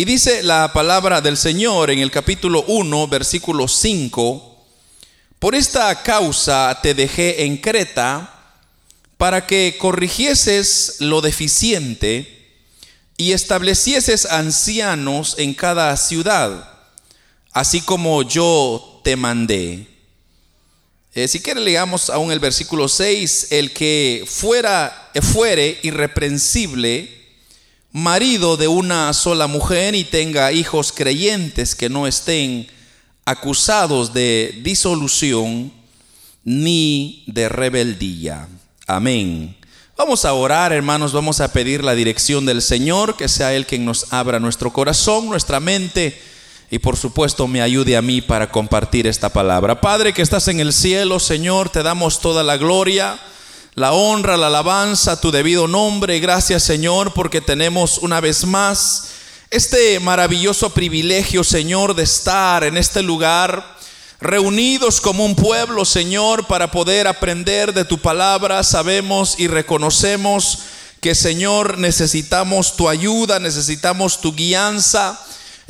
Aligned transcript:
Y 0.00 0.06
dice 0.06 0.42
la 0.42 0.72
palabra 0.72 1.20
del 1.20 1.36
Señor 1.36 1.90
en 1.90 1.98
el 1.98 2.10
capítulo 2.10 2.64
1, 2.68 3.08
versículo 3.08 3.68
5, 3.68 4.56
por 5.38 5.54
esta 5.54 6.02
causa 6.02 6.78
te 6.82 6.94
dejé 6.94 7.44
en 7.44 7.58
Creta 7.58 8.54
para 9.18 9.46
que 9.46 9.76
corrigieses 9.78 10.96
lo 11.00 11.20
deficiente 11.20 12.48
y 13.18 13.32
establecieses 13.32 14.24
ancianos 14.24 15.34
en 15.36 15.52
cada 15.52 15.94
ciudad, 15.98 16.78
así 17.52 17.82
como 17.82 18.22
yo 18.22 19.02
te 19.04 19.16
mandé. 19.16 19.86
Eh, 21.12 21.28
si 21.28 21.40
quiere 21.40 21.60
leamos 21.60 22.08
aún 22.08 22.32
el 22.32 22.40
versículo 22.40 22.88
6, 22.88 23.48
el 23.50 23.74
que 23.74 24.24
fuera, 24.26 25.10
fuere 25.20 25.78
irreprensible, 25.82 27.19
marido 27.92 28.56
de 28.56 28.68
una 28.68 29.12
sola 29.12 29.46
mujer 29.46 29.94
y 29.94 30.04
tenga 30.04 30.52
hijos 30.52 30.92
creyentes 30.92 31.74
que 31.74 31.88
no 31.88 32.06
estén 32.06 32.68
acusados 33.24 34.12
de 34.12 34.60
disolución 34.62 35.72
ni 36.44 37.24
de 37.26 37.48
rebeldía. 37.48 38.48
Amén. 38.86 39.56
Vamos 39.96 40.24
a 40.24 40.32
orar, 40.32 40.72
hermanos, 40.72 41.12
vamos 41.12 41.40
a 41.40 41.52
pedir 41.52 41.84
la 41.84 41.94
dirección 41.94 42.46
del 42.46 42.62
Señor, 42.62 43.16
que 43.16 43.28
sea 43.28 43.52
Él 43.54 43.66
quien 43.66 43.84
nos 43.84 44.12
abra 44.12 44.40
nuestro 44.40 44.72
corazón, 44.72 45.28
nuestra 45.28 45.60
mente 45.60 46.18
y 46.70 46.78
por 46.78 46.96
supuesto 46.96 47.48
me 47.48 47.60
ayude 47.60 47.96
a 47.96 48.02
mí 48.02 48.20
para 48.20 48.50
compartir 48.50 49.06
esta 49.06 49.28
palabra. 49.28 49.80
Padre 49.80 50.12
que 50.12 50.22
estás 50.22 50.46
en 50.48 50.60
el 50.60 50.72
cielo, 50.72 51.18
Señor, 51.18 51.68
te 51.68 51.82
damos 51.82 52.20
toda 52.20 52.44
la 52.44 52.56
gloria, 52.56 53.18
la 53.80 53.94
honra, 53.94 54.36
la 54.36 54.48
alabanza, 54.48 55.22
tu 55.22 55.30
debido 55.30 55.66
nombre. 55.66 56.20
Gracias, 56.20 56.62
Señor, 56.64 57.14
porque 57.14 57.40
tenemos 57.40 57.96
una 57.96 58.20
vez 58.20 58.44
más 58.44 59.04
este 59.48 59.98
maravilloso 60.00 60.74
privilegio, 60.74 61.42
Señor, 61.42 61.94
de 61.94 62.02
estar 62.02 62.62
en 62.62 62.76
este 62.76 63.02
lugar 63.02 63.78
reunidos 64.20 65.00
como 65.00 65.24
un 65.24 65.34
pueblo, 65.34 65.86
Señor, 65.86 66.46
para 66.46 66.70
poder 66.70 67.06
aprender 67.06 67.72
de 67.72 67.86
tu 67.86 67.96
palabra. 67.96 68.62
Sabemos 68.64 69.36
y 69.38 69.48
reconocemos 69.48 70.58
que, 71.00 71.14
Señor, 71.14 71.78
necesitamos 71.78 72.76
tu 72.76 72.86
ayuda, 72.86 73.38
necesitamos 73.38 74.20
tu 74.20 74.34
guianza 74.34 75.18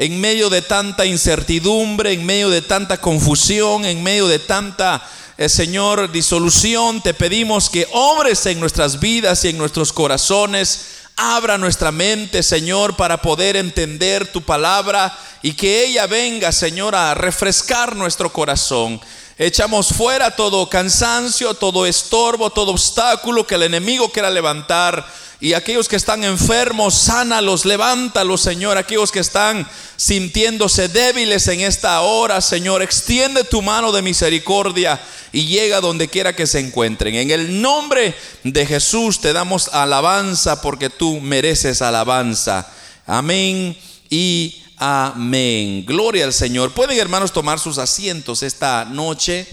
en 0.00 0.18
medio 0.18 0.48
de 0.48 0.62
tanta 0.62 1.04
incertidumbre, 1.04 2.14
en 2.14 2.24
medio 2.24 2.48
de 2.48 2.62
tanta 2.62 2.98
confusión, 3.02 3.84
en 3.84 4.02
medio 4.02 4.28
de 4.28 4.38
tanta, 4.38 5.06
eh, 5.36 5.46
Señor, 5.46 6.10
disolución, 6.10 7.02
te 7.02 7.12
pedimos 7.12 7.68
que 7.68 7.86
obres 7.92 8.46
en 8.46 8.60
nuestras 8.60 8.98
vidas 8.98 9.44
y 9.44 9.48
en 9.48 9.58
nuestros 9.58 9.92
corazones. 9.92 10.86
Abra 11.16 11.58
nuestra 11.58 11.92
mente, 11.92 12.42
Señor, 12.42 12.96
para 12.96 13.20
poder 13.20 13.56
entender 13.56 14.26
tu 14.32 14.40
palabra 14.40 15.14
y 15.42 15.52
que 15.52 15.84
ella 15.84 16.06
venga, 16.06 16.50
Señor, 16.50 16.94
a 16.94 17.12
refrescar 17.12 17.94
nuestro 17.94 18.32
corazón. 18.32 19.02
Echamos 19.42 19.94
fuera 19.94 20.36
todo 20.36 20.68
cansancio, 20.68 21.54
todo 21.54 21.86
estorbo, 21.86 22.50
todo 22.50 22.72
obstáculo 22.72 23.46
que 23.46 23.54
el 23.54 23.62
enemigo 23.62 24.12
quiera 24.12 24.28
levantar 24.28 25.02
y 25.40 25.54
aquellos 25.54 25.88
que 25.88 25.96
están 25.96 26.24
enfermos, 26.24 26.92
sánalos, 26.92 27.64
levántalos, 27.64 28.42
Señor. 28.42 28.76
Aquellos 28.76 29.10
que 29.10 29.20
están 29.20 29.66
sintiéndose 29.96 30.88
débiles 30.88 31.48
en 31.48 31.62
esta 31.62 32.02
hora, 32.02 32.42
Señor, 32.42 32.82
extiende 32.82 33.42
tu 33.44 33.62
mano 33.62 33.92
de 33.92 34.02
misericordia 34.02 35.00
y 35.32 35.46
llega 35.46 35.80
donde 35.80 36.08
quiera 36.08 36.36
que 36.36 36.46
se 36.46 36.58
encuentren. 36.58 37.14
En 37.14 37.30
el 37.30 37.62
nombre 37.62 38.14
de 38.44 38.66
Jesús 38.66 39.22
te 39.22 39.32
damos 39.32 39.68
alabanza 39.68 40.60
porque 40.60 40.90
tú 40.90 41.18
mereces 41.18 41.80
alabanza. 41.80 42.70
Amén 43.06 43.74
y 44.10 44.59
amén. 44.80 45.84
Gloria 45.84 46.24
al 46.24 46.32
Señor. 46.32 46.72
Pueden 46.72 46.98
hermanos 46.98 47.32
tomar 47.32 47.60
sus 47.60 47.78
asientos 47.78 48.42
esta 48.42 48.84
noche. 48.86 49.46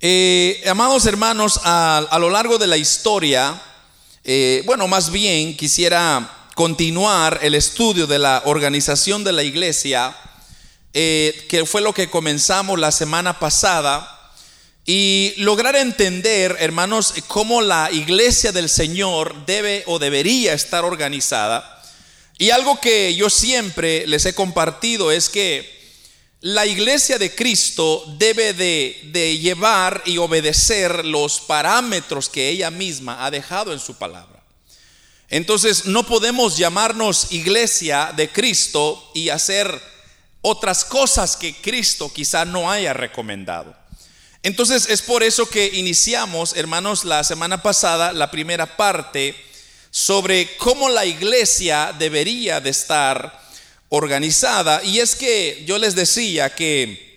Eh, 0.00 0.62
amados 0.68 1.06
hermanos, 1.06 1.58
a 1.64 2.18
lo 2.20 2.28
largo 2.28 2.58
de 2.58 2.66
la 2.66 2.76
historia, 2.76 3.60
eh, 4.24 4.62
bueno, 4.66 4.86
más 4.86 5.10
bien 5.10 5.56
quisiera 5.56 6.30
continuar 6.54 7.40
el 7.42 7.54
estudio 7.54 8.06
de 8.06 8.18
la 8.18 8.42
organización 8.44 9.24
de 9.24 9.32
la 9.32 9.42
iglesia, 9.42 10.14
eh, 10.92 11.46
que 11.48 11.64
fue 11.64 11.80
lo 11.80 11.94
que 11.94 12.10
comenzamos 12.10 12.78
la 12.78 12.92
semana 12.92 13.38
pasada, 13.38 14.08
y 14.84 15.34
lograr 15.38 15.74
entender, 15.76 16.56
hermanos, 16.60 17.14
cómo 17.28 17.62
la 17.62 17.88
iglesia 17.90 18.52
del 18.52 18.68
Señor 18.68 19.46
debe 19.46 19.84
o 19.86 19.98
debería 19.98 20.52
estar 20.52 20.84
organizada. 20.84 21.81
Y 22.42 22.50
algo 22.50 22.80
que 22.80 23.14
yo 23.14 23.30
siempre 23.30 24.04
les 24.08 24.26
he 24.26 24.34
compartido 24.34 25.12
es 25.12 25.28
que 25.28 25.80
la 26.40 26.66
iglesia 26.66 27.16
de 27.16 27.32
Cristo 27.32 28.04
debe 28.18 28.52
de, 28.52 29.38
llevar 29.38 30.02
y 30.06 30.18
obedecer 30.18 31.04
los 31.04 31.38
parámetros 31.38 32.28
que 32.28 32.48
ella 32.48 32.72
misma 32.72 33.24
ha 33.24 33.30
dejado 33.30 33.72
en 33.72 33.78
su 33.78 33.94
palabra. 33.94 34.42
Entonces 35.28 35.84
no 35.84 36.04
podemos 36.04 36.56
llamarnos 36.56 37.30
iglesia 37.30 38.12
de 38.16 38.28
Cristo 38.28 39.12
y 39.14 39.28
hacer 39.28 39.80
otras 40.40 40.84
cosas 40.84 41.36
que 41.36 41.54
Cristo 41.54 42.12
quizá 42.12 42.44
no 42.44 42.68
haya 42.68 42.92
recomendado. 42.92 43.72
Entonces 44.42 44.88
es 44.88 45.00
por 45.00 45.22
eso 45.22 45.48
que 45.48 45.66
iniciamos, 45.74 46.56
hermanos, 46.56 47.04
la 47.04 47.22
semana 47.22 47.62
pasada 47.62 48.12
la 48.12 48.32
primera 48.32 48.76
parte 48.76 49.51
sobre 49.92 50.56
cómo 50.56 50.88
la 50.88 51.04
iglesia 51.04 51.94
debería 51.96 52.60
de 52.60 52.70
estar 52.70 53.40
organizada. 53.90 54.82
Y 54.82 55.00
es 55.00 55.14
que 55.14 55.62
yo 55.66 55.76
les 55.76 55.94
decía 55.94 56.54
que 56.54 57.12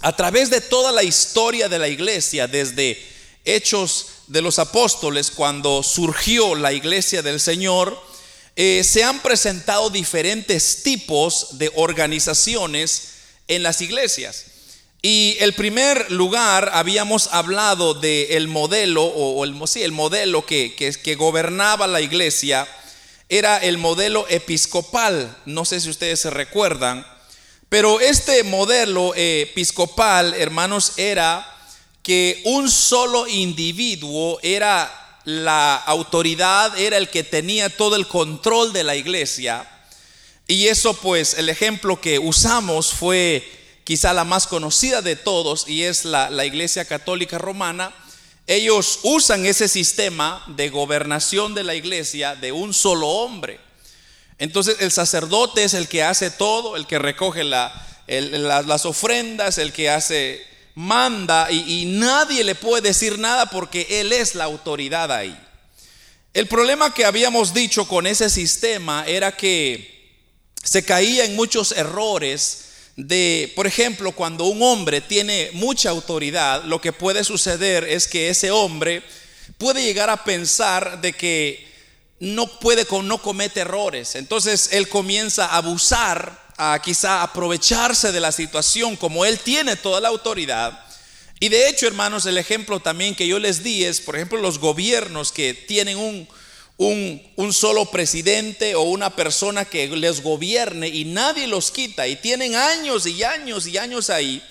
a 0.00 0.14
través 0.14 0.50
de 0.50 0.60
toda 0.60 0.92
la 0.92 1.02
historia 1.02 1.68
de 1.70 1.78
la 1.78 1.88
iglesia, 1.88 2.46
desde 2.46 3.02
Hechos 3.46 4.06
de 4.26 4.42
los 4.42 4.58
Apóstoles, 4.58 5.30
cuando 5.30 5.82
surgió 5.82 6.54
la 6.54 6.74
iglesia 6.74 7.22
del 7.22 7.40
Señor, 7.40 7.98
eh, 8.54 8.84
se 8.84 9.02
han 9.02 9.20
presentado 9.20 9.88
diferentes 9.88 10.82
tipos 10.82 11.56
de 11.58 11.72
organizaciones 11.74 13.12
en 13.48 13.62
las 13.62 13.80
iglesias. 13.80 14.44
Y 15.02 15.36
el 15.40 15.54
primer 15.54 16.10
lugar 16.10 16.70
habíamos 16.74 17.28
hablado 17.32 17.94
del 17.94 18.48
modelo, 18.48 19.02
o, 19.04 19.44
el, 19.44 19.56
sí, 19.66 19.82
el 19.82 19.92
modelo 19.92 20.44
que, 20.44 20.74
que, 20.74 20.92
que 20.92 21.14
gobernaba 21.14 21.86
la 21.86 22.02
iglesia, 22.02 22.68
era 23.30 23.56
el 23.58 23.78
modelo 23.78 24.26
episcopal. 24.28 25.36
No 25.46 25.64
sé 25.64 25.80
si 25.80 25.88
ustedes 25.88 26.20
se 26.20 26.30
recuerdan, 26.30 27.06
pero 27.70 28.00
este 28.00 28.42
modelo 28.42 29.14
episcopal, 29.14 30.34
hermanos, 30.34 30.94
era 30.98 31.46
que 32.02 32.42
un 32.44 32.70
solo 32.70 33.26
individuo 33.26 34.38
era 34.42 34.92
la 35.24 35.76
autoridad, 35.76 36.78
era 36.78 36.96
el 36.96 37.08
que 37.08 37.22
tenía 37.22 37.74
todo 37.74 37.96
el 37.96 38.08
control 38.08 38.72
de 38.72 38.84
la 38.84 38.96
iglesia. 38.96 39.66
Y 40.46 40.66
eso 40.66 40.94
pues 40.94 41.34
el 41.34 41.48
ejemplo 41.48 42.00
que 42.00 42.18
usamos 42.18 42.92
fue 42.92 43.59
quizá 43.90 44.12
la 44.12 44.22
más 44.22 44.46
conocida 44.46 45.02
de 45.02 45.16
todos 45.16 45.66
y 45.66 45.82
es 45.82 46.04
la, 46.04 46.46
iglesia 46.46 46.84
católica 46.84 47.38
romana 47.38 47.92
ellos 48.46 49.00
usan 49.02 49.44
ese 49.46 49.66
sistema 49.66 50.44
de 50.46 50.68
gobernación 50.68 51.54
de 51.56 51.64
la 51.64 51.74
iglesia 51.74 52.36
de 52.36 52.52
un 52.52 52.72
solo 52.72 53.08
hombre. 53.08 53.58
Entonces 54.38 54.76
el 54.78 54.92
sacerdote 54.92 55.64
es 55.64 55.74
el 55.74 55.88
que 55.88 56.04
hace 56.04 56.30
todo, 56.30 56.76
el 56.76 56.86
que 56.86 57.00
recoge 57.00 57.42
las 57.42 58.84
ofrendas, 58.84 59.58
el 59.58 59.72
que 59.72 59.90
hace, 59.90 60.46
manda 60.76 61.50
y 61.50 61.86
nadie 61.86 62.44
le 62.44 62.54
puede 62.54 62.82
decir 62.82 63.18
nada 63.18 63.46
porque 63.46 63.88
él 63.90 64.12
es 64.12 64.36
la 64.36 64.44
autoridad 64.44 65.10
ahí. 65.10 65.36
El 66.32 66.46
problema 66.46 66.94
que 66.94 67.06
habíamos 67.06 67.54
dicho 67.54 67.88
con 67.88 68.06
ese 68.06 68.30
sistema 68.30 69.04
era 69.08 69.36
que 69.36 70.14
se 70.62 70.84
caía 70.84 71.24
en 71.24 71.34
muchos 71.34 71.72
errores 71.72 72.69
de, 73.06 73.52
por 73.56 73.66
ejemplo, 73.66 74.12
cuando 74.12 74.44
un 74.44 74.62
hombre 74.62 75.00
tiene 75.00 75.50
mucha 75.52 75.90
autoridad, 75.90 76.64
lo 76.64 76.80
que 76.80 76.92
puede 76.92 77.24
suceder 77.24 77.84
es 77.84 78.06
que 78.06 78.28
ese 78.28 78.50
hombre 78.50 79.02
puede 79.58 79.82
llegar 79.82 80.10
a 80.10 80.24
pensar 80.24 81.00
de 81.00 81.12
que 81.12 81.68
no 82.18 82.46
puede, 82.46 82.86
no 83.02 83.18
comete 83.18 83.60
errores. 83.60 84.14
Entonces 84.14 84.70
él 84.72 84.88
comienza 84.88 85.46
a 85.46 85.56
abusar, 85.56 86.50
a 86.56 86.80
quizá 86.82 87.22
aprovecharse 87.22 88.12
de 88.12 88.20
la 88.20 88.32
situación 88.32 88.96
como 88.96 89.24
él 89.24 89.38
tiene 89.38 89.76
toda 89.76 90.00
la 90.00 90.08
autoridad. 90.08 90.84
Y 91.38 91.48
de 91.48 91.68
hecho, 91.68 91.86
hermanos, 91.86 92.26
el 92.26 92.36
ejemplo 92.36 92.80
también 92.80 93.14
que 93.14 93.26
yo 93.26 93.38
les 93.38 93.62
di 93.62 93.84
es, 93.84 94.00
por 94.02 94.14
ejemplo, 94.14 94.38
los 94.38 94.58
gobiernos 94.58 95.32
que 95.32 95.54
tienen 95.54 95.96
un, 95.96 96.28
un, 96.80 97.52
solo 97.52 97.84
presidente 97.90 98.74
o 98.74 98.82
una 98.82 99.14
persona 99.14 99.66
que 99.66 99.86
les 99.88 100.22
gobierne 100.22 100.88
y 100.88 101.04
nadie 101.04 101.46
los 101.46 101.70
quita 101.70 102.08
y 102.08 102.16
tienen 102.16 102.54
años 102.54 103.06
y 103.06 103.22
años 103.22 103.66
y 103.66 103.76
años 103.76 104.08
ahí. 104.08 104.42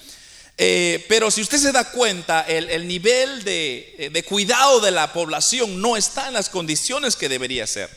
Eh, 0.55 1.03
pero 1.07 1.31
si 1.31 1.41
usted 1.41 1.57
se 1.57 1.71
da 1.71 1.89
cuenta, 1.89 2.41
el, 2.41 2.87
nivel 2.87 3.43
de, 3.43 4.11
de, 4.13 4.23
cuidado 4.23 4.79
de 4.79 4.91
la 4.91 5.11
población 5.11 5.81
no 5.81 5.97
está 5.97 6.27
en 6.27 6.35
las 6.35 6.49
condiciones 6.49 7.15
que 7.15 7.29
debería 7.29 7.65
ser. 7.65 7.89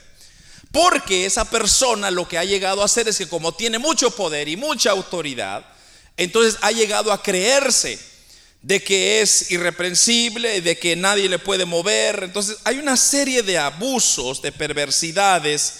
Porque 0.71 1.27
esa 1.27 1.45
persona 1.45 2.11
lo 2.11 2.27
que 2.27 2.39
ha 2.39 2.45
llegado 2.45 2.81
a 2.81 2.87
hacer 2.87 3.09
es 3.09 3.19
que 3.19 3.29
como 3.29 3.53
tiene 3.53 3.79
mucho 3.79 4.13
poder 4.13 4.49
y 4.49 4.57
mucha 4.57 4.93
autoridad, 4.93 5.67
entonces 6.17 6.57
ha 6.63 6.73
llegado 6.73 7.13
a 7.13 7.23
creerse 7.23 7.99
de 8.63 8.83
que 8.83 9.21
es 9.21 9.51
irreprensible, 9.51 10.61
de 10.61 10.79
que 10.79 10.95
nadie 10.97 11.29
le 11.29 11.39
puede 11.39 11.65
mover. 11.65 12.23
Entonces 12.23 12.59
hay 12.65 12.79
una 12.79 12.97
serie 12.97 13.43
de 13.43 13.59
abusos, 13.59 14.41
de 14.41 14.53
perversidades 14.53 15.75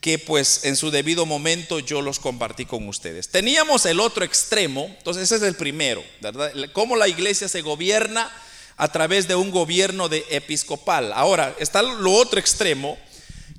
que 0.00 0.18
pues 0.18 0.64
en 0.64 0.76
su 0.76 0.92
debido 0.92 1.26
momento 1.26 1.80
yo 1.80 2.00
los 2.00 2.20
compartí 2.20 2.64
con 2.64 2.86
ustedes. 2.86 3.28
Teníamos 3.28 3.84
el 3.84 3.98
otro 3.98 4.24
extremo, 4.24 4.86
entonces 4.98 5.24
ese 5.24 5.36
es 5.36 5.42
el 5.42 5.56
primero, 5.56 6.04
¿verdad? 6.20 6.52
Cómo 6.72 6.94
la 6.94 7.08
iglesia 7.08 7.48
se 7.48 7.62
gobierna 7.62 8.30
a 8.76 8.92
través 8.92 9.26
de 9.26 9.34
un 9.34 9.50
gobierno 9.50 10.08
de 10.08 10.24
episcopal. 10.30 11.12
Ahora, 11.12 11.56
está 11.58 11.82
lo 11.82 12.12
otro 12.12 12.38
extremo, 12.38 12.96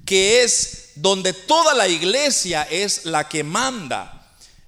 que 0.06 0.44
es 0.44 0.92
donde 0.96 1.34
toda 1.34 1.74
la 1.74 1.90
iglesia 1.90 2.64
es 2.64 3.04
la 3.04 3.28
que 3.28 3.44
manda. 3.44 4.19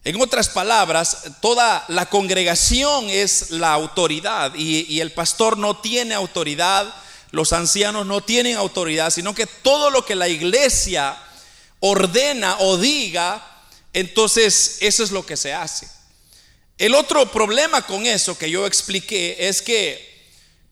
En 0.04 0.20
otras 0.20 0.50
palabras, 0.50 1.26
toda 1.42 1.86
la 1.88 2.08
congregación 2.08 3.08
es 3.10 3.52
la 3.52 3.72
autoridad 3.74 4.56
y, 4.56 5.00
el 5.00 5.12
pastor 5.12 5.58
no 5.58 5.78
tiene 5.78 6.16
autoridad, 6.16 6.92
los 7.30 7.54
ancianos 7.54 8.08
no 8.08 8.22
tienen 8.22 8.58
autoridad, 8.58 9.12
sino 9.12 9.36
que 9.36 9.46
todo 9.46 9.92
lo 9.92 10.04
que 10.04 10.16
la 10.16 10.28
iglesia 10.28 11.16
ordena 11.82 12.58
o 12.60 12.78
diga, 12.78 13.48
entonces 13.94 14.78
eso 14.80 15.04
es 15.04 15.12
lo 15.12 15.24
que 15.24 15.38
se 15.38 15.54
hace. 15.54 15.88
El 16.80 16.96
otro 16.96 17.32
problema 17.32 17.84
con 17.84 18.08
eso 18.08 18.36
que 18.36 18.50
yo 18.50 18.66
expliqué 18.66 19.36
es 19.48 19.62
que 19.62 20.10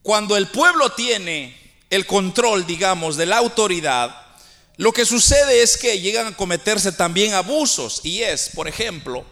cuando 0.02 0.38
el 0.38 0.48
pueblo 0.48 0.90
tiene 0.94 1.56
el 1.92 2.08
control, 2.08 2.66
digamos, 2.66 3.16
de 3.16 3.28
la 3.28 3.38
autoridad, 3.38 4.29
lo 4.80 4.94
que 4.94 5.06
sucede 5.06 5.62
es 5.62 5.76
que 5.76 6.00
llegan 6.00 6.28
a 6.28 6.38
cometerse 6.38 6.94
también 6.94 7.34
abusos 7.34 8.00
y 8.02 8.24
es, 8.24 8.50
por 8.56 8.66
ejemplo, 8.66 9.26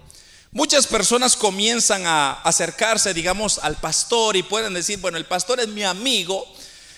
muchas 0.52 0.86
personas 0.86 1.38
comienzan 1.38 2.06
a 2.06 2.34
acercarse, 2.42 3.14
digamos, 3.14 3.58
al 3.60 3.78
pastor 3.78 4.36
y 4.36 4.44
pueden 4.44 4.74
decir, 4.74 5.00
bueno, 5.00 5.18
el 5.18 5.24
pastor 5.24 5.62
es 5.62 5.70
mi 5.70 5.86
amigo, 5.86 6.46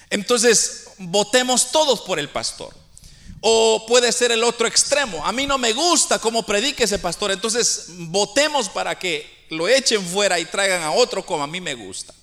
entonces 0.10 0.86
votemos 0.98 1.72
todos 1.72 2.02
por 2.02 2.18
el 2.18 2.28
pastor. 2.28 2.74
O 3.42 3.86
puede 3.88 4.12
ser 4.12 4.32
el 4.32 4.44
otro 4.44 4.66
extremo. 4.66 5.24
A 5.24 5.32
mí 5.32 5.46
no 5.46 5.60
me 5.60 5.74
gusta 5.74 6.18
cómo 6.18 6.42
predique 6.42 6.86
ese 6.86 6.98
pastor. 6.98 7.30
Entonces 7.30 7.86
votemos 7.90 8.68
para 8.68 8.98
que 8.98 9.46
lo 9.50 9.68
echen 9.68 10.04
fuera 10.04 10.40
y 10.40 10.46
traigan 10.46 10.82
a 10.82 10.92
otro 10.92 11.24
como 11.24 11.44
a 11.44 11.48
mí 11.48 11.62
me 11.62 11.76
gusta. 11.76 12.16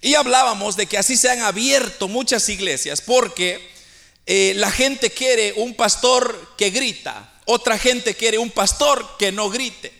Y 0.00 0.14
hablábamos 0.14 0.74
de 0.76 0.86
que 0.86 0.96
así 0.96 1.18
se 1.18 1.28
han 1.28 1.42
abierto 1.42 2.08
muchas 2.08 2.48
iglesias 2.48 3.02
porque 3.02 3.78
eh, 4.26 4.52
la 4.56 4.70
gente 4.70 5.10
quiere 5.10 5.54
un 5.56 5.74
pastor 5.74 6.54
que 6.56 6.70
grita. 6.70 7.32
Otra 7.46 7.78
gente 7.78 8.14
quiere 8.14 8.38
un 8.38 8.50
pastor 8.50 9.16
que 9.18 9.32
no 9.32 9.50
grite. 9.50 9.92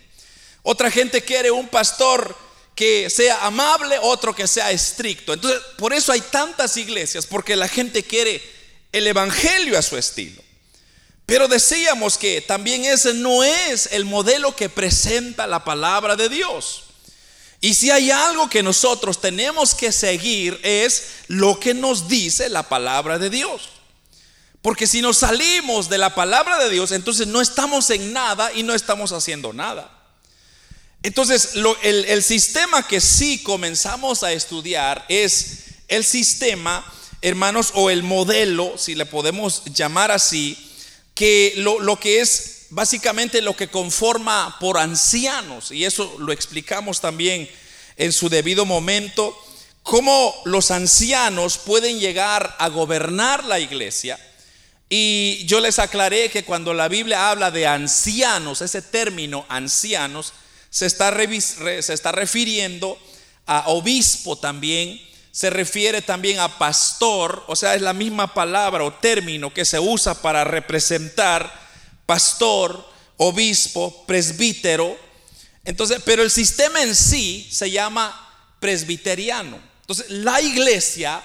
Otra 0.63 0.91
gente 0.91 1.23
quiere 1.23 1.51
un 1.51 1.69
pastor 1.69 2.37
que 2.75 3.11
sea 3.11 3.45
amable, 3.47 3.99
otro 4.01 4.35
que 4.35 4.47
sea 4.47 4.71
estricto. 4.71 5.33
Entonces, 5.33 5.61
por 5.77 5.93
eso 5.93 6.13
hay 6.13 6.21
tantas 6.21 6.77
iglesias, 6.77 7.27
porque 7.27 7.57
la 7.57 7.69
gente 7.69 8.03
quiere 8.03 8.43
el 8.93 9.07
Evangelio 9.07 9.79
a 9.79 9.83
su 9.83 9.97
estilo. 9.97 10.43
Pero 11.27 11.47
decíamos 11.47 12.19
que 12.19 12.41
también 12.41 12.85
ese 12.85 13.15
no 13.15 13.45
es 13.45 13.91
el 13.93 14.05
modelo 14.05 14.57
que 14.57 14.69
presenta 14.69 15.47
la 15.47 15.65
palabra 15.65 16.17
de 16.17 16.29
Dios. 16.29 16.85
Y 17.61 17.75
si 17.75 17.91
hay 17.91 18.11
algo 18.11 18.49
que 18.49 18.63
nosotros 18.63 19.21
tenemos 19.21 19.75
que 19.75 19.93
seguir 19.93 20.59
es 20.63 21.09
lo 21.29 21.61
que 21.61 21.75
nos 21.75 22.09
dice 22.09 22.49
la 22.49 22.63
palabra 22.63 23.19
de 23.19 23.31
Dios. 23.31 23.69
Porque 24.63 24.87
si 24.87 25.01
nos 25.01 25.19
salimos 25.19 25.89
de 25.89 25.99
la 25.99 26.15
palabra 26.15 26.59
de 26.59 26.71
Dios, 26.71 26.93
entonces 26.93 27.27
no 27.27 27.41
estamos 27.41 27.89
en 27.91 28.13
nada 28.13 28.53
y 28.53 28.63
no 28.63 28.75
estamos 28.75 29.13
haciendo 29.13 29.53
nada. 29.53 29.91
Entonces, 31.03 31.53
el, 31.83 32.23
sistema 32.23 32.87
que 32.87 33.01
sí 33.01 33.43
comenzamos 33.43 34.23
a 34.23 34.33
estudiar 34.33 35.07
es 35.09 35.65
el 35.89 36.05
sistema 36.05 36.85
hermanos, 37.23 37.73
o 37.75 37.91
el 37.91 38.03
modelo, 38.03 38.79
si 38.79 38.95
le 38.95 39.07
podemos 39.07 39.65
llamar 39.67 40.11
así, 40.11 40.57
que 41.15 41.53
lo, 41.57 41.99
que 41.99 42.21
es 42.21 42.67
básicamente 42.71 43.43
lo 43.43 43.55
que 43.57 43.69
conforma 43.69 44.57
por 44.59 44.79
ancianos, 44.79 45.71
y 45.71 45.85
eso 45.85 46.17
lo 46.19 46.33
explicamos 46.33 47.01
también 47.01 47.49
en 47.97 48.13
su 48.13 48.29
debido 48.29 48.65
momento, 48.65 49.37
cómo 49.83 50.35
los 50.45 50.71
ancianos 50.71 51.59
pueden 51.59 52.01
llegar 52.01 52.57
a 52.59 52.69
gobernar 52.69 53.45
la 53.45 53.61
iglesia. 53.61 54.19
Y 54.93 55.47
yo 55.47 55.61
les 55.61 55.79
aclaré 55.79 56.31
que 56.31 56.45
cuando 56.45 56.75
la 56.75 56.89
Biblia 56.89 57.31
habla 57.31 57.53
de 57.53 57.65
ancianos, 57.65 58.61
ese 58.61 58.83
término 58.83 59.47
ancianos, 59.49 60.33
se 60.69 60.87
está, 60.87 61.17
se 61.17 61.95
está 61.95 62.11
refiriendo 62.11 62.99
a 63.47 63.69
obispo 63.69 64.37
también, 64.37 65.01
se 65.31 65.49
refiere 65.49 66.03
también 66.03 66.41
a 66.41 66.59
pastor, 66.59 67.45
o 67.47 67.55
sea, 67.55 67.77
es 67.77 67.83
la 67.83 67.93
misma 67.93 68.35
palabra 68.35 68.83
o 68.83 68.93
término 68.93 69.55
que 69.55 69.65
se 69.65 69.79
usa 69.79 70.21
para 70.21 70.43
representar 70.43 71.53
pastor, 72.05 72.85
obispo, 73.17 74.05
presbítero. 74.07 74.99
Entonces, 75.65 76.03
pero 76.05 76.25
el 76.25 76.33
sistema 76.33 76.83
en 76.83 76.97
sí 76.97 77.49
se 77.53 77.71
llama 77.71 78.29
presbiteriano. 78.59 79.61
Entonces, 79.83 80.11
la 80.11 80.41
iglesia 80.41 81.23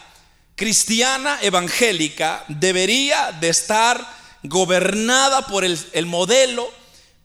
cristiana 0.55 1.39
evangélica 1.41 2.45
debería 2.47 3.31
de 3.31 3.49
estar 3.49 4.05
gobernada 4.43 5.47
por 5.47 5.63
el, 5.65 5.79
el 5.93 6.05
modelo 6.05 6.71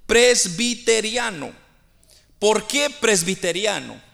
presbiteriano. 0.07 1.53
¿Por 2.39 2.67
qué 2.67 2.91
presbiteriano? 2.91 4.11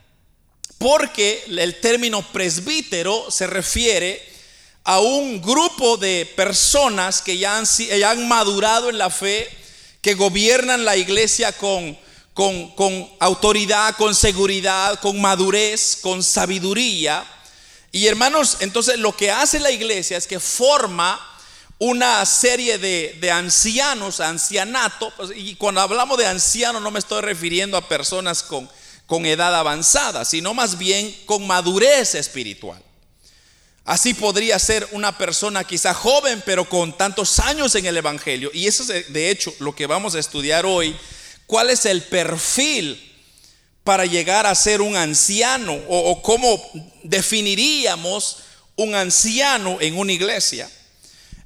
porque 0.79 1.45
el 1.49 1.81
término 1.81 2.23
presbítero 2.33 3.31
se 3.31 3.47
refiere 3.47 4.23
a 4.85 5.01
un 5.01 5.41
grupo 5.41 5.97
de 5.97 6.31
personas 6.37 7.23
que 7.23 7.39
ya 7.39 7.59
han, 7.59 8.29
madurado 8.29 8.91
en 8.91 8.99
la 8.99 9.11
fe, 9.11 9.49
que 10.01 10.15
gobiernan 10.15 10.85
la 10.85 10.97
iglesia 10.97 11.53
con 11.53 11.99
autoridad, 13.19 13.97
con 13.97 14.15
seguridad, 14.15 15.01
con 15.01 15.21
madurez, 15.21 15.99
con 16.01 16.23
sabiduría. 16.23 17.27
Y 17.97 18.07
hermanos, 18.09 18.59
entonces 18.61 18.99
lo 18.99 19.17
que 19.17 19.31
hace 19.31 19.59
la 19.59 19.71
iglesia 19.71 20.19
es 20.19 20.27
que 20.27 20.39
forma 20.39 21.19
una 21.79 22.27
serie 22.27 22.77
de, 22.77 23.31
ancianos, 23.31 24.21
ancianato, 24.21 25.11
pues, 25.17 25.31
y 25.35 25.55
cuando 25.55 25.81
hablamos 25.81 26.19
de 26.19 26.27
ancianos 26.27 26.83
no 26.83 26.91
me 26.91 26.99
estoy 26.99 27.23
refiriendo 27.23 27.77
a 27.77 27.89
personas 27.89 28.43
con 28.43 28.69
con 29.07 29.25
edad 29.25 29.55
avanzada, 29.55 30.25
sino 30.25 30.53
más 30.53 30.77
bien 30.77 31.17
con 31.25 31.47
madurez 31.47 32.15
espiritual. 32.17 32.83
Así 33.85 34.15
podría 34.15 34.59
ser 34.59 34.87
una 34.93 35.17
persona 35.17 35.65
quizá 35.65 35.95
joven, 35.95 36.43
pero 36.45 36.69
con 36.69 36.97
tantos 36.99 37.39
años 37.39 37.75
en 37.77 37.87
el 37.87 37.97
Evangelio. 37.97 38.51
Y 38.53 38.67
eso 38.67 38.83
es 38.93 39.13
de 39.13 39.31
hecho 39.31 39.55
lo 39.61 39.75
que 39.75 39.87
vamos 39.87 40.17
a 40.17 40.19
estudiar 40.19 40.67
hoy. 40.67 40.95
¿Cuál 41.47 41.71
es 41.71 41.87
el 41.87 42.03
perfil 42.03 43.06
para 43.87 44.05
llegar 44.05 44.45
a 44.45 44.55
ser 44.55 44.83
un 44.83 44.95
anciano? 44.97 45.81
¿O, 45.89 46.21
cómo 46.21 46.63
definiríamos 47.03 48.41
un 48.77 48.95
anciano 48.95 49.79
en 49.81 49.97
una 49.97 50.13
iglesia? 50.13 50.71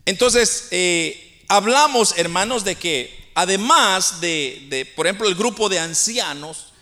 Entonces, 0.04 0.64
eh, 0.72 1.44
hablamos, 1.46 2.14
hermanos, 2.16 2.64
de 2.64 2.74
que 2.74 3.30
además 3.34 4.20
de, 4.20 4.66
de, 4.68 4.84
por 4.84 5.06
ejemplo, 5.06 5.28
el 5.28 5.36
grupo 5.36 5.68
de 5.68 5.78
ancianos, 5.78 6.72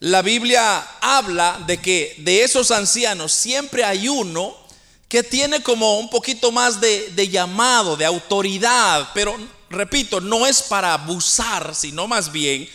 la 0.00 0.22
Biblia 0.22 0.80
habla 1.00 1.60
de 1.66 1.78
que 1.78 2.14
de 2.18 2.44
esos 2.44 2.70
ancianos 2.70 3.32
siempre 3.32 3.84
hay 3.84 4.08
uno 4.08 4.56
que 5.08 5.22
tiene 5.22 5.62
como 5.62 5.98
un 5.98 6.10
poquito 6.10 6.52
más 6.52 6.80
de, 6.80 7.28
llamado, 7.28 7.96
de 7.96 8.04
autoridad, 8.04 9.10
pero 9.14 9.36
repito, 9.70 10.20
no 10.20 10.46
es 10.46 10.62
para 10.62 10.92
abusar, 10.92 11.74
sino 11.74 12.06
más 12.06 12.30
bien 12.30 12.68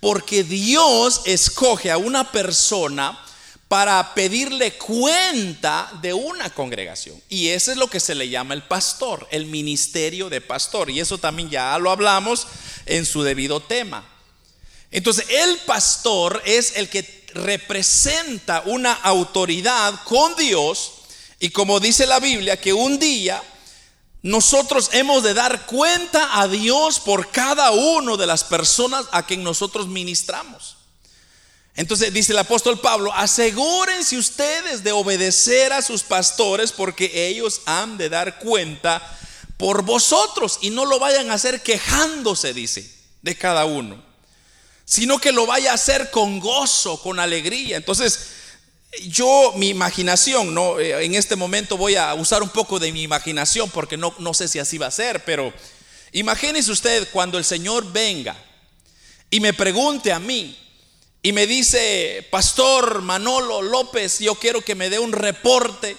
porque 0.00 0.42
Dios 0.42 1.22
escoge 1.26 1.90
a 1.90 1.98
una 1.98 2.32
persona 2.32 3.18
para 3.68 4.14
pedirle 4.14 4.72
cuenta 4.72 5.92
de 6.02 6.12
una 6.12 6.50
congregación. 6.50 7.22
Y 7.28 7.48
eso 7.48 7.70
es 7.70 7.76
lo 7.76 7.86
que 7.86 8.00
se 8.00 8.16
le 8.16 8.28
llama 8.28 8.54
el 8.54 8.64
pastor, 8.64 9.28
el 9.30 9.46
ministerio 9.46 10.28
de 10.28 10.40
pastor. 10.40 10.90
Y 10.90 10.98
eso 10.98 11.18
también 11.18 11.50
ya 11.50 11.78
lo 11.78 11.90
hablamos 11.90 12.48
en 12.86 13.06
su 13.06 13.22
debido 13.22 13.60
tema. 13.60 14.04
Entonces 14.90 15.26
el 15.28 15.58
pastor 15.58 16.42
es 16.44 16.76
el 16.76 16.88
que 16.88 17.26
representa 17.34 18.62
una 18.66 18.92
autoridad 18.92 20.02
con 20.02 20.34
Dios 20.34 20.94
y 21.38 21.50
como 21.50 21.78
dice 21.78 22.06
la 22.06 22.18
Biblia 22.18 22.60
que 22.60 22.72
un 22.72 22.98
día 22.98 23.40
nosotros 24.22 24.90
hemos 24.92 25.22
de 25.22 25.34
dar 25.34 25.66
cuenta 25.66 26.40
a 26.40 26.48
Dios 26.48 27.00
por 27.00 27.30
cada 27.30 27.70
uno 27.70 28.16
de 28.16 28.26
las 28.26 28.44
personas 28.44 29.06
a 29.12 29.24
quien 29.24 29.42
nosotros 29.42 29.88
ministramos. 29.88 30.76
Entonces 31.74 32.12
dice 32.12 32.32
el 32.32 32.38
apóstol 32.38 32.78
Pablo, 32.78 33.14
asegúrense 33.14 34.18
ustedes 34.18 34.84
de 34.84 34.92
obedecer 34.92 35.72
a 35.72 35.80
sus 35.80 36.02
pastores 36.02 36.72
porque 36.72 37.28
ellos 37.28 37.62
han 37.64 37.96
de 37.96 38.10
dar 38.10 38.38
cuenta 38.38 39.18
por 39.56 39.82
vosotros 39.82 40.58
y 40.60 40.70
no 40.70 40.84
lo 40.84 40.98
vayan 40.98 41.30
a 41.30 41.34
hacer 41.34 41.62
quejándose, 41.62 42.52
dice, 42.52 42.92
de 43.22 43.36
cada 43.36 43.64
uno, 43.64 44.02
sino 44.84 45.18
que 45.18 45.32
lo 45.32 45.46
vaya 45.46 45.70
a 45.70 45.74
hacer 45.74 46.10
con 46.10 46.40
gozo, 46.40 47.00
con 47.00 47.20
alegría. 47.20 47.76
Entonces, 47.76 48.39
yo, 49.02 49.52
mi 49.56 49.68
imaginación, 49.68 50.54
¿no? 50.54 50.78
Eh, 50.80 51.04
en 51.04 51.14
este 51.14 51.36
momento 51.36 51.76
voy 51.76 51.96
a 51.96 52.12
usar 52.14 52.42
un 52.42 52.48
poco 52.48 52.78
de 52.78 52.92
mi 52.92 53.02
imaginación 53.02 53.70
porque 53.70 53.96
no, 53.96 54.14
no 54.18 54.34
sé 54.34 54.48
si 54.48 54.58
así 54.58 54.78
va 54.78 54.86
a 54.86 54.90
ser, 54.90 55.24
pero 55.24 55.52
imagínese 56.12 56.72
usted 56.72 57.08
cuando 57.12 57.38
el 57.38 57.44
Señor 57.44 57.90
venga 57.92 58.36
y 59.30 59.40
me 59.40 59.52
pregunte 59.52 60.12
a 60.12 60.18
mí 60.18 60.56
y 61.22 61.32
me 61.32 61.46
dice, 61.46 62.26
Pastor 62.30 63.02
Manolo 63.02 63.62
López, 63.62 64.18
yo 64.18 64.34
quiero 64.34 64.62
que 64.62 64.74
me 64.74 64.90
dé 64.90 64.98
un 64.98 65.12
reporte 65.12 65.96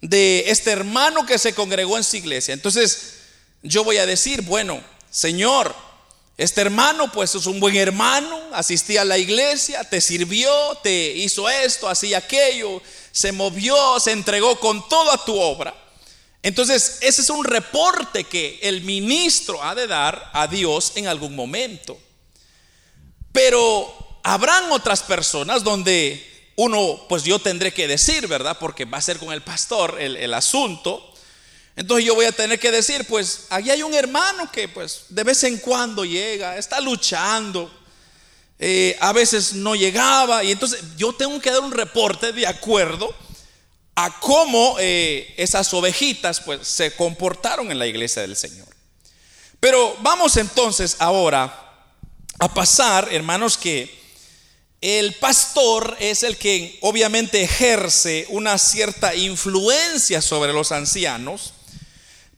de 0.00 0.44
este 0.48 0.72
hermano 0.72 1.24
que 1.24 1.38
se 1.38 1.54
congregó 1.54 1.96
en 1.96 2.04
su 2.04 2.16
iglesia. 2.16 2.52
Entonces, 2.52 3.14
yo 3.62 3.84
voy 3.84 3.96
a 3.96 4.06
decir, 4.06 4.42
bueno, 4.42 4.82
Señor, 5.10 5.74
este 6.36 6.60
hermano 6.60 7.12
pues 7.12 7.34
es 7.34 7.46
un 7.46 7.60
buen 7.60 7.76
hermano, 7.76 8.40
asistía 8.52 9.02
a 9.02 9.04
la 9.04 9.18
iglesia, 9.18 9.84
te 9.84 10.00
sirvió, 10.00 10.50
te 10.82 11.12
hizo 11.16 11.48
esto, 11.48 11.88
hacía 11.88 12.18
aquello, 12.18 12.82
se 13.12 13.30
movió, 13.30 14.00
se 14.00 14.10
entregó 14.10 14.58
con 14.58 14.88
toda 14.88 15.24
tu 15.24 15.38
obra. 15.38 15.74
Entonces, 16.42 16.98
ese 17.00 17.22
es 17.22 17.30
un 17.30 17.44
reporte 17.44 18.24
que 18.24 18.58
el 18.62 18.82
ministro 18.82 19.62
ha 19.62 19.74
de 19.74 19.86
dar 19.86 20.30
a 20.34 20.46
Dios 20.46 20.92
en 20.96 21.06
algún 21.06 21.34
momento. 21.34 21.96
Pero 23.32 24.20
habrán 24.22 24.70
otras 24.70 25.02
personas 25.02 25.64
donde 25.64 26.52
uno, 26.56 27.06
pues 27.08 27.22
yo 27.22 27.38
tendré 27.38 27.72
que 27.72 27.88
decir, 27.88 28.26
¿verdad? 28.26 28.58
Porque 28.60 28.84
va 28.84 28.98
a 28.98 29.02
ser 29.02 29.18
con 29.18 29.32
el 29.32 29.42
pastor 29.42 29.96
el, 29.98 30.16
el 30.16 30.34
asunto. 30.34 31.13
Entonces 31.76 32.06
yo 32.06 32.14
voy 32.14 32.26
a 32.26 32.32
tener 32.32 32.58
que 32.60 32.70
decir, 32.70 33.04
pues 33.06 33.46
aquí 33.50 33.70
hay 33.70 33.82
un 33.82 33.94
hermano 33.94 34.50
que 34.50 34.68
pues 34.68 35.06
de 35.08 35.24
vez 35.24 35.42
en 35.44 35.58
cuando 35.58 36.04
llega, 36.04 36.56
está 36.56 36.80
luchando, 36.80 37.70
eh, 38.58 38.96
a 39.00 39.12
veces 39.12 39.54
no 39.54 39.74
llegaba 39.74 40.44
y 40.44 40.52
entonces 40.52 40.80
yo 40.96 41.12
tengo 41.12 41.40
que 41.40 41.50
dar 41.50 41.60
un 41.60 41.72
reporte 41.72 42.32
de 42.32 42.46
acuerdo 42.46 43.12
a 43.96 44.20
cómo 44.20 44.76
eh, 44.78 45.34
esas 45.36 45.72
ovejitas 45.74 46.40
pues 46.40 46.66
se 46.66 46.94
comportaron 46.94 47.70
en 47.72 47.78
la 47.78 47.86
iglesia 47.86 48.22
del 48.22 48.36
Señor. 48.36 48.68
Pero 49.58 49.96
vamos 50.00 50.36
entonces 50.36 50.96
ahora 51.00 51.60
a 52.38 52.52
pasar, 52.52 53.08
hermanos, 53.12 53.56
que 53.56 54.04
el 54.80 55.14
pastor 55.14 55.96
es 55.98 56.22
el 56.22 56.36
que 56.36 56.78
obviamente 56.82 57.42
ejerce 57.42 58.26
una 58.28 58.58
cierta 58.58 59.14
influencia 59.14 60.20
sobre 60.20 60.52
los 60.52 60.70
ancianos 60.72 61.53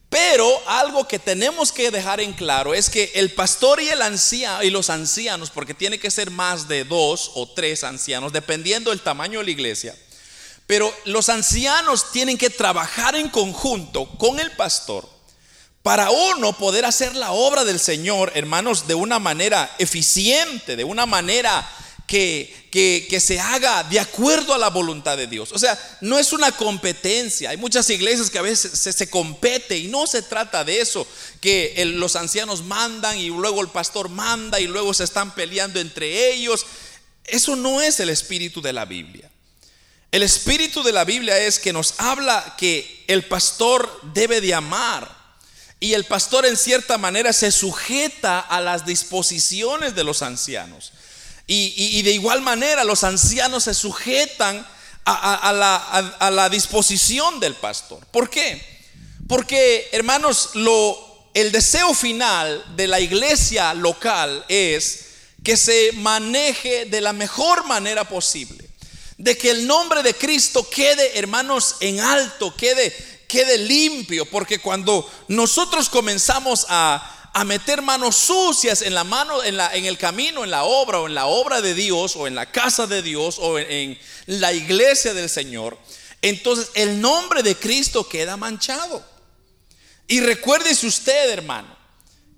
pero 0.09 0.61
algo 0.67 1.07
que 1.07 1.19
tenemos 1.19 1.71
que 1.71 1.91
dejar 1.91 2.21
en 2.21 2.31
claro 2.33 2.73
es 2.73 2.89
que 2.89 3.11
el 3.15 3.33
pastor 3.33 3.81
y 3.81 3.89
el 3.89 4.01
anciano 4.01 4.63
y 4.63 4.69
los 4.69 4.89
ancianos, 4.89 5.49
porque 5.49 5.73
tiene 5.73 5.99
que 5.99 6.11
ser 6.11 6.31
más 6.31 6.67
de 6.67 6.85
dos 6.85 7.31
o 7.35 7.47
tres 7.49 7.83
ancianos, 7.83 8.31
dependiendo 8.31 8.91
del 8.91 9.01
tamaño 9.01 9.39
de 9.39 9.45
la 9.45 9.51
iglesia. 9.51 9.95
Pero 10.65 10.93
los 11.05 11.29
ancianos 11.29 12.11
tienen 12.11 12.37
que 12.37 12.49
trabajar 12.49 13.15
en 13.15 13.29
conjunto 13.29 14.05
con 14.17 14.39
el 14.39 14.51
pastor 14.51 15.07
para 15.83 16.09
uno 16.11 16.51
poder 16.51 16.85
hacer 16.85 17.15
la 17.15 17.31
obra 17.31 17.63
del 17.63 17.79
Señor, 17.79 18.31
hermanos, 18.35 18.87
de 18.87 18.95
una 18.95 19.19
manera 19.19 19.73
eficiente, 19.77 20.75
de 20.75 20.83
una 20.83 21.05
manera 21.05 21.65
que, 22.07 23.05
que, 23.09 23.19
se 23.19 23.37
haga 23.37 23.83
de 23.83 23.99
acuerdo 23.99 24.53
a 24.53 24.57
la 24.57 24.69
voluntad 24.69 25.17
de 25.17 25.27
Dios. 25.27 25.51
O 25.51 25.59
sea, 25.59 25.77
no 25.99 26.17
es 26.17 26.31
una 26.31 26.53
competencia. 26.53 27.49
Hay 27.49 27.57
muchas 27.57 27.89
iglesias 27.89 28.29
que 28.29 28.39
a 28.39 28.43
veces 28.43 28.79
se, 28.79 28.93
se 28.93 29.09
compete 29.09 29.77
y 29.77 29.87
no 29.87 30.07
se 30.07 30.21
trata 30.21 30.63
de 30.63 30.79
eso, 30.79 31.05
que 31.41 31.75
los 31.85 32.15
ancianos 32.15 32.63
mandan 32.63 33.17
y 33.19 33.27
luego 33.27 33.61
el 33.61 33.67
pastor 33.67 34.07
manda 34.07 34.59
y 34.61 34.67
luego 34.67 34.93
se 34.93 35.03
están 35.03 35.35
peleando 35.35 35.81
entre 35.81 36.31
ellos. 36.31 36.65
Eso 37.25 37.57
no 37.57 37.81
es 37.81 37.99
el 37.99 38.09
espíritu 38.09 38.61
de 38.61 38.71
la 38.71 38.85
Biblia. 38.85 39.29
El 40.09 40.23
espíritu 40.23 40.83
de 40.83 40.93
la 40.93 41.03
Biblia 41.03 41.37
es 41.37 41.59
que 41.59 41.73
nos 41.73 41.95
habla 41.97 42.55
que 42.57 43.03
el 43.07 43.25
pastor 43.25 43.99
debe 44.13 44.39
de 44.39 44.53
amar. 44.53 45.17
Y 45.81 45.93
el 45.93 46.05
pastor 46.05 46.45
en 46.45 46.55
cierta 46.55 46.97
manera 46.97 47.33
se 47.33 47.51
sujeta 47.51 48.39
a 48.39 48.61
las 48.61 48.85
disposiciones 48.85 49.93
de 49.93 50.05
los 50.05 50.21
ancianos. 50.21 50.93
Y, 51.49 52.01
de 52.01 52.11
igual 52.11 52.41
manera 52.41 52.83
los 52.83 53.05
ancianos 53.05 53.63
se 53.63 53.73
sujetan 53.73 54.67
a, 55.05 56.29
la, 56.31 56.49
disposición 56.49 57.39
del 57.39 57.55
pastor. 57.55 58.05
¿Por 58.07 58.29
qué? 58.29 58.61
Porque, 59.29 59.87
hermanos, 59.93 60.51
lo, 60.55 61.29
el 61.33 61.53
deseo 61.53 61.93
final 61.93 62.75
de 62.75 62.87
la 62.87 62.99
iglesia 62.99 63.73
local 63.73 64.43
es 64.49 65.05
que 65.43 65.55
se 65.55 65.91
maneje 65.93 66.85
de 66.85 66.99
la 66.99 67.13
mejor 67.13 67.65
manera 67.65 68.03
posible. 68.03 68.67
De 69.17 69.37
que 69.37 69.49
el 69.49 69.65
nombre 69.65 70.03
de 70.03 70.13
Cristo 70.13 70.69
quede, 70.69 71.17
hermanos, 71.17 71.77
en 71.79 72.01
alto, 72.01 72.53
quede 72.55 73.57
limpio. 73.57 74.25
Porque 74.25 74.59
cuando 74.59 75.09
nosotros 75.29 75.87
comenzamos 75.89 76.65
a, 76.67 77.16
a 77.37 77.43
meter 77.43 77.83
manos 77.83 78.15
sucias 78.15 78.81
en 78.81 78.95
la 78.95 79.03
mano, 79.03 79.43
en, 79.43 79.57
la, 79.57 79.71
en 79.75 79.85
el 79.85 79.95
camino, 79.95 80.43
en 80.43 80.49
la 80.49 80.63
obra 80.63 81.01
o 81.01 81.05
en 81.05 81.13
la 81.13 81.27
obra 81.27 81.61
de 81.61 81.75
Dios 81.75 82.15
o 82.15 82.25
en 82.25 82.33
la 82.33 82.51
casa 82.51 82.87
de 82.87 83.03
Dios 83.03 83.37
o 83.37 83.59
en, 83.59 83.95
la 84.25 84.53
iglesia 84.53 85.13
del 85.13 85.29
Señor, 85.29 85.77
entonces 86.23 86.71
el 86.73 86.99
nombre 86.99 87.43
de 87.43 87.55
Cristo 87.55 88.09
queda 88.09 88.37
manchado. 88.37 89.05
Y 90.07 90.19
recuérdese 90.19 90.87
usted, 90.87 91.29
hermano, 91.29 91.77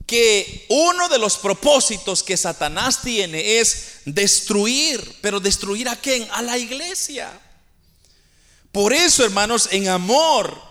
que 0.06 0.65
uno 0.68 1.08
de 1.08 1.18
los 1.18 1.38
propósitos 1.38 2.22
que 2.22 2.36
Satanás 2.36 3.01
tiene 3.01 3.60
es 3.60 4.01
destruir, 4.03 5.15
pero 5.22 5.39
destruir 5.39 5.88
a 5.88 5.96
quién? 5.96 6.27
A 6.34 6.41
la 6.41 6.58
iglesia. 6.58 7.32
Por 8.74 8.91
eso, 8.91 9.24
hermanos, 9.24 9.70
en 9.72 9.88
amor 9.88 10.62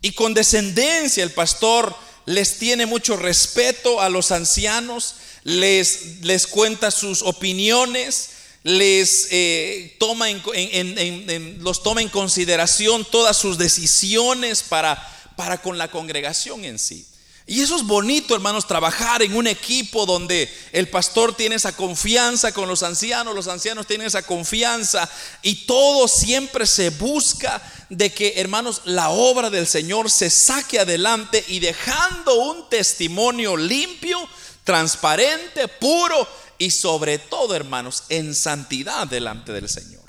y 0.00 0.12
con 0.12 0.32
descendencia, 0.32 1.22
el 1.22 1.32
pastor 1.32 2.05
les 2.26 2.58
tiene 2.58 2.86
mucho 2.86 3.16
respeto 3.16 4.00
a 4.00 4.08
los 4.08 4.32
ancianos, 4.32 5.14
les, 5.44 6.22
les 6.22 6.46
cuenta 6.46 6.90
sus 6.90 7.22
opiniones, 7.22 8.30
les 8.64 9.28
eh, 9.30 9.96
toma 10.00 10.28
en, 10.28 11.62
los 11.62 11.84
toma 11.84 12.02
en 12.02 12.08
consideración 12.08 13.06
todas 13.08 13.36
sus 13.36 13.58
decisiones 13.58 14.64
para, 14.64 15.00
para 15.36 15.62
con 15.62 15.78
la 15.78 15.88
congregación 15.88 16.64
en 16.64 16.80
sí. 16.80 17.06
Y 17.48 17.62
eso 17.62 17.76
es 17.76 17.84
bonito, 17.84 18.34
hermanos, 18.34 18.66
trabajar 18.66 19.22
en 19.22 19.36
un 19.36 19.46
equipo 19.46 20.04
donde 20.04 20.52
el 20.72 20.88
pastor 20.88 21.32
tiene 21.32 21.54
esa 21.54 21.76
confianza 21.76 22.50
con 22.50 22.68
los 22.68 22.82
ancianos, 22.82 23.36
los 23.36 23.46
ancianos 23.46 23.86
tienen 23.86 24.08
esa 24.08 24.24
confianza 24.24 25.08
y 25.42 25.64
todo 25.64 26.08
siempre 26.08 26.66
se 26.66 26.90
busca 26.90 27.62
de 27.88 28.12
que, 28.12 28.34
hermanos, 28.40 28.82
la 28.84 29.10
obra 29.10 29.48
del 29.48 29.68
Señor 29.68 30.10
se 30.10 30.28
saque 30.28 30.80
adelante 30.80 31.44
y 31.46 31.60
dejando 31.60 32.34
un 32.34 32.68
testimonio 32.68 33.56
limpio, 33.56 34.28
transparente, 34.64 35.68
puro 35.68 36.28
y 36.58 36.72
sobre 36.72 37.18
todo, 37.20 37.54
hermanos, 37.54 38.04
en 38.08 38.34
santidad 38.34 39.06
delante 39.06 39.52
del 39.52 39.68
Señor. 39.68 40.02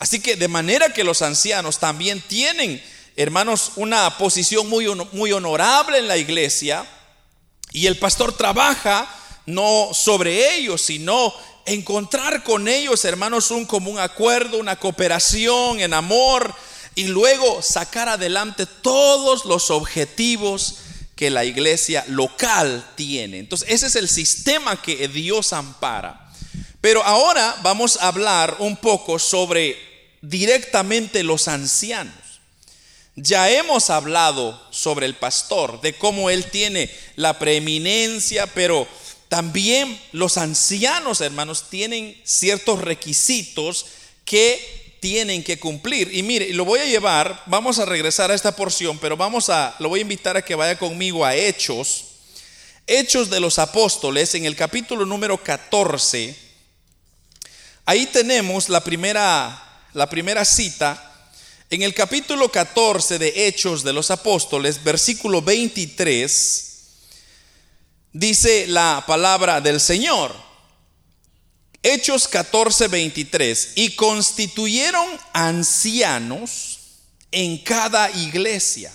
Así 0.00 0.18
que 0.18 0.34
de 0.34 0.48
manera 0.48 0.92
que 0.92 1.04
los 1.04 1.22
ancianos 1.22 1.78
también 1.78 2.20
tienen 2.20 2.82
hermanos, 3.16 3.72
una 3.76 4.18
posición 4.18 4.68
muy, 4.68 4.86
muy 5.12 5.32
honorable 5.32 5.98
en 5.98 6.08
la 6.08 6.16
iglesia 6.16 6.86
y 7.72 7.86
el 7.86 7.98
pastor 7.98 8.36
trabaja 8.36 9.08
no 9.46 9.90
sobre 9.92 10.56
ellos, 10.56 10.82
sino 10.82 11.32
encontrar 11.66 12.42
con 12.42 12.68
ellos, 12.68 13.04
hermanos, 13.04 13.50
un 13.50 13.66
común 13.66 13.98
acuerdo, 13.98 14.58
una 14.58 14.76
cooperación 14.76 15.80
en 15.80 15.94
amor 15.94 16.54
y 16.94 17.04
luego 17.04 17.62
sacar 17.62 18.08
adelante 18.08 18.66
todos 18.66 19.44
los 19.44 19.70
objetivos 19.70 20.76
que 21.16 21.30
la 21.30 21.44
iglesia 21.44 22.04
local 22.08 22.84
tiene. 22.96 23.38
Entonces, 23.38 23.68
ese 23.70 23.86
es 23.86 23.96
el 23.96 24.08
sistema 24.08 24.80
que 24.80 25.08
Dios 25.08 25.52
ampara. 25.52 26.28
Pero 26.80 27.02
ahora 27.02 27.56
vamos 27.62 27.96
a 27.96 28.08
hablar 28.08 28.56
un 28.58 28.76
poco 28.76 29.18
sobre 29.18 29.78
directamente 30.20 31.22
los 31.22 31.48
ancianos. 31.48 32.23
Ya 33.16 33.48
hemos 33.48 33.90
hablado 33.90 34.60
sobre 34.70 35.06
el 35.06 35.14
pastor, 35.14 35.80
de 35.80 35.96
cómo 35.96 36.30
él 36.30 36.50
tiene 36.50 36.90
la 37.14 37.38
preeminencia, 37.38 38.48
pero 38.48 38.88
también 39.28 40.00
los 40.10 40.36
ancianos, 40.36 41.20
hermanos, 41.20 41.70
tienen 41.70 42.20
ciertos 42.24 42.80
requisitos 42.80 43.86
que 44.24 44.98
tienen 45.00 45.44
que 45.44 45.60
cumplir. 45.60 46.12
Y 46.12 46.24
mire, 46.24 46.52
lo 46.54 46.64
voy 46.64 46.80
a 46.80 46.86
llevar, 46.86 47.40
vamos 47.46 47.78
a 47.78 47.84
regresar 47.84 48.32
a 48.32 48.34
esta 48.34 48.56
porción, 48.56 48.98
pero 48.98 49.16
vamos 49.16 49.48
a, 49.48 49.76
lo 49.78 49.88
voy 49.88 50.00
a 50.00 50.02
invitar 50.02 50.36
a 50.36 50.42
que 50.42 50.56
vaya 50.56 50.76
conmigo 50.76 51.24
a 51.24 51.36
Hechos. 51.36 52.06
Hechos 52.86 53.30
de 53.30 53.38
los 53.38 53.60
Apóstoles, 53.60 54.34
en 54.34 54.44
el 54.44 54.56
capítulo 54.56 55.06
número 55.06 55.38
14. 55.38 56.34
Ahí 57.86 58.06
tenemos 58.06 58.68
la 58.68 58.82
primera, 58.82 59.84
la 59.92 60.10
primera 60.10 60.44
cita 60.44 61.13
En 61.70 61.82
el 61.82 61.94
capítulo 61.94 62.52
14 62.52 63.18
de 63.18 63.46
Hechos 63.46 63.82
de 63.82 63.92
los 63.92 64.10
Apóstoles, 64.10 64.84
versículo 64.84 65.40
23, 65.40 66.72
dice 68.12 68.66
la 68.66 69.02
palabra 69.06 69.60
del 69.60 69.80
Señor. 69.80 70.34
Hechos 71.82 72.28
14, 72.28 72.88
23. 72.88 73.72
Y 73.76 73.90
constituyeron 73.96 75.06
ancianos 75.32 76.80
en 77.30 77.58
cada 77.58 78.10
iglesia. 78.10 78.92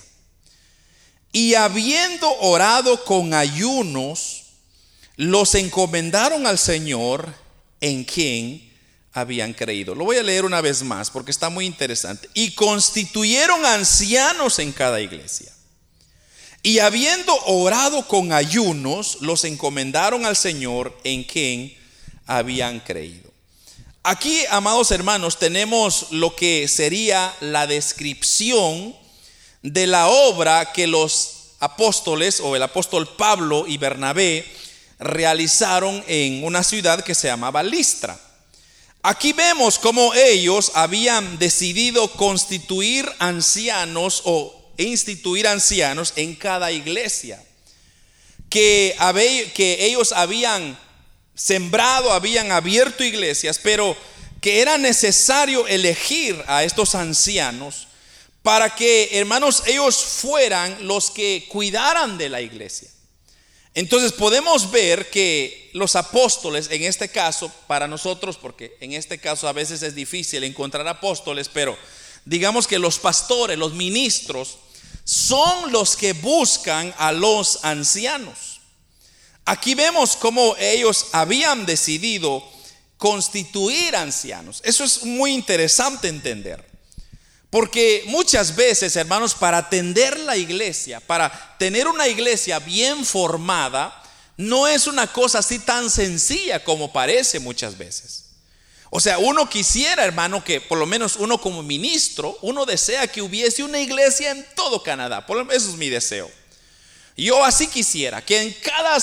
Y 1.32 1.56
habiendo 1.56 2.32
orado 2.40 3.04
con 3.04 3.34
ayunos, 3.34 4.44
los 5.16 5.56
encomendaron 5.56 6.48
al 6.48 6.58
Señor 6.58 7.34
en 7.82 8.04
quien 8.04 8.69
habían 9.14 9.54
creído. 9.54 9.96
Lo 9.96 10.06
voy 10.06 10.18
a 10.18 10.24
leer 10.24 10.46
una 10.46 10.62
vez 10.62 10.84
más 10.84 11.10
porque 11.10 11.32
está 11.32 11.50
muy 11.50 11.66
interesante. 11.66 12.30
Y 12.34 12.52
constituyeron 12.56 13.66
ancianos 13.66 14.60
en 14.60 14.72
cada 14.72 15.02
iglesia. 15.02 15.52
Y 16.62 16.80
habiendo 16.80 17.34
orado 17.46 18.08
con 18.08 18.34
ayunos, 18.34 19.20
los 19.22 19.46
encomendaron 19.46 20.26
al 20.26 20.36
Señor 20.36 20.98
en 21.04 21.24
quien 21.24 21.74
habían 22.26 22.80
creído. 22.82 23.30
Aquí, 24.04 24.44
amados 24.50 24.92
hermanos, 24.92 25.40
tenemos 25.40 26.08
lo 26.12 26.36
que 26.36 26.68
sería 26.68 27.34
la 27.42 27.68
descripción 27.68 28.96
de 29.62 29.88
la 29.88 30.08
obra 30.08 30.72
que 30.72 30.88
los 30.88 31.54
apóstoles 31.60 32.40
o 32.40 32.56
el 32.56 32.64
apóstol 32.64 33.08
Pablo 33.18 33.66
y 33.68 33.78
Bernabé 33.78 34.46
realizaron 35.00 36.04
en 36.08 36.44
una 36.44 36.64
ciudad 36.64 37.04
que 37.04 37.16
se 37.16 37.28
llamaba 37.28 37.64
Listra. 37.64 38.20
Aquí 39.02 39.32
vemos 39.32 39.80
cómo 39.80 40.14
ellos 40.14 40.72
habían 40.76 41.40
decidido 41.40 42.12
constituir 42.12 43.10
ancianos 43.20 44.22
o 44.26 44.72
instituir 44.78 45.48
ancianos 45.48 46.14
en 46.18 46.36
cada 46.36 46.72
iglesia. 46.72 47.42
Que, 48.50 48.96
que 49.54 49.86
ellos 49.86 50.12
habían 50.12 50.78
sembrado, 51.34 52.12
habían 52.12 52.52
abierto 52.52 53.04
iglesias, 53.04 53.60
pero 53.64 53.96
que 54.42 54.62
era 54.62 54.78
necesario 54.78 55.68
elegir 55.68 56.44
a 56.48 56.64
estos 56.64 56.96
ancianos 56.96 57.88
para 58.44 58.76
que, 58.76 59.10
hermanos, 59.14 59.64
ellos 59.66 59.98
fueran 59.98 60.88
los 60.88 61.12
que 61.12 61.48
cuidaran 61.50 62.18
de 62.18 62.30
la 62.30 62.42
iglesia. 62.42 62.90
Entonces 63.76 64.12
podemos 64.12 64.72
ver 64.72 65.10
que 65.10 65.70
los 65.74 65.96
apóstoles, 65.96 66.70
en 66.72 66.84
este 66.84 67.10
caso, 67.10 67.52
para 67.68 67.88
nosotros, 67.88 68.38
porque 68.38 68.76
en 68.80 68.94
este 68.94 69.20
caso 69.20 69.48
a 69.48 69.54
veces 69.54 69.84
es 69.84 69.96
difícil 69.96 70.44
encontrar 70.44 70.88
apóstoles, 70.88 71.50
pero 71.50 71.78
digamos 72.26 72.68
que 72.68 72.80
los 72.80 73.00
pastores, 73.00 73.58
los 73.58 73.74
ministros, 73.74 74.58
son 75.04 75.72
los 75.72 75.96
que 75.96 76.14
buscan 76.14 76.94
a 76.98 77.12
los 77.12 77.64
ancianos. 77.64 78.62
Aquí 79.46 79.74
vemos 79.74 80.16
cómo 80.16 80.56
ellos 80.60 81.08
habían 81.12 81.66
decidido 81.66 82.44
constituir 82.98 83.96
ancianos. 83.96 84.62
Eso 84.64 84.84
es 84.84 85.04
muy 85.04 85.34
interesante 85.34 86.08
entender. 86.08 86.69
Porque 87.50 88.04
muchas 88.06 88.56
veces, 88.56 88.96
hermanos, 88.96 89.34
para 89.34 89.58
atender 89.58 90.20
la 90.20 90.38
iglesia, 90.38 91.00
para 91.00 91.56
tener 91.58 91.88
una 91.88 92.08
iglesia 92.08 92.60
bien 92.60 93.04
formada, 93.04 94.04
no 94.38 94.68
es 94.68 94.86
una 94.88 95.12
cosa 95.12 95.40
así 95.40 95.60
tan 95.60 95.90
sencilla 95.90 96.64
como 96.64 96.94
parece 96.94 97.40
muchas 97.40 97.78
veces. 97.78 98.26
O 98.92 99.00
sea, 99.00 99.20
uno 99.20 99.50
quisiera, 99.50 100.04
hermano, 100.04 100.44
que 100.44 100.62
por 100.62 100.78
lo 100.78 100.86
menos 100.86 101.16
uno 101.16 101.40
como 101.40 101.62
ministro, 101.62 102.38
uno 102.42 102.66
desea 102.66 103.08
que 103.08 103.22
hubiese 103.22 103.64
una 103.64 103.80
iglesia 103.80 104.32
en 104.32 104.46
todo 104.56 104.82
Canadá. 104.82 105.26
Por 105.26 105.38
lo 105.38 105.46
menos 105.46 105.64
eso 105.64 105.72
es 105.72 105.78
mi 105.78 105.90
deseo. 105.90 106.30
Yo 107.16 107.44
así 107.44 107.68
quisiera, 107.68 108.24
que 108.24 108.42
en 108.42 108.54
cada 108.64 108.98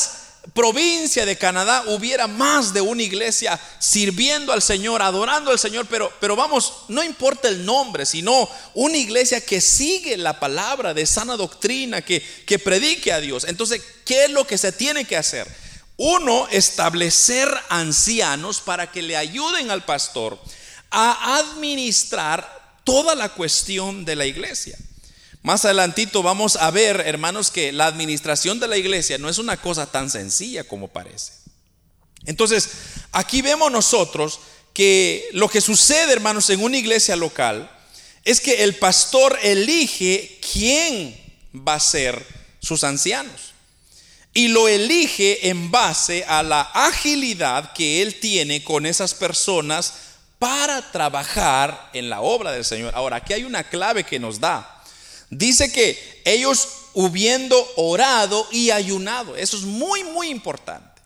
provincia 0.55 1.27
de 1.27 1.37
Canadá 1.37 1.85
hubiera 1.89 2.27
más 2.27 2.73
de 2.73 2.81
una 2.81 3.03
iglesia 3.03 3.61
sirviendo 3.79 4.53
al 4.53 4.63
Señor, 4.63 5.03
adorando 5.03 5.51
al 5.51 5.59
Señor, 5.59 5.87
pero, 5.89 6.13
pero 6.21 6.37
vamos, 6.37 6.73
no 6.89 7.03
importa 7.03 7.49
el 7.49 7.65
nombre, 7.65 8.07
sino 8.07 8.49
una 8.75 8.97
iglesia 8.97 9.41
que 9.41 9.61
sigue 9.61 10.17
la 10.17 10.41
palabra 10.41 10.95
de 10.95 11.07
sana 11.07 11.37
doctrina, 11.37 12.03
que, 12.03 12.21
que 12.47 12.59
predique 12.59 13.13
a 13.13 13.21
Dios. 13.21 13.45
Entonces, 13.45 13.83
¿qué 14.05 14.25
es 14.25 14.31
lo 14.31 14.47
que 14.47 14.59
se 14.59 14.73
tiene 14.73 15.05
que 15.05 15.17
hacer? 15.17 15.47
Uno, 15.99 16.47
establecer 16.51 17.49
ancianos 17.69 18.61
para 18.61 18.91
que 18.91 19.03
le 19.03 19.17
ayuden 19.17 19.71
al 19.71 19.85
pastor 19.85 20.39
a 20.91 21.39
administrar 21.39 22.79
toda 22.85 23.15
la 23.15 23.31
cuestión 23.31 24.05
de 24.05 24.17
la 24.17 24.27
iglesia. 24.27 24.79
Más 25.47 25.65
adelantito 25.65 26.25
vamos 26.25 26.57
a 26.57 26.73
ver, 26.73 27.05
hermanos, 27.07 27.53
que 27.53 27.71
la 27.71 27.87
administración 27.87 28.59
de 28.59 28.67
la 28.67 28.79
iglesia 28.79 29.17
no 29.17 29.29
es 29.29 29.39
una 29.39 29.57
cosa 29.57 29.87
tan 29.87 30.11
sencilla 30.11 30.65
como 30.65 30.89
parece. 30.89 31.35
Entonces, 32.25 32.69
aquí 33.13 33.43
vemos 33.43 33.71
nosotros 33.71 34.41
que 34.75 35.29
lo 35.35 35.49
que 35.49 35.61
sucede, 35.61 36.13
hermanos, 36.13 36.51
en 36.51 36.65
una 36.65 36.79
iglesia 36.79 37.15
local 37.15 37.71
es 38.25 38.41
que 38.41 38.65
el 38.65 38.75
pastor 38.75 39.39
elige 39.41 40.41
quién 40.53 41.17
va 41.55 41.75
a 41.75 41.81
ser 41.81 42.27
sus 42.59 42.83
ancianos. 42.83 43.55
Y 44.35 44.49
lo 44.49 44.67
elige 44.67 45.49
en 45.49 45.71
base 45.71 46.25
a 46.27 46.43
la 46.43 46.63
agilidad 46.63 47.73
que 47.73 48.03
él 48.03 48.19
tiene 48.19 48.65
con 48.65 48.85
esas 48.85 49.15
personas 49.15 49.95
para 50.41 50.91
trabajar 50.91 51.89
en 51.93 52.11
la 52.11 52.21
obra 52.21 52.51
del 52.51 52.65
Señor. 52.65 52.93
Ahora, 52.97 53.19
aquí 53.19 53.33
hay 53.33 53.45
una 53.45 53.63
clave 53.63 54.03
que 54.03 54.19
nos 54.19 54.41
da. 54.41 54.73
Dice 55.31 55.73
que 55.73 56.23
ellos 56.25 56.69
hubiendo 56.95 57.57
orado 57.77 58.47
y 58.51 58.71
ayunado, 58.71 59.37
eso 59.37 59.57
es 59.57 59.65
muy, 59.65 60.03
muy 60.05 60.29
importante. 60.29 61.03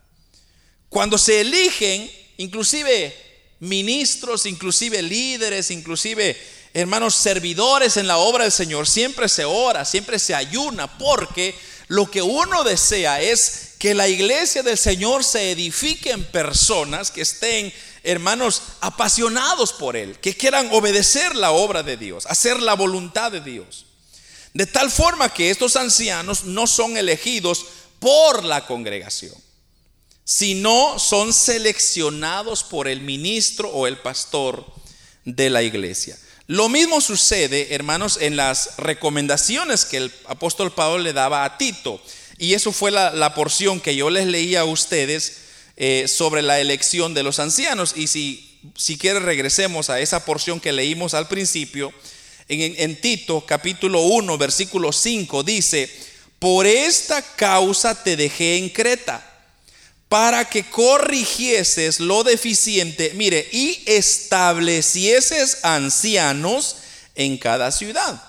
Cuando 0.88 1.18
se 1.18 1.40
eligen, 1.40 2.10
inclusive 2.36 3.16
ministros, 3.60 4.46
inclusive 4.46 5.02
líderes, 5.02 5.70
inclusive 5.70 6.36
hermanos 6.72 7.14
servidores 7.14 7.96
en 7.96 8.06
la 8.06 8.18
obra 8.18 8.44
del 8.44 8.52
Señor, 8.52 8.86
siempre 8.86 9.28
se 9.28 9.44
ora, 9.44 9.84
siempre 9.84 10.18
se 10.18 10.34
ayuna, 10.34 10.98
porque 10.98 11.54
lo 11.88 12.10
que 12.10 12.22
uno 12.22 12.62
desea 12.62 13.20
es 13.20 13.74
que 13.78 13.94
la 13.94 14.08
iglesia 14.08 14.62
del 14.62 14.78
Señor 14.78 15.24
se 15.24 15.50
edifique 15.50 16.10
en 16.10 16.24
personas 16.24 17.10
que 17.10 17.22
estén, 17.22 17.72
hermanos, 18.04 18.62
apasionados 18.80 19.72
por 19.72 19.96
Él, 19.96 20.18
que 20.20 20.36
quieran 20.36 20.68
obedecer 20.72 21.34
la 21.34 21.50
obra 21.50 21.82
de 21.82 21.96
Dios, 21.96 22.26
hacer 22.26 22.60
la 22.60 22.74
voluntad 22.74 23.32
de 23.32 23.40
Dios. 23.40 23.86
De 24.52 24.66
tal 24.66 24.90
forma 24.90 25.32
que 25.32 25.50
estos 25.50 25.76
ancianos 25.76 26.44
no 26.44 26.66
son 26.66 26.96
elegidos 26.96 27.66
por 28.00 28.44
la 28.44 28.66
congregación, 28.66 29.34
sino 30.24 30.98
son 30.98 31.32
seleccionados 31.32 32.64
por 32.64 32.88
el 32.88 33.00
ministro 33.00 33.68
o 33.68 33.86
el 33.86 33.98
pastor 33.98 34.64
de 35.24 35.50
la 35.50 35.62
iglesia. 35.62 36.18
Lo 36.46 36.68
mismo 36.68 37.00
sucede, 37.00 37.74
hermanos, 37.74 38.18
en 38.20 38.36
las 38.36 38.76
recomendaciones 38.76 39.84
que 39.84 39.98
el 39.98 40.12
apóstol 40.26 40.72
Pablo 40.72 40.98
le 40.98 41.12
daba 41.12 41.44
a 41.44 41.56
Tito. 41.58 42.02
Y 42.38 42.54
eso 42.54 42.72
fue 42.72 42.90
la, 42.90 43.34
porción 43.34 43.78
que 43.80 43.94
yo 43.94 44.10
les 44.10 44.26
leía 44.26 44.62
a 44.62 44.64
ustedes 44.64 45.42
eh, 45.76 46.06
sobre 46.08 46.42
la 46.42 46.58
elección 46.58 47.14
de 47.14 47.22
los 47.22 47.38
ancianos. 47.38 47.92
Y 47.96 48.08
si, 48.08 48.58
si 48.76 48.98
quiere 48.98 49.20
regresemos 49.20 49.90
a 49.90 50.00
esa 50.00 50.24
porción 50.24 50.58
que 50.58 50.72
leímos 50.72 51.14
al 51.14 51.28
principio 51.28 51.92
en, 52.50 53.00
Tito 53.00 53.46
capítulo 53.46 54.02
1, 54.02 54.36
versículo 54.36 54.92
5 54.92 55.44
dice, 55.44 55.88
por 56.40 56.66
esta 56.66 57.22
causa 57.22 58.02
te 58.02 58.16
dejé 58.16 58.56
en 58.56 58.70
Creta, 58.70 59.24
para 60.08 60.48
que 60.48 60.64
corrigieses 60.64 62.00
lo 62.00 62.24
deficiente, 62.24 63.12
mire, 63.14 63.48
y 63.52 63.80
establecieses 63.86 65.58
ancianos 65.62 66.76
en 67.14 67.38
cada 67.38 67.70
ciudad, 67.70 68.20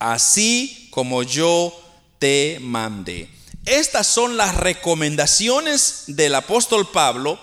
así 0.00 0.88
como 0.90 1.22
yo 1.22 1.72
te 2.18 2.58
mandé. 2.60 3.28
Estas 3.64 4.08
son 4.08 4.36
las 4.36 4.56
recomendaciones 4.56 6.04
del 6.08 6.34
apóstol 6.34 6.90
Pablo 6.90 7.38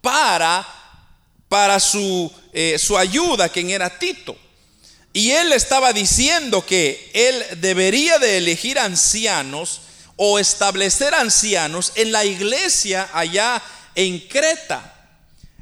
para, 0.00 0.64
para 1.48 1.80
su, 1.80 2.32
eh, 2.52 2.78
su 2.78 2.96
ayuda, 2.96 3.48
quien 3.48 3.70
era 3.70 3.98
Tito. 3.98 4.45
Y 5.16 5.32
él 5.32 5.54
estaba 5.54 5.94
diciendo 5.94 6.66
que 6.66 7.10
él 7.14 7.42
debería 7.62 8.18
de 8.18 8.36
elegir 8.36 8.78
ancianos 8.78 9.80
o 10.16 10.38
establecer 10.38 11.14
ancianos 11.14 11.92
en 11.94 12.12
la 12.12 12.26
iglesia 12.26 13.08
allá 13.14 13.62
en 13.94 14.18
Creta. 14.18 14.92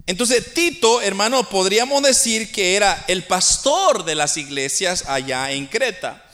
Entonces 0.08 0.54
Tito, 0.54 1.00
hermano, 1.02 1.48
podríamos 1.48 2.02
decir 2.02 2.50
que 2.50 2.74
era 2.74 3.04
el 3.06 3.22
pastor 3.22 4.04
de 4.04 4.16
las 4.16 4.36
iglesias 4.38 5.04
allá 5.06 5.52
en 5.52 5.68
Creta. 5.68 6.24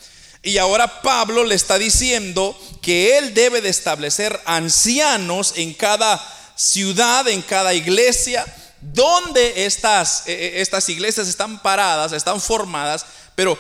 Y 0.43 0.57
ahora 0.57 1.03
Pablo 1.03 1.45
le 1.45 1.57
está 1.57 1.77
diciendo 1.77 2.59
que 2.81 3.19
él 3.19 3.35
debe 3.35 3.61
de 3.61 3.69
establecer 3.69 4.41
ancianos 4.47 5.53
en 5.57 5.75
cada 5.75 6.19
ciudad, 6.57 7.29
en 7.29 7.43
cada 7.43 7.75
iglesia, 7.75 8.47
dónde 8.81 9.65
estas, 9.65 10.27
eh, 10.27 10.33
eh, 10.33 10.61
estas 10.61 10.89
iglesias 10.89 11.29
están 11.29 11.61
paradas, 11.63 12.13
están 12.13 12.41
formadas, 12.41 13.07
pero 13.35 13.59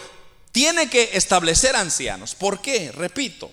tiene 0.52 0.88
que 0.88 1.10
establecer 1.14 1.76
ancianos. 1.76 2.34
¿Por 2.34 2.60
qué? 2.60 2.92
Repito, 2.92 3.50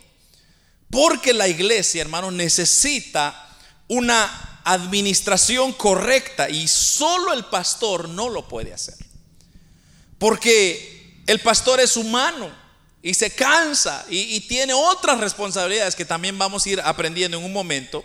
porque 0.90 1.34
la 1.34 1.48
iglesia, 1.48 2.02
hermano, 2.02 2.32
necesita 2.32 3.50
una 3.88 4.62
administración 4.64 5.72
correcta 5.74 6.50
y 6.50 6.68
solo 6.68 7.34
el 7.34 7.46
pastor 7.46 8.10
no 8.10 8.30
lo 8.30 8.48
puede 8.48 8.74
hacer. 8.74 8.98
Porque 10.18 11.22
el 11.28 11.40
pastor 11.40 11.80
es 11.80 11.96
humano 11.96 12.52
y 13.02 13.14
se 13.14 13.32
cansa 13.32 14.06
y, 14.10 14.40
tiene 14.42 14.74
otras 14.74 15.20
responsabilidades 15.20 15.96
que 15.96 16.06
también 16.06 16.38
vamos 16.38 16.66
a 16.66 16.70
ir 16.70 16.82
aprendiendo 16.82 17.38
en 17.38 17.46
un 17.46 17.54
momento. 17.54 18.04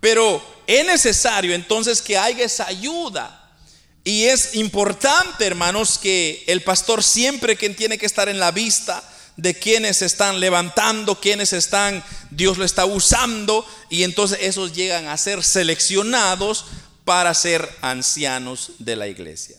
Pero 0.00 0.42
es 0.66 0.84
necesario 0.86 1.54
entonces 1.54 2.00
que 2.00 2.16
haya 2.16 2.44
esa 2.44 2.66
ayuda. 2.66 3.36
Y 4.02 4.24
es 4.24 4.54
importante, 4.54 5.46
hermanos, 5.46 5.98
que 5.98 6.42
el 6.46 6.62
pastor 6.62 7.04
siempre 7.04 7.56
que 7.56 7.68
tiene 7.70 7.98
que 7.98 8.06
estar 8.06 8.28
en 8.28 8.40
la 8.40 8.50
vista 8.50 9.04
de 9.36 9.54
quienes 9.58 10.02
están 10.02 10.40
levantando, 10.40 11.20
quienes 11.20 11.52
están, 11.52 12.02
Dios 12.30 12.58
lo 12.58 12.64
está 12.64 12.84
usando, 12.84 13.66
y 13.88 14.02
entonces 14.02 14.38
esos 14.42 14.72
llegan 14.72 15.06
a 15.06 15.16
ser 15.16 15.42
seleccionados 15.42 16.66
para 17.04 17.34
ser 17.34 17.68
ancianos 17.80 18.72
de 18.78 18.96
la 18.96 19.08
iglesia. 19.08 19.56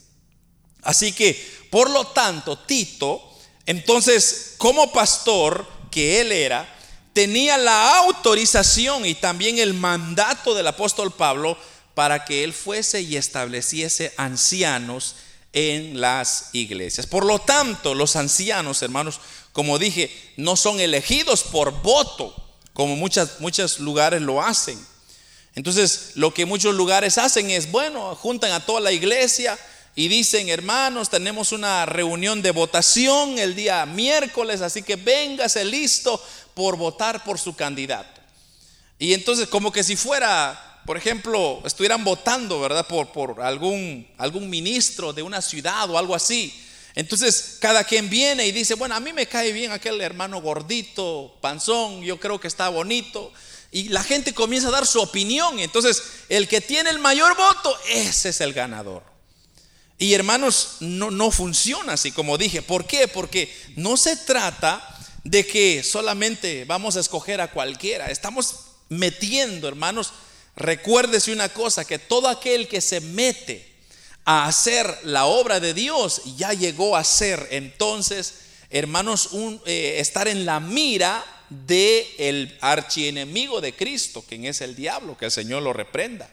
Así 0.81 1.11
que, 1.11 1.39
por 1.69 1.89
lo 1.89 2.07
tanto, 2.07 2.57
Tito, 2.57 3.21
entonces, 3.65 4.55
como 4.57 4.91
pastor 4.91 5.67
que 5.91 6.21
él 6.21 6.31
era, 6.31 6.67
tenía 7.13 7.57
la 7.57 7.97
autorización 7.99 9.05
y 9.05 9.15
también 9.15 9.59
el 9.59 9.73
mandato 9.73 10.53
del 10.53 10.67
apóstol 10.67 11.11
Pablo 11.11 11.57
para 11.93 12.23
que 12.25 12.43
él 12.43 12.53
fuese 12.53 13.01
y 13.01 13.17
estableciese 13.17 14.13
ancianos 14.17 15.15
en 15.53 15.99
las 15.99 16.49
iglesias. 16.53 17.05
Por 17.05 17.25
lo 17.25 17.39
tanto, 17.39 17.93
los 17.93 18.15
ancianos, 18.15 18.81
hermanos, 18.81 19.19
como 19.51 19.77
dije, 19.77 20.09
no 20.37 20.55
son 20.55 20.79
elegidos 20.79 21.43
por 21.43 21.81
voto, 21.81 22.33
como 22.73 22.95
muchas, 22.95 23.39
muchos 23.41 23.79
lugares 23.79 24.21
lo 24.21 24.41
hacen. 24.41 24.79
Entonces, 25.55 26.11
lo 26.15 26.33
que 26.33 26.45
muchos 26.45 26.73
lugares 26.73 27.17
hacen 27.17 27.51
es, 27.51 27.69
bueno, 27.69 28.15
juntan 28.15 28.53
a 28.53 28.65
toda 28.65 28.79
la 28.79 28.93
iglesia 28.93 29.59
y 29.93 30.07
dicen, 30.07 30.47
hermanos, 30.47 31.09
tenemos 31.09 31.51
una 31.51 31.85
reunión 31.85 32.41
de 32.41 32.51
votación 32.51 33.37
el 33.37 33.55
día 33.55 33.85
miércoles, 33.85 34.61
así 34.61 34.83
que 34.83 34.95
véngase 34.95 35.65
listo 35.65 36.23
por 36.53 36.77
votar 36.77 37.23
por 37.23 37.39
su 37.39 37.55
candidato. 37.55 38.21
Y 38.99 39.13
entonces, 39.13 39.47
como 39.47 39.71
que 39.71 39.83
si 39.83 39.95
fuera, 39.95 40.81
por 40.85 40.95
ejemplo, 40.95 41.61
estuvieran 41.65 42.03
votando, 42.03 42.59
¿verdad? 42.59 42.85
Por, 42.87 43.11
por 43.11 43.41
algún, 43.41 44.07
algún 44.17 44.49
ministro 44.49 45.13
de 45.13 45.23
una 45.23 45.41
ciudad 45.41 45.89
o 45.89 45.97
algo 45.97 46.13
así. 46.13 46.53
Entonces, 46.93 47.57
cada 47.59 47.83
quien 47.83 48.09
viene 48.09 48.45
y 48.45 48.51
dice, 48.51 48.75
bueno, 48.75 48.95
a 48.95 48.99
mí 48.99 49.13
me 49.13 49.25
cae 49.25 49.53
bien 49.53 49.71
aquel 49.71 50.01
hermano 50.01 50.41
gordito, 50.41 51.37
panzón, 51.41 52.01
yo 52.01 52.19
creo 52.19 52.39
que 52.39 52.47
está 52.47 52.69
bonito. 52.69 53.31
Y 53.71 53.89
la 53.89 54.03
gente 54.03 54.33
comienza 54.33 54.67
a 54.67 54.71
dar 54.71 54.85
su 54.85 54.99
opinión. 54.99 55.59
Entonces, 55.59 56.03
el 56.27 56.47
que 56.47 56.59
tiene 56.59 56.89
el 56.89 56.99
mayor 56.99 57.35
voto, 57.37 57.75
ese 57.89 58.29
es 58.29 58.41
el 58.41 58.53
ganador. 58.53 59.03
Y 59.97 60.13
hermanos, 60.13 60.77
no, 60.81 61.11
no 61.11 61.31
funciona 61.31 61.93
así 61.93 62.11
como 62.11 62.37
dije. 62.37 62.61
¿Por 62.61 62.85
qué? 62.85 63.07
Porque 63.07 63.55
no 63.75 63.95
se 63.97 64.17
trata 64.17 64.83
de 65.23 65.45
que 65.45 65.83
solamente 65.83 66.65
vamos 66.65 66.97
a 66.97 66.99
escoger 66.99 67.41
a 67.41 67.51
cualquiera. 67.51 68.09
Estamos 68.09 68.55
metiendo, 68.89 69.67
hermanos, 69.67 70.13
recuérdese 70.55 71.31
una 71.31 71.49
cosa, 71.49 71.85
que 71.85 71.99
todo 71.99 72.27
aquel 72.27 72.67
que 72.67 72.81
se 72.81 73.01
mete 73.01 73.71
a 74.25 74.45
hacer 74.45 74.99
la 75.03 75.25
obra 75.25 75.59
de 75.59 75.73
Dios, 75.73 76.21
ya 76.37 76.53
llegó 76.53 76.95
a 76.95 77.03
ser 77.03 77.47
entonces, 77.51 78.35
hermanos, 78.69 79.27
un, 79.31 79.61
eh, 79.65 79.95
estar 79.99 80.27
en 80.27 80.45
la 80.45 80.59
mira 80.59 81.25
del 81.49 82.05
el 82.17 82.57
archienemigo 82.61 83.61
de 83.61 83.73
Cristo, 83.73 84.23
quien 84.27 84.45
es 84.45 84.61
el 84.61 84.75
diablo, 84.75 85.17
que 85.17 85.25
el 85.25 85.31
Señor 85.31 85.63
lo 85.63 85.73
reprenda. 85.73 86.29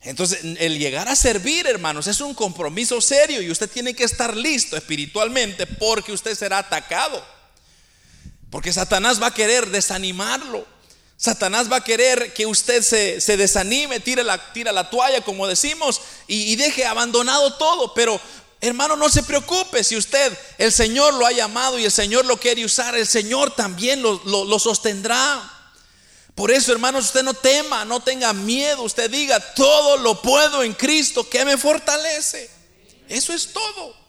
Entonces, 0.00 0.40
el 0.42 0.78
llegar 0.78 1.08
a 1.08 1.16
servir, 1.16 1.66
hermanos, 1.66 2.06
es 2.06 2.20
un 2.20 2.34
compromiso 2.34 3.00
serio 3.00 3.42
y 3.42 3.50
usted 3.50 3.68
tiene 3.68 3.94
que 3.94 4.04
estar 4.04 4.36
listo 4.36 4.76
espiritualmente 4.76 5.66
porque 5.66 6.12
usted 6.12 6.34
será 6.36 6.58
atacado. 6.58 7.37
Porque 8.50 8.72
Satanás 8.72 9.20
va 9.20 9.28
a 9.28 9.34
querer 9.34 9.68
desanimarlo. 9.68 10.66
Satanás 11.16 11.70
va 11.70 11.76
a 11.76 11.84
querer 11.84 12.32
que 12.32 12.46
usted 12.46 12.82
se, 12.82 13.36
desanime, 13.36 14.00
tire 14.00 14.22
la, 14.22 14.52
tira 14.52 14.70
la 14.72 14.88
toalla, 14.88 15.20
como 15.20 15.48
decimos, 15.48 16.00
y, 16.28 16.54
deje 16.56 16.86
abandonado 16.86 17.54
todo. 17.54 17.92
Pero, 17.92 18.20
hermano, 18.60 18.96
no 18.96 19.08
se 19.08 19.24
preocupe. 19.24 19.82
Si 19.82 19.96
usted, 19.96 20.36
el 20.58 20.72
Señor 20.72 21.14
lo 21.14 21.26
ha 21.26 21.32
llamado 21.32 21.78
y 21.78 21.84
el 21.84 21.90
Señor 21.90 22.24
lo 22.24 22.38
quiere 22.38 22.64
usar, 22.64 22.96
el 22.96 23.06
Señor 23.06 23.54
también 23.54 24.00
lo, 24.00 24.20
lo 24.24 24.58
sostendrá. 24.58 25.54
Por 26.36 26.52
eso, 26.52 26.70
hermanos, 26.70 27.06
usted 27.06 27.24
no 27.24 27.34
tema, 27.34 27.84
no 27.84 27.98
tenga 27.98 28.32
miedo. 28.32 28.82
Usted 28.82 29.10
diga, 29.10 29.40
todo 29.54 29.96
lo 29.96 30.22
puedo 30.22 30.62
en 30.62 30.72
Cristo 30.72 31.28
que 31.28 31.44
me 31.44 31.58
fortalece. 31.58 32.48
Eso 33.08 33.32
es 33.32 33.52
todo. 33.52 34.07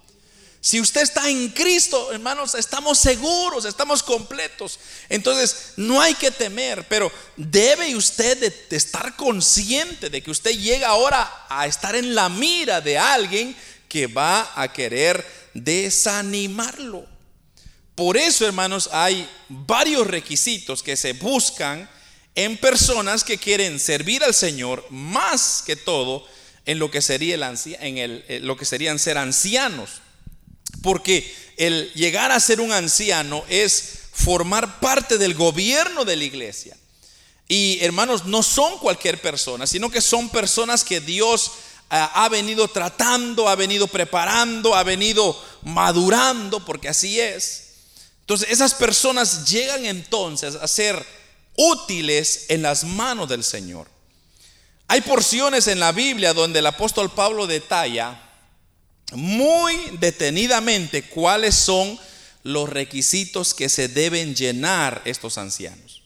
Si 0.61 0.81
usted 0.81 1.01
está 1.01 1.29
en 1.29 1.49
Cristo, 1.49 2.11
hermanos, 2.11 2.53
estamos 2.53 2.97
seguros, 2.99 3.63
estamos 3.63 4.03
completos. 4.03 4.77
Entonces, 5.07 5.73
no 5.77 6.01
hay 6.01 6.13
que 6.15 6.31
temer, 6.31 6.85
pero 6.89 7.09
debe 7.37 7.95
usted 7.95 8.53
estar 8.69 9.15
consciente 9.15 10.09
de 10.09 10.21
que 10.21 10.31
usted 10.31 10.51
llega 10.51 10.89
ahora 10.89 11.45
a 11.47 11.65
estar 11.65 11.95
en 11.95 12.13
la 12.13 12.27
mira 12.27 12.81
de 12.81 12.97
alguien 12.97 13.55
que 13.87 14.07
va 14.07 14.51
a 14.55 14.71
querer 14.73 15.25
desanimarlo. 15.53 17.07
Por 17.95 18.17
eso, 18.17 18.45
hermanos, 18.45 18.89
hay 18.91 19.29
varios 19.47 20.07
requisitos 20.07 20.83
que 20.83 20.97
se 20.97 21.13
buscan 21.13 21.89
en 22.35 22.57
personas 22.57 23.23
que 23.23 23.37
quieren 23.37 23.79
servir 23.79 24.23
al 24.23 24.33
Señor 24.33 24.85
más 24.89 25.63
que 25.65 25.75
todo 25.75 26.25
en 26.65 26.79
lo 26.79 26.91
que 26.91 27.01
sería 27.01 27.35
el 27.35 27.43
en 27.43 27.97
eh, 27.97 28.39
lo 28.41 28.55
que 28.57 28.65
serían 28.65 28.99
ser 28.99 29.17
ancianos. 29.17 30.01
Porque 30.81 31.35
el 31.57 31.91
llegar 31.93 32.31
a 32.31 32.39
ser 32.39 32.61
un 32.61 32.71
anciano 32.71 33.43
es 33.49 33.99
formar 34.13 34.79
parte 34.79 35.17
del 35.17 35.33
gobierno 35.33 36.05
de 36.05 36.15
la 36.15 36.23
iglesia. 36.23 36.77
Y 37.47 37.79
hermanos, 37.81 38.25
no 38.25 38.43
son 38.43 38.77
cualquier 38.77 39.19
persona, 39.19 39.65
sino 39.65 39.89
que 39.89 40.01
son 40.01 40.29
personas 40.29 40.83
que 40.83 41.01
Dios 41.01 41.51
ha 41.89 42.29
venido 42.29 42.67
tratando, 42.67 43.49
ha 43.49 43.55
venido 43.55 43.87
preparando, 43.87 44.75
ha 44.75 44.83
venido 44.83 45.35
madurando, 45.63 46.63
porque 46.63 46.87
así 46.87 47.19
es. 47.19 47.69
Entonces, 48.21 48.49
esas 48.51 48.75
personas 48.75 49.49
llegan 49.49 49.87
entonces 49.87 50.53
a 50.55 50.67
ser 50.67 51.03
útiles 51.55 52.45
en 52.49 52.61
las 52.61 52.83
manos 52.83 53.27
del 53.27 53.43
Señor. 53.43 53.87
Hay 54.87 55.01
porciones 55.01 55.67
en 55.67 55.79
la 55.79 55.91
Biblia 55.91 56.35
donde 56.35 56.59
el 56.59 56.67
apóstol 56.67 57.11
Pablo 57.11 57.47
detalla 57.47 58.28
muy 59.13 59.75
detenidamente 59.99 61.03
cuáles 61.03 61.55
son 61.55 61.99
los 62.43 62.69
requisitos 62.69 63.53
que 63.53 63.69
se 63.69 63.87
deben 63.87 64.35
llenar 64.35 65.01
estos 65.05 65.37
ancianos. 65.37 66.01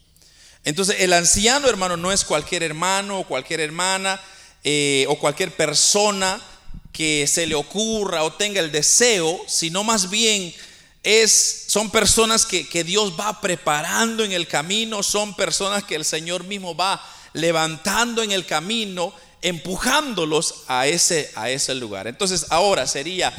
Entonces, 0.65 0.97
el 0.99 1.13
anciano, 1.13 1.67
hermano, 1.67 1.97
no 1.97 2.11
es 2.11 2.23
cualquier 2.23 2.63
hermano 2.63 3.19
o 3.19 3.27
cualquier 3.27 3.59
hermana 3.59 4.19
eh, 4.63 5.05
o 5.09 5.19
cualquier 5.19 5.51
persona 5.51 6.41
que 6.93 7.27
se 7.27 7.45
le 7.45 7.55
ocurra 7.55 8.23
o 8.23 8.33
tenga 8.33 8.61
el 8.61 8.71
deseo, 8.71 9.41
sino 9.47 9.83
más 9.83 10.09
bien 10.09 10.53
es, 11.01 11.65
son 11.67 11.89
personas 11.89 12.45
que, 12.45 12.67
que 12.67 12.83
Dios 12.83 13.19
va 13.19 13.41
preparando 13.41 14.23
en 14.23 14.31
el 14.31 14.47
camino, 14.47 15.03
son 15.03 15.35
personas 15.35 15.83
que 15.83 15.95
el 15.95 16.05
Señor 16.05 16.45
mismo 16.45 16.75
va 16.75 17.03
levantando 17.33 18.23
en 18.23 18.31
el 18.31 18.45
camino 18.45 19.13
empujándolos 19.43 20.63
a 20.67 20.87
ese, 20.87 21.31
a 21.35 21.51
ese 21.51 21.75
lugar. 21.75 22.07
Entonces, 22.07 22.47
ahora 22.49 22.87
sería, 22.87 23.31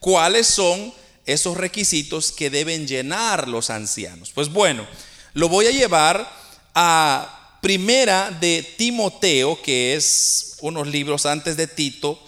¿cuáles 0.00 0.46
son 0.48 0.92
esos 1.24 1.56
requisitos 1.56 2.32
que 2.32 2.50
deben 2.50 2.86
llenar 2.86 3.48
los 3.48 3.70
ancianos? 3.70 4.32
Pues 4.32 4.50
bueno, 4.50 4.86
lo 5.32 5.48
voy 5.48 5.66
a 5.66 5.70
llevar 5.70 6.30
a 6.74 7.58
Primera 7.62 8.30
de 8.30 8.74
Timoteo, 8.76 9.62
que 9.62 9.94
es 9.94 10.56
unos 10.60 10.88
libros 10.88 11.26
antes 11.26 11.56
de 11.56 11.68
Tito. 11.68 12.20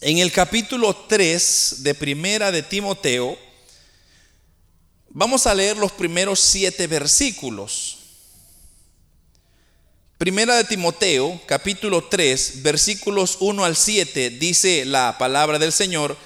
En 0.00 0.18
el 0.18 0.32
capítulo 0.32 0.94
3 1.08 1.76
de 1.78 1.94
Primera 1.94 2.50
de 2.50 2.64
Timoteo, 2.64 3.38
vamos 5.10 5.46
a 5.46 5.54
leer 5.54 5.76
los 5.76 5.92
primeros 5.92 6.40
siete 6.40 6.88
versículos. 6.88 7.97
Primera 10.18 10.56
de 10.56 10.64
Timoteo, 10.64 11.40
capítulo 11.46 12.02
3, 12.08 12.62
versículos 12.62 13.36
1 13.38 13.64
al 13.64 13.76
7, 13.76 14.30
dice 14.30 14.84
la 14.84 15.16
palabra 15.16 15.60
del 15.60 15.70
Señor, 15.70 16.16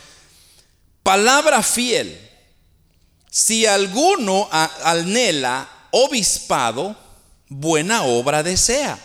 palabra 1.03 1.63
fiel, 1.63 2.19
si 3.31 3.67
alguno 3.67 4.49
anhela 4.51 5.69
obispado, 5.91 6.97
buena 7.51 8.05
obra 8.05 8.43
desea. 8.43 8.99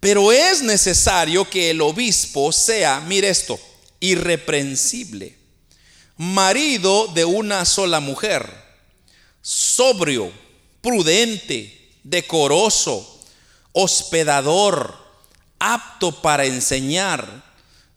Pero 0.00 0.32
es 0.32 0.62
necesario 0.62 1.44
que 1.44 1.68
el 1.68 1.82
obispo 1.82 2.52
sea, 2.52 3.00
mire 3.00 3.28
esto, 3.28 3.60
irreprensible, 4.00 5.36
marido 6.16 7.08
de 7.08 7.26
una 7.26 7.66
sola 7.66 8.00
mujer, 8.00 8.50
sobrio, 9.42 10.32
prudente, 10.80 11.98
decoroso, 12.02 13.16
hospedador, 13.80 14.96
apto 15.60 16.20
para 16.20 16.46
enseñar, 16.46 17.44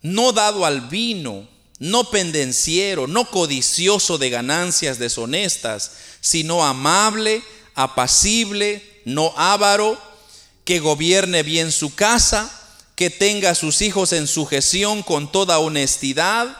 no 0.03 0.31
dado 0.31 0.63
al 0.63 0.81
vino, 0.81 1.47
no 1.79 2.11
pendenciero, 2.11 3.07
no 3.07 3.31
codicioso 3.31 4.19
de 4.19 4.29
ganancias 4.29 4.99
deshonestas, 4.99 5.93
sino 6.19 6.63
amable, 6.63 7.41
apacible, 7.73 9.01
no 9.05 9.33
avaro, 9.35 9.99
que 10.65 10.79
gobierne 10.79 11.41
bien 11.41 11.71
su 11.71 11.95
casa, 11.95 12.55
que 12.95 13.09
tenga 13.09 13.49
a 13.49 13.55
sus 13.55 13.81
hijos 13.81 14.13
en 14.13 14.27
sujeción 14.27 15.01
con 15.01 15.31
toda 15.31 15.57
honestidad, 15.57 16.55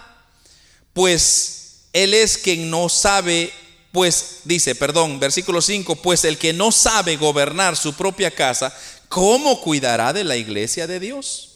pues 0.93 1.81
él 1.93 2.15
es 2.15 2.39
quien 2.39 2.71
no 2.71 2.89
sabe, 2.89 3.53
pues 3.91 4.39
dice, 4.45 4.73
perdón, 4.73 5.19
versículo 5.19 5.61
5, 5.61 5.97
pues 5.97 6.25
el 6.25 6.39
que 6.39 6.53
no 6.53 6.71
sabe 6.71 7.17
gobernar 7.17 7.77
su 7.77 7.93
propia 7.93 8.31
casa, 8.31 8.73
¿cómo 9.11 9.59
cuidará 9.59 10.13
de 10.13 10.23
la 10.23 10.37
iglesia 10.37 10.87
de 10.87 10.99
Dios? 10.99 11.49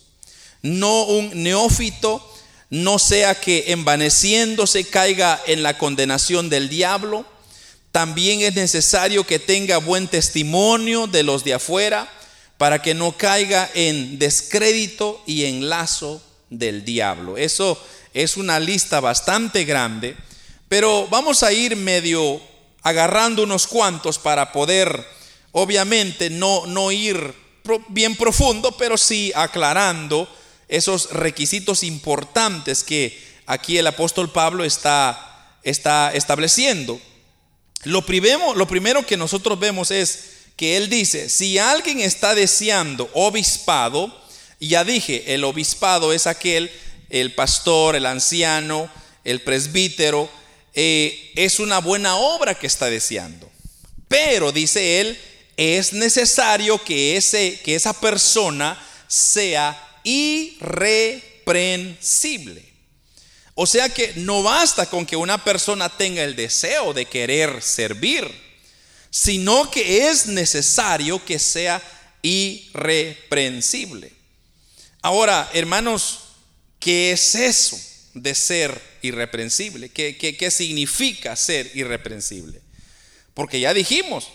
No 0.62 1.06
un 1.06 1.42
neófito, 1.42 2.22
no 2.70 3.00
sea 3.00 3.40
que 3.40 3.66
envaneciéndose 3.68 4.84
caiga 4.84 5.42
en 5.48 5.64
la 5.64 5.78
condenación 5.78 6.50
del 6.50 6.68
diablo. 6.68 7.26
También 7.94 8.42
es 8.42 8.56
necesario 8.56 9.26
que 9.26 9.40
tenga 9.40 9.78
buen 9.78 10.10
testimonio 10.10 11.08
de 11.08 11.24
los 11.24 11.46
de 11.46 11.54
afuera 11.54 12.12
para 12.58 12.82
que 12.82 12.94
no 12.94 13.16
caiga 13.16 13.72
en 13.74 14.20
descrédito 14.20 15.24
y 15.26 15.46
en 15.46 15.70
lazo 15.70 16.22
del 16.50 16.84
diablo. 16.84 17.38
Eso 17.38 17.82
es 18.14 18.36
una 18.36 18.60
lista 18.60 19.00
bastante 19.00 19.64
grande, 19.64 20.18
pero 20.68 21.08
vamos 21.08 21.42
a 21.42 21.54
ir 21.54 21.78
medio 21.78 22.42
agarrando 22.82 23.44
unos 23.44 23.66
cuantos 23.66 24.20
para 24.20 24.52
poder, 24.52 25.08
obviamente, 25.54 26.30
no, 26.30 26.66
no 26.66 26.92
ir 26.92 27.45
bien 27.90 28.16
profundo, 28.16 28.72
pero 28.78 28.98
sí 28.98 29.32
aclarando 29.36 30.28
esos 30.68 31.12
requisitos 31.12 31.84
importantes 31.84 32.84
que 32.84 33.20
aquí 33.46 33.78
el 33.78 33.88
apóstol 33.88 34.32
Pablo 34.32 34.64
está, 34.64 35.58
está 35.64 36.14
estableciendo. 36.14 37.00
Lo 37.84 38.06
primero, 38.06 38.56
lo 38.56 38.68
primero 38.68 39.06
que 39.06 39.18
nosotros 39.18 39.60
vemos 39.60 39.92
es 39.92 40.36
que 40.56 40.78
él 40.78 40.90
dice, 40.90 41.30
si 41.30 41.58
alguien 41.58 42.00
está 42.00 42.34
deseando 42.34 43.10
obispado, 43.14 44.24
ya 44.60 44.84
dije, 44.84 45.34
el 45.34 45.44
obispado 45.44 46.14
es 46.14 46.28
aquel, 46.28 46.72
el 47.10 47.34
pastor, 47.34 47.96
el 47.96 48.06
anciano, 48.06 48.90
el 49.24 49.42
presbítero, 49.42 50.30
eh, 50.74 51.32
es 51.36 51.60
una 51.60 51.80
buena 51.80 52.16
obra 52.16 52.56
que 52.56 52.68
está 52.68 52.88
deseando. 52.88 53.50
Pero, 54.08 54.52
dice 54.52 55.02
él, 55.02 55.20
es 55.58 55.94
necesario 55.94 56.84
que, 56.84 57.16
ese, 57.18 57.60
que 57.64 57.76
esa 57.76 57.94
persona 57.94 58.84
sea 59.08 60.02
irreprensible. 60.04 62.66
O 63.54 63.66
sea 63.66 63.88
que 63.90 64.14
no 64.18 64.44
basta 64.44 64.90
con 64.90 65.06
que 65.06 65.16
una 65.16 65.42
persona 65.44 65.88
tenga 65.90 66.24
el 66.24 66.36
deseo 66.36 66.94
de 66.94 67.06
querer 67.06 67.62
servir, 67.62 68.30
sino 69.10 69.72
que 69.72 70.10
es 70.10 70.28
necesario 70.28 71.24
que 71.24 71.40
sea 71.40 71.82
irreprensible. 72.22 74.12
Ahora, 75.02 75.50
hermanos, 75.54 76.20
¿qué 76.80 77.12
es 77.12 77.36
eso 77.36 77.80
de 78.14 78.36
ser 78.36 78.82
irreprensible? 79.04 79.88
¿Qué, 79.90 80.18
qué, 80.18 80.52
significa 80.52 81.34
ser 81.36 81.72
irreprensible? 81.76 82.60
Porque 83.34 83.62
ya 83.62 83.74
dijimos 83.74 84.28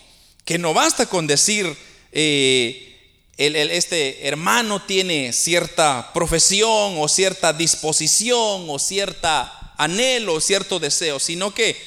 que 0.51 0.59
no 0.59 0.75
basta 0.75 1.07
con 1.07 1.29
decir, 1.29 1.77
eh, 2.11 3.15
este 3.37 4.27
hermano 4.27 4.83
tiene 4.83 5.33
cierta 5.33 6.13
profesión 6.13 6.97
o 6.99 7.07
cierta 7.07 7.53
disposición 7.53 8.65
o 8.69 8.81
cierta 8.81 9.75
anhelo 9.79 10.35
o 10.35 10.41
cierto 10.41 10.81
deseo, 10.81 11.21
sino 11.21 11.55
que 11.55 11.81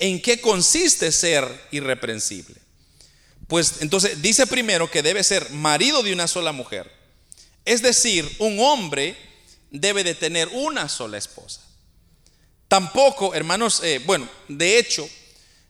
en 0.00 0.20
qué 0.20 0.40
consiste 0.40 1.12
ser 1.12 1.68
irreprensible. 1.70 2.56
Pues 3.46 3.74
entonces 3.78 4.20
dice 4.20 4.44
primero 4.48 4.90
que 4.90 5.04
debe 5.04 5.22
ser 5.22 5.48
marido 5.50 6.02
de 6.02 6.12
una 6.12 6.26
sola 6.26 6.50
mujer. 6.50 6.92
Es 7.64 7.80
decir, 7.80 8.28
un 8.40 8.58
hombre 8.58 9.16
debe 9.70 10.02
de 10.02 10.16
tener 10.16 10.48
una 10.48 10.88
sola 10.88 11.16
esposa. 11.16 11.60
Tampoco, 12.66 13.36
hermanos, 13.36 13.80
eh, 13.84 14.02
bueno, 14.04 14.28
de 14.48 14.80
hecho, 14.80 15.08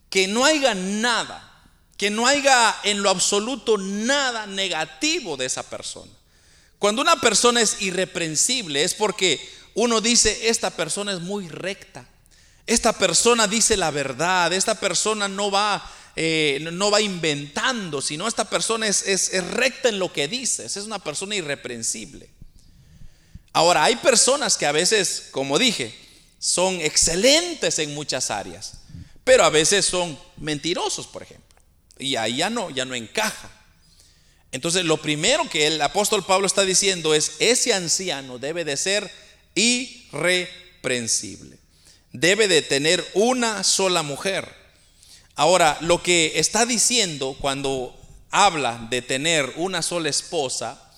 que 0.09 0.27
no 0.27 0.47
haya 0.47 0.73
nada 0.73 1.49
que 2.01 2.09
no 2.09 2.27
haya 2.27 2.75
en 2.83 3.03
lo 3.03 3.11
absoluto 3.11 3.77
nada 3.77 4.47
negativo 4.47 5.37
de 5.37 5.45
esa 5.45 5.69
persona. 5.69 6.11
Cuando 6.79 7.03
una 7.03 7.21
persona 7.21 7.61
es 7.61 7.83
irreprensible 7.83 8.83
es 8.83 8.95
porque 8.95 9.39
uno 9.75 10.01
dice, 10.01 10.49
esta 10.49 10.71
persona 10.71 11.13
es 11.13 11.21
muy 11.21 11.47
recta, 11.47 12.09
esta 12.67 12.95
persona 12.95 13.47
dice 13.47 13.77
la 13.77 13.91
verdad, 13.91 14.51
esta 14.55 14.81
persona 14.81 15.29
no 15.29 15.51
va, 15.51 15.93
eh, 16.17 16.67
no 16.73 16.91
va 16.91 17.03
inventando, 17.03 18.01
sino 18.01 18.27
esta 18.27 18.49
persona 18.49 18.87
es, 18.87 19.07
es 19.07 19.45
recta 19.51 19.91
en 19.91 19.99
lo 19.99 20.11
que 20.11 20.27
dice, 20.27 20.65
es 20.65 20.77
una 20.79 21.01
persona 21.01 21.35
irreprensible. 21.35 22.31
Ahora, 23.53 23.85
hay 23.85 23.97
personas 23.97 24.57
que 24.57 24.65
a 24.65 24.73
veces, 24.73 25.29
como 25.33 25.59
dije, 25.59 25.95
son 26.39 26.81
excelentes 26.81 27.79
en 27.79 27.93
muchas 27.93 28.31
áreas, 28.31 28.79
pero 29.23 29.45
a 29.45 29.51
veces 29.51 29.85
son 29.85 30.19
mentirosos, 30.39 31.07
por 31.07 31.25
ejemplo. 31.25 31.40
Y 32.01 32.17
ahí 32.17 32.37
ya 32.37 32.51
no, 32.51 32.71
ya 32.71 32.85
no 32.85 32.95
encaja. 32.95 33.51
Entonces 34.53 34.85
lo 34.85 34.97
primero 34.97 35.49
que 35.49 35.67
el 35.67 35.81
apóstol 35.81 36.25
Pablo 36.25 36.47
está 36.47 36.65
diciendo 36.65 37.15
es, 37.15 37.37
ese 37.39 37.73
anciano 37.73 38.39
debe 38.39 38.65
de 38.65 38.77
ser 38.77 39.11
irreprensible. 39.55 41.59
Debe 42.13 42.49
de 42.49 42.63
tener 42.63 43.07
una 43.15 43.63
sola 43.63 44.03
mujer. 44.03 44.53
Ahora, 45.37 45.79
lo 45.81 46.03
que 46.03 46.33
está 46.37 46.67
diciendo 46.67 47.37
cuando 47.41 47.97
habla 48.31 48.89
de 48.91 49.03
tener 49.03 49.53
una 49.57 49.83
sola 49.83 50.09
esposa, 50.09 50.91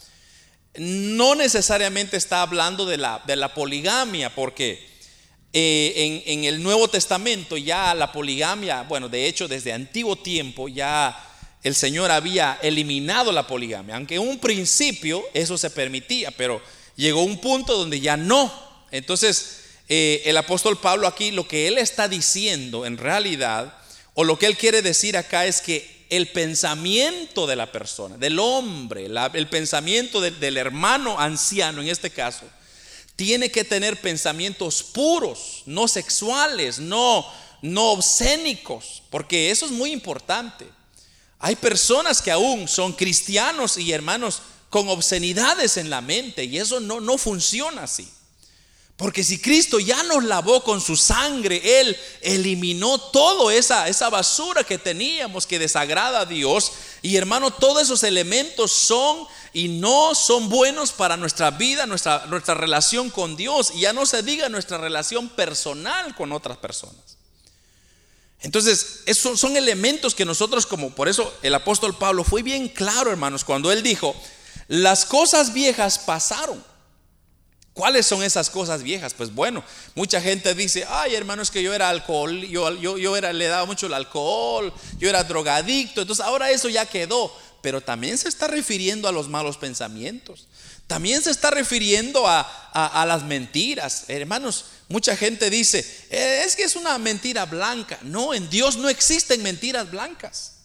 no 0.76 1.34
necesariamente 1.34 2.16
está 2.16 2.40
hablando 2.40 2.86
de 2.86 2.96
la, 2.96 3.22
de 3.26 3.36
la 3.36 3.52
poligamia, 3.52 4.34
porque 4.34 4.91
eh, 5.54 6.22
en, 6.26 6.44
el 6.44 6.62
Nuevo 6.62 6.88
Testamento 6.88 7.58
ya 7.58 7.94
la 7.94 8.10
poligamia, 8.10 8.82
bueno, 8.84 9.10
de 9.10 9.26
hecho 9.26 9.48
desde 9.48 9.72
antiguo 9.72 10.16
tiempo 10.16 10.66
ya 10.66 11.28
el 11.62 11.74
Señor 11.74 12.10
había 12.10 12.58
eliminado 12.62 13.32
la 13.32 13.46
poligamia, 13.46 13.96
aunque 13.96 14.14
en 14.14 14.22
un 14.22 14.38
principio 14.38 15.22
eso 15.34 15.58
se 15.58 15.70
permitía, 15.70 16.30
pero 16.30 16.62
llegó 16.96 17.22
un 17.22 17.38
punto 17.38 17.76
donde 17.76 18.00
ya 18.00 18.16
no. 18.16 18.50
Entonces, 18.90 19.60
eh, 19.88 20.22
el 20.24 20.38
apóstol 20.38 20.78
Pablo 20.78 21.06
aquí 21.06 21.30
lo 21.30 21.46
que 21.46 21.68
él 21.68 21.76
está 21.76 22.08
diciendo 22.08 22.86
en 22.86 22.96
realidad, 22.96 23.76
o 24.14 24.24
lo 24.24 24.38
que 24.38 24.46
él 24.46 24.56
quiere 24.56 24.80
decir 24.80 25.16
acá 25.18 25.44
es 25.44 25.60
que 25.60 26.06
el 26.08 26.28
pensamiento 26.28 27.46
de 27.46 27.56
la 27.56 27.70
persona, 27.70 28.16
del 28.16 28.38
hombre, 28.38 29.06
el 29.34 29.48
pensamiento 29.48 30.20
del 30.20 30.56
hermano 30.56 31.18
anciano 31.20 31.80
en 31.80 31.88
este 31.88 32.10
caso, 32.10 32.46
tiene 33.16 33.51
que 33.51 33.64
tener 33.64 34.01
pensamientos 34.01 34.83
puros, 34.83 35.62
no 35.66 35.88
sexuales, 35.88 36.79
no, 36.79 37.27
no 37.61 37.92
obscénicos, 37.92 39.03
porque 39.11 39.51
eso 39.51 39.66
es 39.66 39.72
muy 39.72 39.92
importante. 39.92 40.66
Hay 41.38 41.57
personas 41.57 42.22
que 42.22 42.31
aún 42.31 42.68
son 42.68 42.92
cristianos 42.92 43.77
y 43.77 43.92
hermanos 43.92 44.42
con 44.70 44.88
obscenidades 44.88 45.77
en 45.77 45.90
la 45.90 46.01
mente 46.01 46.44
y 46.44 46.59
eso 46.59 46.81
no, 46.81 47.01
no 47.01 47.18
funciona 47.18 47.83
así. 47.83 48.09
Porque 48.96 49.25
si 49.25 49.38
Cristo 49.40 49.81
ya 49.81 50.03
nos 50.05 50.22
lavó 50.22 50.62
con 50.62 50.81
su 50.81 50.96
sangre, 50.96 51.81
Él 51.81 51.96
eliminó 52.20 53.01
toda 53.01 53.53
esa, 53.53 53.88
esa 53.88 54.09
basura 54.11 54.62
que 54.62 54.79
teníamos 54.79 55.46
que 55.46 55.59
desagrada 55.59 56.20
a 56.20 56.27
Dios. 56.27 56.72
Y 57.03 57.16
hermano, 57.16 57.51
todos 57.51 57.83
esos 57.83 58.05
elementos 58.05 58.70
son 58.70 59.27
y 59.52 59.68
no 59.68 60.14
son 60.14 60.48
buenos 60.48 60.92
para 60.92 61.16
nuestra 61.16 61.50
vida, 61.50 61.86
nuestra, 61.86 62.26
nuestra 62.26 62.54
relación 62.54 63.10
con 63.10 63.36
Dios. 63.36 63.72
Y 63.74 63.80
ya 63.80 63.92
no 63.92 64.06
se 64.06 64.22
diga 64.22 64.48
nuestra 64.48 64.78
relación 64.78 65.28
personal 65.28 66.14
con 66.14 66.32
otras 66.32 66.58
personas. 66.58 67.18
Entonces, 68.40 69.00
esos 69.06 69.38
son 69.38 69.56
elementos 69.56 70.14
que 70.14 70.24
nosotros 70.24 70.66
como, 70.66 70.90
por 70.90 71.08
eso 71.08 71.32
el 71.42 71.54
apóstol 71.54 71.96
Pablo 71.96 72.24
fue 72.24 72.42
bien 72.42 72.68
claro, 72.68 73.10
hermanos, 73.10 73.44
cuando 73.44 73.70
él 73.70 73.82
dijo, 73.82 74.16
las 74.68 75.04
cosas 75.04 75.52
viejas 75.52 75.98
pasaron 75.98 76.62
¿Cuáles 77.74 78.04
son 78.04 78.22
esas 78.22 78.50
cosas 78.50 78.82
viejas? 78.82 79.14
Pues 79.14 79.34
bueno, 79.34 79.64
mucha 79.94 80.20
gente 80.20 80.54
dice, 80.54 80.84
ay 80.88 81.14
hermano, 81.14 81.40
es 81.40 81.50
que 81.50 81.62
yo 81.62 81.72
era 81.72 81.88
alcohol, 81.88 82.42
yo, 82.42 82.70
yo, 82.74 82.98
yo 82.98 83.16
era, 83.16 83.32
le 83.32 83.46
daba 83.46 83.64
mucho 83.64 83.86
el 83.86 83.94
alcohol, 83.94 84.72
yo 84.98 85.08
era 85.08 85.24
drogadicto, 85.24 86.02
entonces 86.02 86.24
ahora 86.24 86.50
eso 86.50 86.68
ya 86.68 86.84
quedó. 86.84 87.32
Pero 87.62 87.81
también 87.81 88.18
se 88.18 88.29
está 88.29 88.48
refiriendo 88.48 89.09
a 89.09 89.12
los 89.12 89.29
malos 89.29 89.57
pensamientos. 89.57 90.48
También 90.87 91.22
se 91.22 91.31
está 91.31 91.51
refiriendo 91.51 92.27
a, 92.27 93.05
las 93.07 93.22
mentiras. 93.22 94.05
Hermanos, 94.09 94.66
mucha 94.88 95.16
gente 95.16 95.48
dice, 95.48 95.79
eh, 96.11 96.42
es 96.44 96.55
que 96.57 96.64
es 96.64 96.77
una 96.77 96.98
mentira 96.98 97.46
blanca. 97.46 97.98
No, 98.03 98.35
en 98.35 98.51
Dios 98.51 98.77
no 98.77 98.88
existen 98.88 99.42
mentiras 99.42 99.90
blancas. 99.90 100.57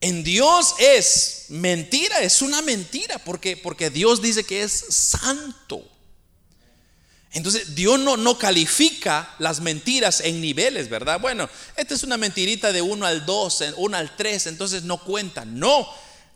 En 0.00 0.24
Dios 0.24 0.74
es 0.78 1.44
mentira, 1.50 2.20
es 2.22 2.42
una 2.42 2.60
mentira, 2.62 3.18
porque, 3.18 3.56
porque 3.56 3.90
Dios 3.90 4.20
dice 4.20 4.44
que 4.44 4.62
es 4.62 4.72
santo. 4.72 5.84
Entonces 7.32 7.74
Dios 7.74 8.00
no, 8.00 8.16
no 8.16 8.38
califica 8.38 9.34
las 9.38 9.60
mentiras 9.60 10.20
en 10.22 10.40
niveles, 10.40 10.88
¿verdad? 10.88 11.20
Bueno, 11.20 11.48
esta 11.76 11.94
es 11.94 12.02
una 12.02 12.16
mentirita 12.16 12.72
de 12.72 12.80
1 12.80 13.04
al 13.06 13.26
2, 13.26 13.64
1 13.76 13.96
al 13.96 14.16
3, 14.16 14.46
entonces 14.46 14.84
no 14.84 15.04
cuenta. 15.04 15.44
No, 15.44 15.86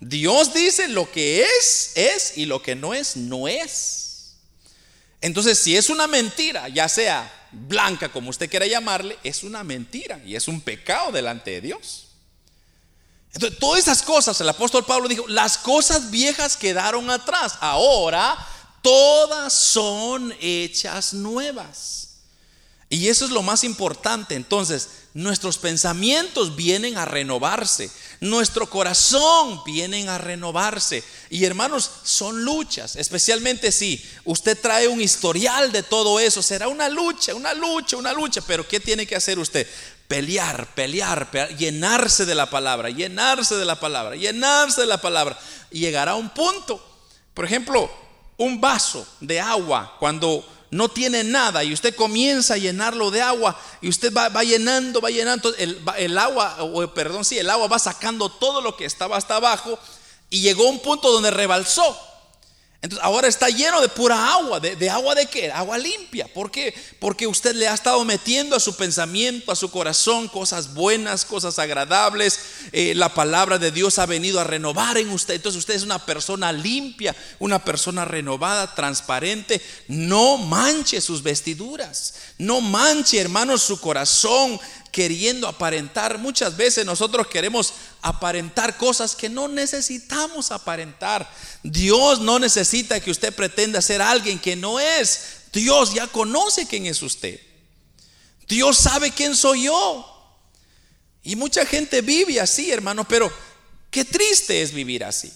Dios 0.01 0.55
dice 0.55 0.89
lo 0.89 1.11
que 1.11 1.43
es, 1.43 1.93
es 1.95 2.39
y 2.39 2.47
lo 2.47 2.63
que 2.63 2.75
no 2.75 2.95
es, 2.95 3.17
no 3.17 3.47
es. 3.47 4.35
Entonces, 5.21 5.59
si 5.59 5.77
es 5.77 5.91
una 5.91 6.07
mentira, 6.07 6.69
ya 6.69 6.89
sea 6.89 7.31
blanca 7.53 8.11
como 8.11 8.31
usted 8.31 8.49
quiera 8.49 8.67
llamarle, 8.67 9.19
es 9.23 9.43
una 9.43 9.63
mentira 9.63 10.21
y 10.25 10.37
es 10.37 10.49
un 10.49 10.61
pecado 10.63 11.13
delante 11.13 11.51
de 11.51 11.61
Dios. 11.61 12.07
Entonces, 13.35 13.59
todas 13.59 13.81
esas 13.81 14.03
cosas, 14.03 14.41
el 14.41 14.49
apóstol 14.49 14.85
Pablo 14.85 15.09
dijo, 15.09 15.29
las 15.29 15.59
cosas 15.59 16.11
viejas 16.11 16.57
quedaron 16.57 17.11
atrás, 17.11 17.55
ahora 17.61 18.37
todas 18.83 19.53
son 19.53 20.35
hechas 20.41 21.13
nuevas. 21.13 22.09
Y 22.89 23.09
eso 23.09 23.25
es 23.25 23.31
lo 23.31 23.43
más 23.43 23.63
importante. 23.63 24.35
Entonces, 24.35 24.89
nuestros 25.13 25.59
pensamientos 25.59 26.55
vienen 26.55 26.97
a 26.97 27.05
renovarse, 27.05 27.91
nuestro 28.21 28.69
corazón 28.69 29.63
viene 29.65 30.09
a 30.09 30.19
renovarse. 30.19 31.03
Y 31.31 31.45
hermanos, 31.45 31.91
son 32.05 32.45
luchas, 32.45 32.97
especialmente 32.97 33.73
si 33.73 34.05
usted 34.25 34.59
trae 34.61 34.89
un 34.89 35.01
historial 35.01 35.73
de 35.73 35.83
todo 35.83 36.21
eso, 36.21 36.43
será 36.43 36.69
una 36.69 36.89
lucha, 36.89 37.35
una 37.35 37.55
lucha, 37.55 37.97
una 37.97 38.13
lucha. 38.13 38.41
Pero 38.47 38.67
¿qué 38.67 38.79
tiene 38.79 39.07
que 39.07 39.17
hacer 39.17 39.39
usted? 39.39 39.67
Pelear, 40.07 40.75
pelear, 40.75 41.31
pelear 41.31 41.57
llenarse 41.57 42.25
de 42.27 42.35
la 42.35 42.51
palabra, 42.51 42.91
llenarse 42.91 43.57
de 43.57 43.65
la 43.65 43.79
palabra, 43.79 44.17
llenarse 44.17 44.81
de 44.81 44.87
la 44.87 45.01
palabra. 45.01 45.39
Y 45.71 45.81
llegará 45.81 46.13
a 46.13 46.17
un 46.17 46.31
punto. 46.31 46.85
Por 47.35 47.45
ejemplo, 47.45 47.91
un 48.37 48.61
vaso 48.61 49.07
de 49.21 49.41
agua 49.41 49.97
cuando 49.99 50.45
no 50.71 50.89
tiene 50.89 51.25
nada 51.25 51.65
y 51.65 51.73
usted 51.73 51.95
comienza 51.95 52.55
a 52.55 52.59
llenarlo 52.59 53.11
de 53.11 53.23
agua 53.23 53.61
y 53.81 53.89
usted 53.89 54.13
va, 54.13 54.29
llenando, 54.45 55.01
va 55.01 55.11
llenando, 55.11 55.55
el, 55.57 55.81
el 55.99 56.19
agua, 56.19 56.57
o 56.61 56.87
perdón, 56.95 57.25
sí, 57.25 57.39
el 57.39 57.51
agua 57.51 57.67
va 57.67 57.79
sacando 57.79 58.29
todo 58.31 58.61
lo 58.61 58.77
que 58.77 58.85
estaba 58.85 59.17
hasta 59.17 59.37
abajo 59.37 59.79
y 60.31 60.41
llegó 60.41 60.67
a 60.67 60.71
un 60.71 60.81
punto 60.81 61.11
donde 61.11 61.31
rebalsó. 61.31 62.11
Entonces 62.83 63.05
ahora 63.05 63.29
está 63.29 63.49
lleno 63.51 63.81
de 63.83 63.89
pura 63.89 64.33
agua. 64.33 64.59
¿De, 64.59 64.89
agua 64.89 65.15
de 65.15 65.27
qué? 65.27 65.53
Agua 65.53 65.77
limpia. 65.77 66.27
¿Por 66.33 66.51
qué? 66.51 66.75
Porque 66.99 67.27
usted 67.27 67.55
le 67.55 67.69
ha 67.69 67.75
estado 67.75 68.03
metiendo 68.07 68.57
a 68.57 68.61
su 68.61 68.75
pensamiento, 68.75 69.53
a 69.53 69.57
su 69.57 69.71
corazón, 69.71 70.29
cosas 70.29 70.73
buenas, 70.73 71.27
cosas 71.27 71.59
agradables. 71.59 72.41
Eh, 72.73 72.95
la 72.95 73.13
palabra 73.15 73.59
de 73.59 73.71
Dios 73.71 73.99
ha 73.99 74.07
venido 74.07 74.41
a 74.41 74.45
renovar 74.45 74.99
en 74.99 75.11
usted. 75.11 75.35
Entonces 75.35 75.59
usted 75.59 75.75
es 75.75 75.83
una 75.83 76.05
persona 76.05 76.53
limpia, 76.53 77.15
una 77.39 77.65
persona 77.65 78.05
renovada, 78.05 78.75
transparente. 78.75 79.61
No 79.89 80.39
manche 80.39 81.01
sus 81.01 81.23
vestiduras. 81.23 82.15
No 82.39 82.61
manche, 82.61 83.19
hermanos, 83.19 83.63
su 83.63 83.81
corazón 83.81 84.59
queriendo 84.91 85.47
aparentar. 85.47 86.19
Muchas 86.19 86.57
veces 86.57 86.85
nosotros 86.85 87.27
queremos 87.27 87.73
aparentar 88.03 88.77
cosas 88.77 89.15
que 89.15 89.29
no 89.29 89.49
necesitamos 89.49 90.51
aparentar. 90.51 91.31
Dios 91.63 92.21
no 92.21 92.39
necesita 92.39 93.01
que 93.01 93.11
usted 93.11 93.35
pretenda 93.35 93.81
ser 93.81 94.03
alguien 94.03 94.39
que 94.39 94.57
no 94.57 94.81
es. 94.81 95.21
Dios 95.53 95.95
ya 95.95 96.07
conoce 96.07 96.67
quién 96.67 96.87
es 96.87 97.03
usted. 97.03 97.41
Dios 98.49 98.79
sabe 98.79 99.13
quién 99.13 99.37
soy 99.37 99.65
yo. 99.65 100.10
Y 101.23 101.37
mucha 101.37 101.67
gente 101.67 102.01
vive 102.01 102.41
así, 102.41 102.71
hermano, 102.71 103.07
pero 103.07 103.31
qué 103.91 104.05
triste 104.05 104.63
es 104.63 104.73
vivir 104.73 105.05
así. 105.05 105.31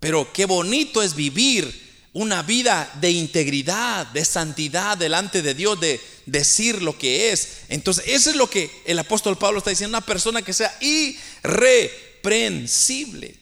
Pero 0.00 0.32
qué 0.32 0.46
bonito 0.46 1.02
es 1.02 1.14
vivir 1.14 1.90
una 2.12 2.42
vida 2.42 2.92
de 3.00 3.10
integridad, 3.10 4.06
de 4.08 4.24
santidad 4.24 4.98
delante 4.98 5.42
de 5.42 5.54
Dios, 5.54 5.78
de 5.78 6.00
decir 6.26 6.82
lo 6.82 6.98
que 6.98 7.30
es. 7.32 7.58
Entonces, 7.68 8.02
eso 8.08 8.30
es 8.30 8.36
lo 8.36 8.50
que 8.50 8.68
el 8.84 8.98
apóstol 8.98 9.38
Pablo 9.38 9.58
está 9.58 9.70
diciendo, 9.70 9.96
una 9.96 10.04
persona 10.04 10.42
que 10.42 10.52
sea 10.52 10.76
irreprensible, 10.80 13.36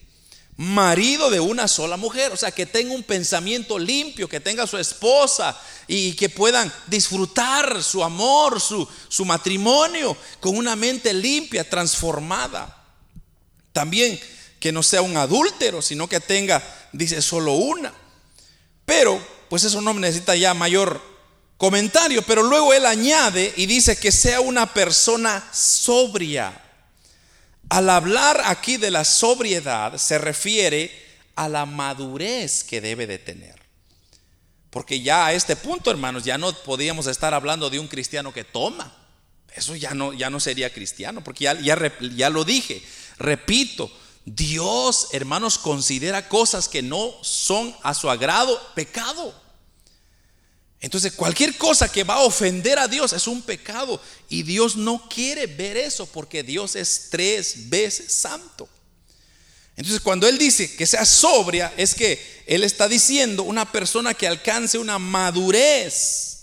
marido 0.58 1.30
de 1.30 1.38
una 1.38 1.68
sola 1.68 1.96
mujer, 1.96 2.32
o 2.32 2.36
sea, 2.36 2.50
que 2.50 2.66
tenga 2.66 2.92
un 2.92 3.04
pensamiento 3.04 3.78
limpio, 3.78 4.28
que 4.28 4.40
tenga 4.40 4.66
su 4.66 4.76
esposa 4.76 5.56
y 5.86 6.14
que 6.14 6.28
puedan 6.28 6.72
disfrutar 6.88 7.80
su 7.80 8.02
amor, 8.02 8.60
su, 8.60 8.86
su 9.08 9.24
matrimonio 9.24 10.16
con 10.40 10.56
una 10.56 10.74
mente 10.74 11.14
limpia, 11.14 11.68
transformada. 11.70 12.76
También 13.72 14.18
que 14.58 14.72
no 14.72 14.82
sea 14.82 15.00
un 15.00 15.16
adúltero, 15.16 15.80
sino 15.80 16.08
que 16.08 16.18
tenga, 16.18 16.60
dice, 16.92 17.22
solo 17.22 17.52
una. 17.52 17.94
Pero, 18.84 19.24
pues 19.48 19.62
eso 19.62 19.80
no 19.80 19.94
necesita 19.94 20.34
ya 20.34 20.54
mayor 20.54 21.00
comentario, 21.56 22.22
pero 22.22 22.42
luego 22.42 22.74
él 22.74 22.84
añade 22.84 23.54
y 23.56 23.66
dice 23.66 23.96
que 23.96 24.10
sea 24.10 24.40
una 24.40 24.74
persona 24.74 25.48
sobria. 25.52 26.67
Al 27.68 27.90
hablar 27.90 28.40
aquí 28.46 28.76
de 28.76 28.90
la 28.90 29.04
sobriedad 29.04 29.96
se 29.98 30.18
refiere 30.18 30.90
a 31.34 31.48
la 31.48 31.66
madurez 31.66 32.64
que 32.64 32.80
debe 32.80 33.06
de 33.06 33.18
tener. 33.18 33.58
Porque 34.70 35.00
ya 35.00 35.26
a 35.26 35.32
este 35.32 35.56
punto, 35.56 35.90
hermanos, 35.90 36.24
ya 36.24 36.38
no 36.38 36.52
podíamos 36.52 37.06
estar 37.06 37.34
hablando 37.34 37.70
de 37.70 37.78
un 37.78 37.88
cristiano 37.88 38.32
que 38.32 38.44
toma. 38.44 38.94
Eso 39.54 39.74
ya 39.74 39.94
no, 39.94 40.12
ya 40.12 40.30
no 40.30 40.40
sería 40.40 40.72
cristiano, 40.72 41.24
porque 41.24 41.44
ya, 41.44 41.60
ya, 41.60 41.76
ya 42.00 42.30
lo 42.30 42.44
dije. 42.44 42.82
Repito, 43.18 43.90
Dios, 44.24 45.08
hermanos, 45.12 45.58
considera 45.58 46.28
cosas 46.28 46.68
que 46.68 46.82
no 46.82 47.12
son 47.22 47.74
a 47.82 47.94
su 47.94 48.10
agrado 48.10 48.60
pecado. 48.74 49.34
Entonces, 50.80 51.12
cualquier 51.12 51.56
cosa 51.56 51.90
que 51.90 52.04
va 52.04 52.14
a 52.14 52.22
ofender 52.22 52.78
a 52.78 52.86
Dios 52.86 53.12
es 53.12 53.26
un 53.26 53.42
pecado. 53.42 54.00
Y 54.28 54.44
Dios 54.44 54.76
no 54.76 55.08
quiere 55.08 55.46
ver 55.46 55.76
eso 55.76 56.06
porque 56.06 56.42
Dios 56.42 56.76
es 56.76 57.08
tres 57.10 57.68
veces 57.68 58.12
santo. 58.12 58.68
Entonces, 59.76 60.00
cuando 60.00 60.28
Él 60.28 60.38
dice 60.38 60.74
que 60.76 60.86
sea 60.86 61.04
sobria, 61.04 61.72
es 61.76 61.94
que 61.94 62.44
Él 62.46 62.62
está 62.62 62.88
diciendo 62.88 63.42
una 63.42 63.70
persona 63.70 64.14
que 64.14 64.28
alcance 64.28 64.78
una 64.78 64.98
madurez. 64.98 66.36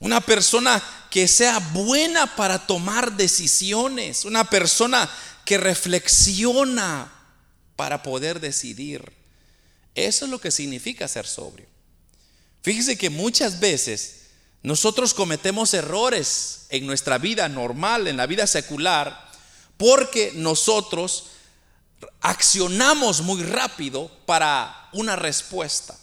Una 0.00 0.20
persona 0.20 0.82
que 1.10 1.28
sea 1.28 1.58
buena 1.58 2.36
para 2.36 2.66
tomar 2.66 3.16
decisiones. 3.16 4.26
Una 4.26 4.44
persona 4.44 5.08
que 5.46 5.56
reflexiona 5.56 7.10
para 7.76 8.02
poder 8.02 8.38
decidir. 8.38 9.12
Eso 9.94 10.26
es 10.26 10.30
lo 10.30 10.40
que 10.40 10.50
significa 10.50 11.08
ser 11.08 11.26
sobrio. 11.26 11.71
Fíjese 12.62 12.96
que 12.96 13.10
muchas 13.10 13.58
veces 13.60 14.22
nosotros 14.62 15.14
cometemos 15.14 15.74
errores 15.74 16.66
en 16.70 16.86
nuestra 16.86 17.18
vida 17.18 17.48
normal, 17.48 18.06
en 18.06 18.16
la 18.16 18.26
vida 18.26 18.46
secular, 18.46 19.30
porque 19.76 20.32
nosotros 20.36 21.24
accionamos 22.20 23.22
muy 23.22 23.42
rápido 23.42 24.10
para 24.26 24.88
una 24.92 25.16
respuesta. 25.16 25.96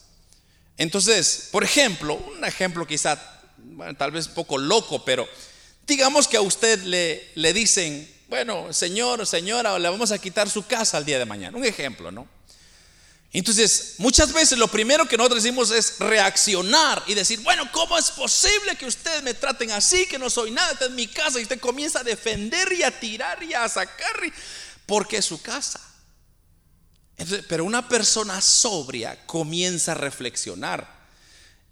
Entonces, 0.77 1.49
por 1.51 1.63
ejemplo, 1.63 2.15
un 2.15 2.43
ejemplo 2.43 2.85
quizá, 2.85 3.17
tal 3.97 4.11
vez 4.11 4.27
un 4.27 4.33
poco 4.33 4.57
loco, 4.57 5.03
pero 5.05 5.27
digamos 5.87 6.27
que 6.27 6.37
a 6.37 6.41
usted 6.41 6.83
le, 6.83 7.29
le 7.35 7.53
dicen, 7.53 8.09
bueno, 8.27 8.71
señor 8.73 9.21
o 9.21 9.25
señora, 9.25 9.79
le 9.79 9.89
vamos 9.89 10.11
a 10.11 10.19
quitar 10.19 10.49
su 10.49 10.65
casa 10.65 10.97
al 10.97 11.05
día 11.05 11.17
de 11.19 11.25
mañana. 11.25 11.57
Un 11.57 11.65
ejemplo, 11.65 12.11
¿no? 12.11 12.27
Entonces, 13.31 13.95
muchas 13.99 14.33
veces 14.33 14.57
lo 14.57 14.67
primero 14.67 15.07
que 15.07 15.15
nosotros 15.15 15.43
decimos 15.43 15.69
es 15.69 15.99
reaccionar 15.99 17.03
y 17.05 17.13
decir, 17.13 17.39
bueno, 17.41 17.71
¿cómo 17.71 17.95
es 17.97 18.09
posible 18.09 18.75
que 18.75 18.87
ustedes 18.87 19.21
me 19.21 19.35
traten 19.35 19.71
así, 19.71 20.07
que 20.07 20.17
no 20.17 20.31
soy 20.31 20.49
nada, 20.49 20.71
esta 20.71 20.85
es 20.85 20.91
mi 20.91 21.07
casa? 21.07 21.39
Y 21.39 21.43
usted 21.43 21.59
comienza 21.59 21.99
a 21.99 22.03
defender 22.03 22.71
y 22.73 22.81
a 22.81 22.99
tirar 22.99 23.43
y 23.43 23.53
a 23.53 23.69
sacar, 23.69 24.19
porque 24.87 25.17
es 25.17 25.25
su 25.25 25.39
casa. 25.41 25.79
pero 27.47 27.65
una 27.65 27.87
persona 27.87 28.41
sobria 28.41 29.25
comienza 29.27 29.91
a 29.91 29.95
reflexionar 29.95 30.99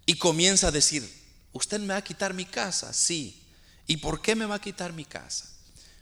y 0.06 0.16
comienza 0.16 0.68
a 0.68 0.72
decir, 0.72 1.10
¿usted 1.54 1.80
me 1.80 1.94
va 1.94 1.98
a 1.98 2.04
quitar 2.04 2.36
mi 2.36 2.46
casa? 2.46 2.94
Sí. 2.94 3.44
¿Y 3.88 3.98
por 3.98 4.22
qué 4.22 4.36
me 4.36 4.46
va 4.46 4.56
a 4.56 4.62
quitar 4.62 4.94
mi 4.94 5.06
casa? 5.06 5.46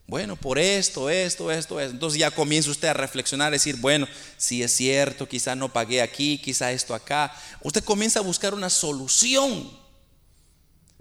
Bueno, 0.08 0.36
por 0.36 0.60
esto, 0.60 1.10
esto, 1.10 1.52
esto, 1.52 1.80
esto. 1.80 1.94
Entonces 1.94 2.20
ya 2.20 2.32
comienza 2.32 2.70
usted 2.70 2.90
a 2.90 2.94
reflexionar, 2.94 3.48
a 3.48 3.52
decir, 3.52 3.78
bueno, 3.78 4.08
si 4.38 4.62
es 4.62 4.76
cierto, 4.76 5.28
quizá 5.28 5.56
no 5.56 5.74
pagué 5.74 6.02
aquí, 6.02 6.38
quizá 6.38 6.72
esto 6.72 6.94
acá. 6.94 7.36
Usted 7.62 7.84
comienza 7.84 8.20
a 8.20 8.24
buscar 8.24 8.54
una 8.54 8.70
solución. 8.70 9.70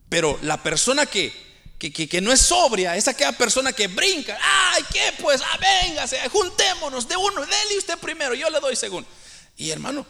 Pero 0.09 0.39
la 0.43 0.63
persona 0.63 1.07
que 1.07 1.45
que, 1.79 2.21
no 2.21 2.33
es 2.33 2.41
sobria, 2.41 2.97
es 2.97 3.09
aquella 3.09 3.33
persona 3.33 3.73
que 3.73 3.89
brinca. 3.89 4.39
Ay, 4.41 4.83
¿qué? 4.93 5.13
Pues, 5.21 5.41
ah, 5.43 5.59
véngase, 5.59 6.19
juntémonos 6.29 7.09
de 7.09 7.17
uno, 7.17 7.41
dele 7.41 7.79
usted 7.79 7.99
primero, 7.99 8.35
yo 8.35 8.49
le 8.51 8.61
doy 8.61 8.77
segundo. 8.77 9.09
Y 9.57 9.71
hermano, 9.71 10.07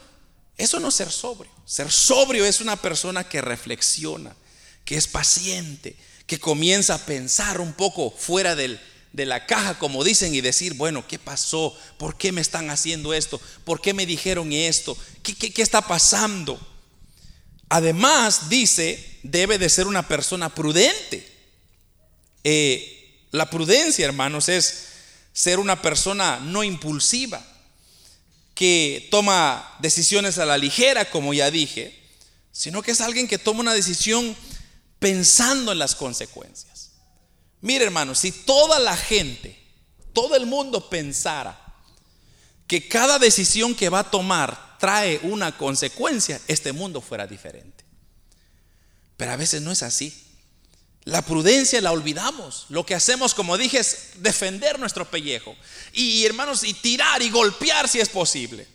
eso 0.57 0.78
no 0.78 0.88
es 0.88 0.95
ser 0.95 1.11
sobrio. 1.11 1.51
Ser 1.64 1.90
sobrio 1.90 2.45
es 2.45 2.61
una 2.61 2.76
persona 2.76 3.24
que 3.24 3.40
reflexiona, 3.40 4.34
que 4.84 4.97
es 4.97 5.09
paciente, 5.09 5.97
que 6.27 6.39
comienza 6.39 6.95
a 6.95 7.07
pensar 7.07 7.61
un 7.61 7.72
poco 7.72 8.11
fuera 8.11 8.55
del, 8.55 8.81
de 9.12 9.27
la 9.27 9.47
caja, 9.47 9.79
como 9.79 10.05
dicen, 10.05 10.35
y 10.35 10.41
decir, 10.41 10.75
bueno, 10.75 11.07
¿qué 11.07 11.18
pasó? 11.18 11.77
¿Por 11.99 12.16
qué 12.16 12.33
me 12.33 12.41
están 12.41 12.70
haciendo 12.70 13.14
esto? 13.14 13.41
¿Por 13.64 13.81
qué 13.81 13.95
me 13.95 14.07
dijeron 14.07 14.53
esto? 14.53 14.97
¿Qué, 15.22 15.35
qué, 15.35 15.53
qué 15.53 15.62
está 15.62 15.83
pasando? 15.83 16.59
Además, 17.68 18.49
dice, 18.49 19.18
debe 19.22 19.59
de 19.59 19.68
ser 19.68 19.87
una 19.87 20.07
persona 20.07 20.55
prudente. 20.55 21.31
Eh, 22.43 23.27
la 23.31 23.51
prudencia, 23.51 24.05
hermanos, 24.05 24.49
es 24.49 24.85
ser 25.33 25.59
una 25.59 25.83
persona 25.83 26.39
no 26.39 26.62
impulsiva, 26.62 27.45
que 28.55 29.09
toma 29.11 29.77
decisiones 29.81 30.39
a 30.39 30.47
la 30.47 30.57
ligera, 30.57 31.11
como 31.11 31.35
ya 31.35 31.51
dije, 31.51 32.01
sino 32.53 32.83
que 32.83 32.93
es 32.93 33.01
alguien 33.01 33.27
que 33.27 33.39
toma 33.39 33.61
una 33.61 33.75
decisión 33.75 34.37
pensando 35.05 35.70
en 35.70 35.78
las 35.78 35.94
consecuencias. 35.94 36.92
Mire, 37.61 37.84
hermanos, 37.84 38.20
si 38.20 38.32
toda 38.32 38.78
la 38.78 38.96
gente, 38.96 39.55
todo 40.14 40.34
el 40.34 40.46
mundo 40.46 40.88
pensara 40.88 41.61
que 42.66 42.88
cada 42.88 43.18
decisión 43.18 43.74
que 43.74 43.90
va 43.90 43.98
a 43.98 44.11
tomar 44.11 44.78
trae 44.78 45.20
una 45.24 45.59
consecuencia, 45.59 46.40
este 46.48 46.72
mundo 46.72 47.02
fuera 47.02 47.26
diferente. 47.26 47.84
Pero 49.18 49.32
a 49.32 49.36
veces 49.36 49.61
no 49.61 49.72
es 49.72 49.82
así. 49.82 50.26
La 51.02 51.20
prudencia 51.20 51.82
la 51.82 51.92
olvidamos. 51.92 52.64
Lo 52.70 52.86
que 52.86 52.94
hacemos, 52.94 53.34
como 53.34 53.59
dije, 53.59 53.80
es 53.80 54.12
defender 54.20 54.78
nuestro 54.78 55.11
pellejo. 55.11 55.55
Y 55.92 56.24
hermanos, 56.24 56.64
y 56.64 56.72
tirar 56.72 57.20
y 57.20 57.28
golpear 57.28 57.90
si 57.90 58.00
es 58.00 58.09
posible. 58.09 58.66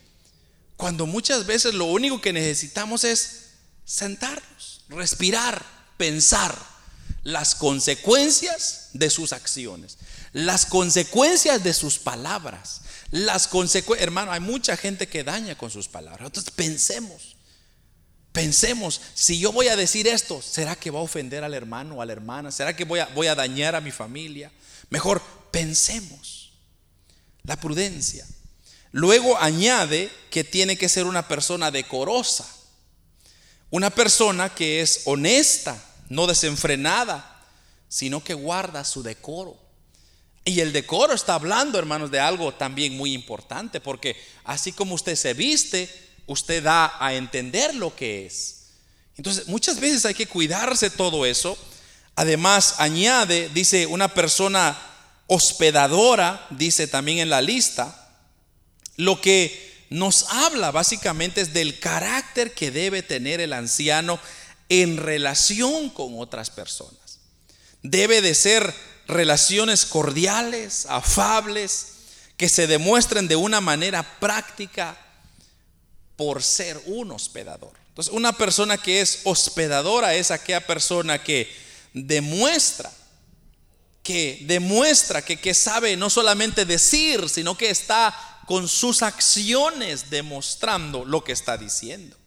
Cuando 0.77 1.07
muchas 1.07 1.47
veces 1.47 1.73
lo 1.73 1.85
único 1.85 2.21
que 2.21 2.33
necesitamos 2.33 3.03
es 3.03 3.49
sentarnos, 3.83 4.81
respirar, 4.89 5.78
pensar 5.99 6.57
las 7.23 7.55
consecuencias 7.55 8.91
de 8.93 9.09
sus 9.09 9.33
acciones, 9.33 9.97
las 10.31 10.65
consecuencias 10.65 11.61
de 11.61 11.73
sus 11.73 11.99
palabras, 11.99 12.81
las 13.11 13.47
consecuencias, 13.47 14.07
hermano, 14.07 14.31
hay 14.31 14.39
mucha 14.39 14.77
gente 14.77 15.09
que 15.09 15.25
daña 15.25 15.57
con 15.57 15.69
sus 15.69 15.89
palabras. 15.89 16.27
Entonces 16.27 16.53
pensemos. 16.53 17.35
Pensemos, 18.31 19.01
si 19.13 19.39
yo 19.39 19.51
voy 19.51 19.67
a 19.67 19.75
decir 19.75 20.07
esto, 20.07 20.41
¿será 20.41 20.75
que 20.75 20.91
va 20.91 20.99
a 20.99 21.03
ofender 21.03 21.43
al 21.43 21.53
hermano 21.53 21.95
o 21.95 22.01
a 22.01 22.05
la 22.05 22.13
hermana? 22.13 22.51
¿Será 22.51 22.75
que 22.75 22.85
voy 22.85 23.01
a, 23.01 23.07
voy 23.07 23.27
a 23.27 23.35
dañar 23.35 23.75
a 23.75 23.81
mi 23.81 23.91
familia? 23.91 24.51
Mejor 24.89 25.21
pensemos. 25.51 26.53
La 27.43 27.59
prudencia. 27.59 28.25
Luego 28.91 29.37
añade 29.37 30.09
que 30.29 30.45
tiene 30.45 30.77
que 30.77 30.87
ser 30.87 31.05
una 31.05 31.27
persona 31.27 31.71
decorosa. 31.71 32.47
Una 33.71 33.89
persona 33.89 34.53
que 34.53 34.81
es 34.81 35.01
honesta, 35.05 35.88
no 36.09 36.27
desenfrenada, 36.27 37.39
sino 37.87 38.23
que 38.23 38.33
guarda 38.33 38.83
su 38.83 39.03
decoro. 39.03 39.57
Y 40.45 40.61
el 40.61 40.73
decoro 40.73 41.13
está 41.13 41.35
hablando, 41.35 41.77
hermanos, 41.77 42.11
de 42.11 42.19
algo 42.19 42.53
también 42.53 42.97
muy 42.97 43.13
importante, 43.13 43.79
porque 43.79 44.15
así 44.43 44.71
como 44.71 44.95
usted 44.95 45.15
se 45.15 45.33
viste, 45.33 45.89
usted 46.25 46.63
da 46.63 46.95
a 46.99 47.13
entender 47.13 47.75
lo 47.75 47.95
que 47.95 48.25
es. 48.25 48.55
Entonces, 49.17 49.47
muchas 49.47 49.79
veces 49.79 50.05
hay 50.05 50.13
que 50.13 50.27
cuidarse 50.27 50.89
todo 50.89 51.25
eso. 51.25 51.57
Además, 52.15 52.75
añade, 52.77 53.49
dice, 53.53 53.85
una 53.85 54.13
persona 54.13 54.77
hospedadora, 55.27 56.47
dice 56.51 56.87
también 56.87 57.19
en 57.19 57.29
la 57.29 57.41
lista, 57.41 58.09
lo 58.95 59.21
que 59.21 59.85
nos 59.89 60.25
habla 60.29 60.71
básicamente 60.71 61.41
es 61.41 61.53
del 61.53 61.79
carácter 61.79 62.53
que 62.53 62.71
debe 62.71 63.03
tener 63.03 63.41
el 63.41 63.53
anciano 63.53 64.19
en 64.69 64.97
relación 64.97 65.89
con 65.89 66.19
otras 66.19 66.49
personas. 66.49 67.19
Debe 67.81 68.21
de 68.21 68.35
ser 68.35 68.73
relaciones 69.07 69.85
cordiales, 69.85 70.85
afables, 70.87 71.87
que 72.37 72.47
se 72.47 72.67
demuestren 72.67 73.27
de 73.27 73.35
una 73.35 73.59
manera 73.59 74.19
práctica 74.19 74.97
por 76.15 76.41
ser 76.41 76.81
un 76.85 77.11
hospedador. 77.11 77.73
Entonces, 77.89 78.13
una 78.13 78.31
persona 78.31 78.77
que 78.77 79.01
es 79.01 79.21
hospedadora 79.25 80.15
es 80.15 80.31
aquella 80.31 80.65
persona 80.65 81.21
que 81.21 81.53
demuestra, 81.93 82.91
que 84.03 84.39
demuestra, 84.43 85.21
que, 85.21 85.37
que 85.37 85.53
sabe 85.53 85.97
no 85.97 86.09
solamente 86.09 86.63
decir, 86.63 87.27
sino 87.27 87.57
que 87.57 87.69
está 87.69 88.15
con 88.45 88.67
sus 88.67 89.01
acciones 89.01 90.09
demostrando 90.09 91.03
lo 91.03 91.23
que 91.23 91.33
está 91.33 91.57
diciendo. 91.57 92.18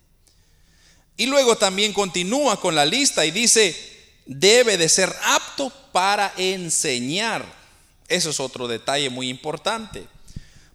Y 1.17 1.27
luego 1.27 1.57
también 1.57 1.93
continúa 1.93 2.61
con 2.61 2.75
la 2.75 2.87
lista 2.87 3.25
y 3.27 3.31
dice, 3.31 3.77
debe 4.27 4.79
de 4.79 4.89
ser 4.89 5.15
apto 5.25 5.73
para 5.93 6.33
enseñar. 6.37 7.45
Eso 8.09 8.31
es 8.31 8.41
otro 8.41 8.69
detalle 8.69 9.11
muy 9.11 9.29
importante. 9.29 10.07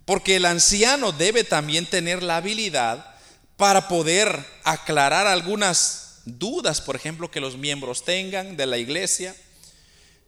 Porque 0.05 0.37
el 0.37 0.45
anciano 0.45 1.11
debe 1.11 1.43
también 1.43 1.85
tener 1.85 2.23
la 2.23 2.37
habilidad 2.37 3.15
para 3.57 3.87
poder 3.87 4.45
aclarar 4.63 5.27
algunas 5.27 6.21
dudas, 6.25 6.81
por 6.81 6.95
ejemplo, 6.95 7.31
que 7.31 7.39
los 7.39 7.57
miembros 7.57 8.05
tengan 8.05 8.55
de 8.55 8.65
la 8.65 8.77
iglesia, 8.77 9.35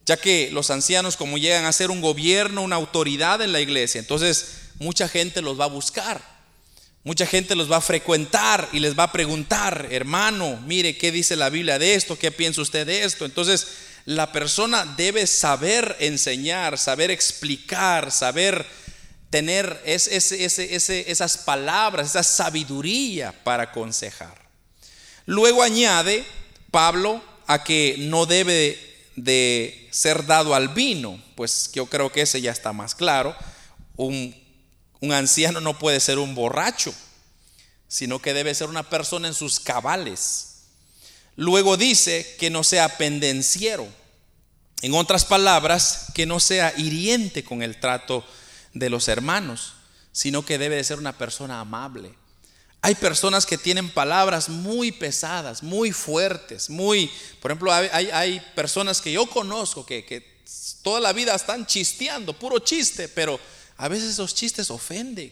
ya 0.05 0.17
que 0.17 0.49
los 0.51 0.71
ancianos 0.71 1.15
como 1.15 1.37
llegan 1.37 1.65
a 1.65 1.71
ser 1.71 1.91
un 1.91 2.01
gobierno, 2.01 2.63
una 2.63 2.77
autoridad 2.77 3.41
en 3.41 3.51
la 3.51 3.59
iglesia, 3.59 3.99
entonces 3.99 4.69
mucha 4.79 5.07
gente 5.07 5.41
los 5.41 5.59
va 5.59 5.65
a 5.65 5.69
buscar, 5.69 6.21
mucha 7.03 7.25
gente 7.25 7.55
los 7.55 7.71
va 7.71 7.77
a 7.77 7.81
frecuentar 7.81 8.69
y 8.71 8.79
les 8.79 8.97
va 8.97 9.03
a 9.03 9.11
preguntar, 9.11 9.87
hermano, 9.91 10.59
mire, 10.65 10.97
¿qué 10.97 11.11
dice 11.11 11.35
la 11.35 11.49
Biblia 11.49 11.79
de 11.79 11.95
esto? 11.95 12.17
¿Qué 12.17 12.31
piensa 12.31 12.61
usted 12.61 12.85
de 12.85 13.03
esto? 13.03 13.25
Entonces 13.25 13.67
la 14.05 14.31
persona 14.31 14.85
debe 14.97 15.27
saber 15.27 15.95
enseñar, 15.99 16.77
saber 16.77 17.11
explicar, 17.11 18.11
saber 18.11 18.65
tener 19.29 19.81
esas 19.85 21.37
palabras, 21.37 22.07
esa 22.07 22.23
sabiduría 22.23 23.31
para 23.43 23.63
aconsejar. 23.63 24.49
Luego 25.25 25.61
añade 25.61 26.25
Pablo 26.71 27.23
a 27.45 27.63
que 27.63 27.95
no 27.99 28.25
debe 28.25 28.79
de 29.15 29.87
ser 29.91 30.25
dado 30.25 30.55
al 30.55 30.69
vino, 30.69 31.21
pues 31.35 31.71
yo 31.73 31.85
creo 31.85 32.11
que 32.11 32.21
ese 32.21 32.41
ya 32.41 32.51
está 32.51 32.73
más 32.73 32.95
claro. 32.95 33.35
Un, 33.95 34.35
un 35.01 35.13
anciano 35.13 35.61
no 35.61 35.77
puede 35.77 35.99
ser 35.99 36.19
un 36.19 36.35
borracho, 36.35 36.93
sino 37.87 38.19
que 38.19 38.33
debe 38.33 38.53
ser 38.53 38.69
una 38.69 38.89
persona 38.89 39.27
en 39.27 39.33
sus 39.33 39.59
cabales. 39.59 40.49
Luego 41.35 41.77
dice 41.77 42.35
que 42.37 42.49
no 42.49 42.63
sea 42.63 42.97
pendenciero. 42.97 43.87
En 44.81 44.93
otras 44.93 45.25
palabras, 45.25 46.07
que 46.13 46.25
no 46.25 46.39
sea 46.39 46.73
hiriente 46.77 47.43
con 47.43 47.61
el 47.61 47.79
trato 47.79 48.25
de 48.73 48.89
los 48.89 49.07
hermanos, 49.07 49.73
sino 50.11 50.45
que 50.45 50.57
debe 50.57 50.75
de 50.75 50.83
ser 50.83 50.99
una 50.99 51.17
persona 51.17 51.59
amable. 51.59 52.13
Hay 52.81 52.95
personas 52.95 53.45
que 53.45 53.57
tienen 53.57 53.89
palabras 53.89 54.47
muy 54.47 54.91
pesadas, 54.91 55.63
muy 55.63 55.91
fuertes, 55.91 56.69
muy, 56.69 57.11
por 57.41 57.51
ejemplo, 57.51 57.73
hay, 57.73 58.41
personas 58.55 59.01
que 59.01 59.11
yo 59.11 59.25
conozco 59.25 59.85
que, 59.85 60.05
que 60.05 60.43
toda 60.81 61.01
la 61.01 61.11
vida 61.11 61.35
están 61.35 61.65
chisteando, 61.65 62.31
puro 62.31 62.59
chiste, 62.59 63.09
pero 63.09 63.37
a 63.79 63.87
veces 63.87 64.11
esos 64.11 64.35
chistes 64.35 64.71
ofenden. 64.71 65.31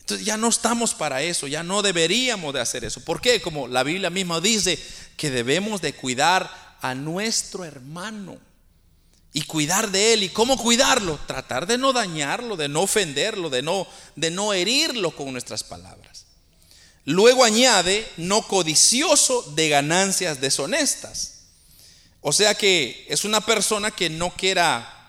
Entonces 0.00 0.26
ya 0.26 0.36
no 0.36 0.48
estamos 0.48 0.92
para 0.92 1.22
eso, 1.22 1.46
ya 1.46 1.62
no 1.62 1.80
deberíamos 1.80 2.52
de 2.52 2.60
hacer 2.60 2.84
eso. 2.84 3.02
¿Por 3.02 3.22
qué? 3.22 3.40
Como 3.40 3.68
la 3.68 3.82
Biblia 3.82 4.10
misma 4.10 4.38
dice 4.38 4.78
que 5.16 5.30
debemos 5.30 5.80
de 5.80 5.94
cuidar 5.94 6.76
a 6.82 6.94
nuestro 6.94 7.64
hermano 7.64 8.36
y 9.32 9.42
cuidar 9.42 9.90
de 9.90 10.12
él. 10.12 10.24
¿Y 10.24 10.28
cómo 10.28 10.58
cuidarlo? 10.58 11.18
Tratar 11.26 11.66
de 11.66 11.78
no 11.78 11.94
dañarlo, 11.94 12.54
de 12.56 12.68
no 12.68 12.82
ofenderlo, 12.82 13.48
de 13.48 13.62
no, 13.62 13.86
de 14.14 14.30
no 14.30 14.52
herirlo 14.52 15.16
con 15.16 15.32
nuestras 15.32 15.64
palabras. 15.64 16.26
Luego 17.06 17.44
añade, 17.44 18.06
no 18.18 18.46
codicioso 18.46 19.40
de 19.54 19.70
ganancias 19.70 20.38
deshonestas. 20.38 21.44
O 22.20 22.30
sea 22.30 22.54
que 22.54 23.06
es 23.08 23.24
una 23.24 23.40
persona 23.40 23.90
que 23.90 24.10
no 24.10 24.34
quiera 24.34 25.01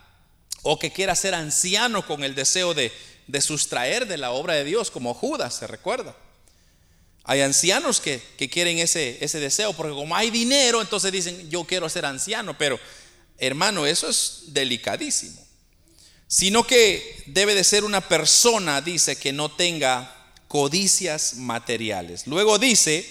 o 0.64 0.80
que 0.80 0.92
quiera 0.92 1.16
ser 1.16 1.36
anciano 1.36 2.06
con 2.08 2.24
el 2.24 2.34
deseo 2.34 2.74
de, 2.74 2.92
de 3.28 3.42
sustraer 3.42 4.08
de 4.08 4.18
la 4.18 4.32
obra 4.32 4.56
de 4.56 4.64
Dios, 4.64 4.90
como 4.90 5.14
Judas, 5.14 5.54
se 5.54 5.68
recuerda. 5.68 6.16
Hay 7.26 7.42
ancianos 7.42 8.02
que, 8.02 8.22
que 8.38 8.50
quieren 8.50 8.80
ese, 8.80 9.24
ese 9.24 9.40
deseo, 9.40 9.74
porque 9.74 9.94
como 9.94 10.16
hay 10.16 10.32
dinero, 10.32 10.82
entonces 10.82 11.12
dicen, 11.12 11.50
yo 11.50 11.64
quiero 11.64 11.88
ser 11.88 12.06
anciano, 12.06 12.58
pero 12.58 12.80
Hermano, 13.38 13.86
eso 13.86 14.10
es 14.10 14.44
delicadísimo. 14.48 15.42
Sino 16.28 16.66
que 16.66 17.24
debe 17.28 17.56
de 17.56 17.64
ser 17.64 17.84
una 17.84 18.08
persona, 18.08 18.82
dice, 18.82 19.16
que 19.16 19.34
no 19.34 19.52
tenga 19.52 20.16
codicias 20.48 21.36
materiales. 21.36 22.26
Luego 22.28 22.58
dice, 22.58 23.06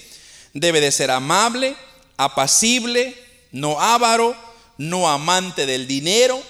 debe 0.55 0.81
de 0.81 0.91
ser 0.91 1.11
amable, 1.11 1.77
apacible, 2.17 3.17
no 3.51 3.81
avaro, 3.81 4.37
no 4.79 5.11
amante 5.11 5.67
del 5.67 5.87
dinero. 5.87 6.43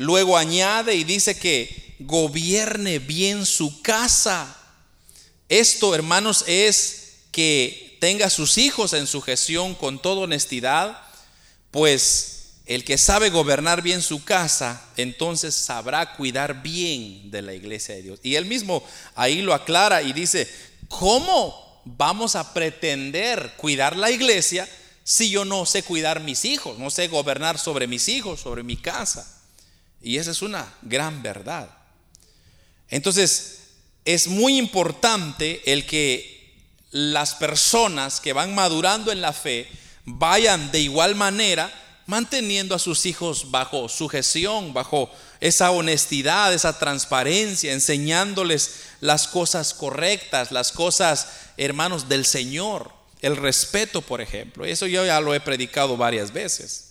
Luego 0.00 0.38
añade 0.38 0.94
y 0.94 1.04
dice 1.04 1.38
que 1.38 1.94
gobierne 1.98 3.00
bien 3.00 3.44
su 3.44 3.82
casa. 3.82 4.56
Esto, 5.50 5.94
hermanos, 5.94 6.42
es 6.46 7.18
que 7.30 7.98
tenga 8.00 8.30
sus 8.30 8.56
hijos 8.56 8.94
en 8.94 9.06
sujeción 9.06 9.74
con 9.74 10.00
toda 10.00 10.22
honestidad, 10.22 11.02
pues 11.70 12.52
el 12.64 12.82
que 12.82 12.96
sabe 12.96 13.28
gobernar 13.28 13.82
bien 13.82 14.00
su 14.00 14.24
casa, 14.24 14.82
entonces 14.96 15.54
sabrá 15.54 16.16
cuidar 16.16 16.62
bien 16.62 17.30
de 17.30 17.42
la 17.42 17.52
iglesia 17.52 17.94
de 17.94 18.00
Dios. 18.00 18.20
Y 18.22 18.36
él 18.36 18.46
mismo 18.46 18.82
ahí 19.14 19.42
lo 19.42 19.52
aclara 19.52 20.00
y 20.00 20.14
dice, 20.14 20.48
¿cómo 20.88 21.82
vamos 21.84 22.36
a 22.36 22.54
pretender 22.54 23.52
cuidar 23.58 23.96
la 23.96 24.10
iglesia 24.10 24.66
si 25.04 25.28
yo 25.28 25.44
no 25.44 25.66
sé 25.66 25.82
cuidar 25.82 26.20
mis 26.20 26.46
hijos, 26.46 26.78
no 26.78 26.88
sé 26.88 27.08
gobernar 27.08 27.58
sobre 27.58 27.86
mis 27.86 28.08
hijos, 28.08 28.40
sobre 28.40 28.62
mi 28.62 28.78
casa? 28.78 29.36
Y 30.02 30.16
esa 30.16 30.30
es 30.30 30.42
una 30.42 30.72
gran 30.82 31.22
verdad. 31.22 31.70
Entonces, 32.88 33.60
es 34.04 34.28
muy 34.28 34.56
importante 34.56 35.62
el 35.72 35.86
que 35.86 36.40
las 36.90 37.34
personas 37.34 38.20
que 38.20 38.32
van 38.32 38.54
madurando 38.54 39.12
en 39.12 39.20
la 39.20 39.32
fe 39.32 39.68
vayan 40.04 40.72
de 40.72 40.80
igual 40.80 41.14
manera 41.14 41.72
manteniendo 42.06 42.74
a 42.74 42.80
sus 42.80 43.06
hijos 43.06 43.52
bajo 43.52 43.88
sujeción, 43.88 44.74
bajo 44.74 45.08
esa 45.38 45.70
honestidad, 45.70 46.52
esa 46.52 46.76
transparencia, 46.76 47.72
enseñándoles 47.72 48.80
las 49.00 49.28
cosas 49.28 49.72
correctas, 49.72 50.50
las 50.50 50.72
cosas, 50.72 51.28
hermanos, 51.56 52.08
del 52.08 52.26
Señor, 52.26 52.92
el 53.20 53.36
respeto, 53.36 54.02
por 54.02 54.20
ejemplo. 54.20 54.64
Eso 54.64 54.88
yo 54.88 55.06
ya 55.06 55.20
lo 55.20 55.34
he 55.34 55.40
predicado 55.40 55.96
varias 55.96 56.32
veces. 56.32 56.89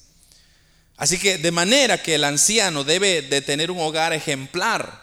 Así 1.00 1.18
que 1.18 1.38
de 1.38 1.52
manera 1.52 2.04
que 2.04 2.16
el 2.16 2.26
anciano 2.26 2.84
debe 2.84 3.22
de 3.22 3.42
tener 3.42 3.72
un 3.72 3.80
hogar 3.80 4.12
ejemplar, 4.12 5.02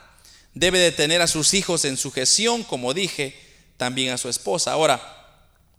debe 0.53 0.79
de 0.79 0.93
tener 0.93 1.23
a 1.23 1.27
sus 1.27 1.55
hijos 1.55 1.87
en 1.87 1.97
sujeción, 1.97 2.65
como 2.65 2.93
dije, 2.93 3.35
también 3.79 4.13
a 4.13 4.19
su 4.19 4.29
esposa. 4.29 4.73
Ahora, 4.73 5.01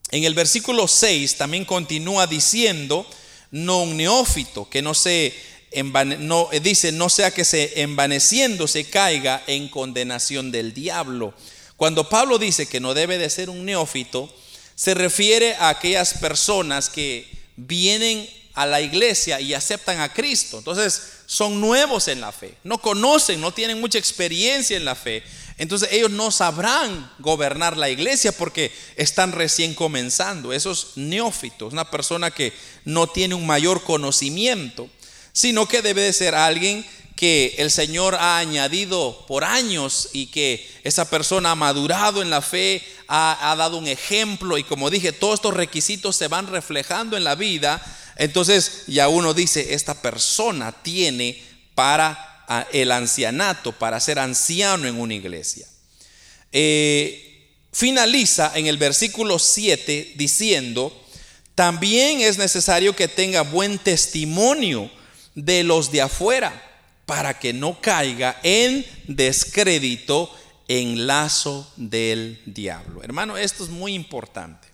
en 0.09 0.23
el 0.23 0.33
versículo 0.33 0.87
6 0.87 1.37
también 1.37 1.65
continúa 1.65 2.25
diciendo, 2.25 3.07
no 3.51 3.83
un 3.83 3.95
neófito, 3.95 4.67
que 4.67 4.81
no 4.81 4.95
se 4.95 5.35
no, 5.83 6.49
eh, 6.51 6.61
dice, 6.61 6.91
no 6.91 7.09
sea 7.09 7.29
que 7.29 7.45
se 7.45 7.81
envaneciendo 7.81 8.67
se 8.67 8.85
caiga 8.85 9.43
en 9.45 9.67
condenación 9.67 10.51
del 10.51 10.73
diablo. 10.73 11.35
Cuando 11.75 12.09
Pablo 12.09 12.39
dice 12.39 12.65
que 12.65 12.79
no 12.79 12.95
debe 12.95 13.19
de 13.19 13.29
ser 13.29 13.51
un 13.51 13.65
neófito, 13.65 14.33
se 14.73 14.95
refiere 14.95 15.53
a 15.55 15.69
aquellas 15.69 16.15
personas 16.15 16.89
que 16.89 17.29
vienen 17.55 18.27
a 18.57 18.65
la 18.65 18.81
iglesia 18.81 19.39
y 19.39 19.53
aceptan 19.53 19.99
a 19.99 20.11
Cristo. 20.11 20.57
Entonces, 20.57 20.99
son 21.27 21.61
nuevos 21.61 22.07
en 22.07 22.21
la 22.21 22.31
fe, 22.31 22.55
no 22.63 22.79
conocen, 22.79 23.39
no 23.39 23.53
tienen 23.53 23.79
mucha 23.79 23.99
experiencia 23.99 24.75
en 24.75 24.83
la 24.83 24.95
fe. 24.95 25.21
Entonces 25.59 25.89
ellos 25.91 26.09
no 26.09 26.31
sabrán 26.31 27.11
gobernar 27.19 27.77
la 27.77 27.91
iglesia 27.91 28.31
porque 28.31 28.71
están 28.95 29.31
recién 29.31 29.75
comenzando. 29.75 30.53
Esos 30.53 30.93
neófitos, 30.95 31.71
una 31.71 31.91
persona 31.91 32.31
que 32.31 32.51
no 32.83 33.05
tiene 33.05 33.35
un 33.35 33.45
mayor 33.45 33.83
conocimiento, 33.83 34.89
sino 35.33 35.67
que 35.67 35.83
debe 35.83 36.01
de 36.01 36.13
ser 36.13 36.33
alguien 36.33 36.83
que 37.15 37.55
el 37.59 37.69
Señor 37.69 38.15
ha 38.15 38.39
añadido 38.39 39.23
por 39.27 39.43
años 39.43 40.09
y 40.13 40.27
que 40.27 40.67
esa 40.83 41.09
persona 41.09 41.51
ha 41.51 41.55
madurado 41.55 42.23
en 42.23 42.31
la 42.31 42.41
fe, 42.41 42.83
ha, 43.07 43.51
ha, 43.51 43.55
dado 43.55 43.77
un 43.77 43.87
ejemplo 43.87 44.57
y 44.57 44.63
como 44.63 44.89
dije, 44.89 45.11
todos 45.11 45.35
estos 45.35 45.53
requisitos 45.53 46.15
se 46.15 46.27
van 46.27 46.47
reflejando 46.47 47.17
en 47.17 47.23
la 47.23 47.35
vida. 47.35 47.83
Entonces 48.17 48.83
ya 48.87 49.07
uno 49.09 49.33
dice, 49.33 49.73
esta 49.73 50.01
persona 50.01 50.71
tiene 50.71 51.41
para 51.75 52.65
el 52.71 52.91
ancianato, 52.91 53.71
para 53.71 53.99
ser 53.99 54.19
anciano 54.19 54.87
en 54.87 54.99
una 54.99 55.13
iglesia. 55.13 55.67
Eh, 56.51 57.57
finaliza 57.71 58.51
en 58.55 58.67
el 58.67 58.77
versículo 58.77 59.37
7 59.37 60.13
diciendo, 60.15 61.05
también 61.53 62.21
es 62.21 62.37
necesario 62.37 62.95
que 62.95 63.07
tenga 63.07 63.41
buen 63.41 63.79
testimonio 63.79 64.89
de 65.35 65.63
los 65.63 65.91
de 65.91 66.01
afuera 66.01 66.63
para 67.05 67.39
que 67.39 67.53
no 67.53 67.79
caiga 67.81 68.39
en 68.43 68.85
descrédito 69.07 70.31
en 70.67 71.07
lazo 71.07 71.71
del 71.75 72.41
diablo. 72.45 73.03
Hermano, 73.03 73.37
esto 73.37 73.63
es 73.63 73.69
muy 73.69 73.93
importante. 73.93 74.67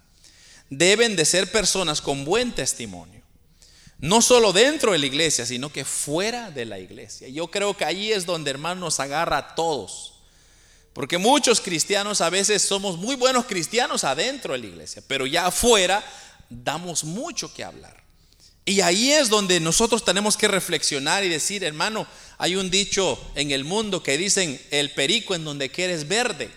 Deben 0.70 1.16
de 1.16 1.26
ser 1.26 1.52
personas 1.52 2.02
con 2.02 2.26
buen 2.26 2.52
testimonio. 2.52 3.22
No 4.04 4.22
solo 4.22 4.51
dentro 4.51 4.91
de 4.91 4.97
la 4.97 5.06
iglesia, 5.06 5.45
sino 5.45 5.72
que 5.72 5.86
fuera 5.86 6.51
de 6.51 6.66
la 6.66 6.78
iglesia. 6.78 7.30
Yo 7.30 7.47
creo 7.47 7.78
que 7.78 7.86
ahí 7.86 8.12
es 8.12 8.26
donde 8.26 8.51
hermano 8.51 8.82
nos 8.82 8.99
agarra 8.99 9.38
a 9.38 9.56
todos. 9.56 10.16
Porque 10.91 11.18
muchos 11.18 11.62
cristianos 11.62 12.20
a 12.20 12.30
veces 12.30 12.62
somos 12.62 12.97
muy 12.97 13.16
buenos 13.16 13.45
cristianos 13.45 14.04
adentro 14.04 14.51
de 14.51 14.60
la 14.60 14.66
iglesia, 14.66 15.01
pero 15.08 15.26
ya 15.26 15.45
afuera 15.45 16.04
damos 16.49 17.06
mucho 17.06 17.54
que 17.54 17.64
hablar. 17.64 18.04
Y 18.66 18.82
ahí 18.82 19.14
es 19.14 19.30
donde 19.30 19.62
nosotros 19.62 20.04
tenemos 20.04 20.36
que 20.36 20.49
reflexionar 20.49 21.24
y 21.24 21.30
decir, 21.30 21.64
hermano, 21.64 22.06
hay 22.38 22.58
un 22.58 22.70
dicho 22.70 23.18
en 23.36 23.51
el 23.51 23.64
mundo 23.64 24.04
que 24.04 24.18
dicen 24.18 24.62
el 24.72 24.91
perico 24.91 25.34
en 25.34 25.45
donde 25.45 25.70
quieres 25.70 26.10
verde. 26.10 26.51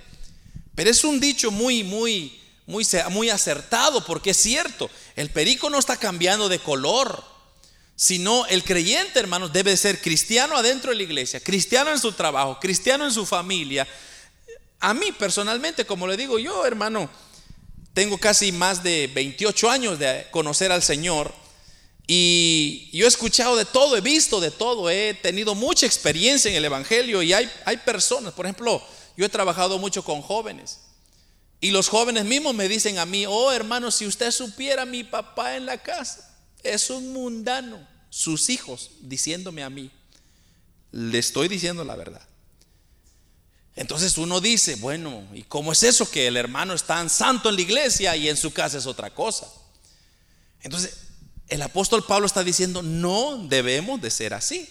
Pero 0.74 0.90
es 0.90 1.04
un 1.04 1.20
dicho 1.20 1.52
muy, 1.52 1.84
muy, 1.84 2.40
muy, 2.66 2.84
muy 3.10 3.30
acertado 3.30 4.04
porque 4.04 4.30
es 4.30 4.36
cierto, 4.36 4.90
el 5.14 5.30
perico 5.30 5.70
no 5.70 5.78
está 5.78 5.96
cambiando 5.96 6.48
de 6.48 6.58
color 6.58 7.35
sino 7.96 8.44
el 8.46 8.62
creyente, 8.62 9.18
hermanos, 9.18 9.52
debe 9.52 9.76
ser 9.76 10.00
cristiano 10.00 10.56
adentro 10.56 10.90
de 10.90 10.96
la 10.96 11.02
iglesia, 11.02 11.40
cristiano 11.40 11.90
en 11.90 11.98
su 11.98 12.12
trabajo, 12.12 12.60
cristiano 12.60 13.04
en 13.04 13.12
su 13.12 13.24
familia. 13.24 13.88
A 14.78 14.92
mí 14.92 15.12
personalmente, 15.12 15.86
como 15.86 16.06
le 16.06 16.18
digo 16.18 16.38
yo, 16.38 16.66
hermano, 16.66 17.08
tengo 17.94 18.18
casi 18.18 18.52
más 18.52 18.82
de 18.82 19.10
28 19.14 19.70
años 19.70 19.98
de 19.98 20.26
conocer 20.30 20.70
al 20.70 20.82
Señor 20.82 21.32
y 22.06 22.88
yo 22.92 23.06
he 23.06 23.08
escuchado 23.08 23.56
de 23.56 23.64
todo, 23.64 23.96
he 23.96 24.02
visto 24.02 24.40
de 24.40 24.50
todo, 24.50 24.90
he 24.90 25.14
tenido 25.14 25.54
mucha 25.54 25.86
experiencia 25.86 26.50
en 26.50 26.56
el 26.56 26.64
Evangelio 26.66 27.22
y 27.22 27.32
hay, 27.32 27.50
hay 27.64 27.78
personas, 27.78 28.34
por 28.34 28.46
ejemplo, 28.46 28.82
yo 29.16 29.24
he 29.24 29.30
trabajado 29.30 29.78
mucho 29.78 30.04
con 30.04 30.22
jóvenes. 30.22 30.80
Y 31.58 31.70
los 31.70 31.88
jóvenes 31.88 32.26
mismos 32.26 32.54
me 32.54 32.68
dicen 32.68 32.98
a 32.98 33.06
mí, 33.06 33.24
oh 33.26 33.50
hermano, 33.50 33.90
si 33.90 34.06
usted 34.06 34.30
supiera 34.30 34.84
mi 34.84 35.02
papá 35.02 35.56
en 35.56 35.66
la 35.66 35.82
casa, 35.82 36.35
es 36.74 36.90
un 36.90 37.12
mundano. 37.12 37.86
Sus 38.10 38.48
hijos 38.48 38.92
diciéndome 39.00 39.62
a 39.62 39.70
mí, 39.70 39.90
le 40.92 41.18
estoy 41.18 41.48
diciendo 41.48 41.84
la 41.84 41.96
verdad. 41.96 42.26
Entonces 43.74 44.16
uno 44.16 44.40
dice, 44.40 44.76
bueno, 44.76 45.22
¿y 45.34 45.42
cómo 45.42 45.72
es 45.72 45.82
eso 45.82 46.10
que 46.10 46.26
el 46.26 46.36
hermano 46.38 46.72
es 46.72 46.84
tan 46.84 47.10
santo 47.10 47.50
en 47.50 47.56
la 47.56 47.60
iglesia 47.60 48.16
y 48.16 48.28
en 48.28 48.36
su 48.38 48.52
casa 48.52 48.78
es 48.78 48.86
otra 48.86 49.10
cosa? 49.10 49.46
Entonces, 50.62 50.94
el 51.48 51.60
apóstol 51.60 52.04
Pablo 52.04 52.26
está 52.26 52.42
diciendo, 52.42 52.82
no 52.82 53.46
debemos 53.48 54.00
de 54.00 54.10
ser 54.10 54.32
así, 54.32 54.68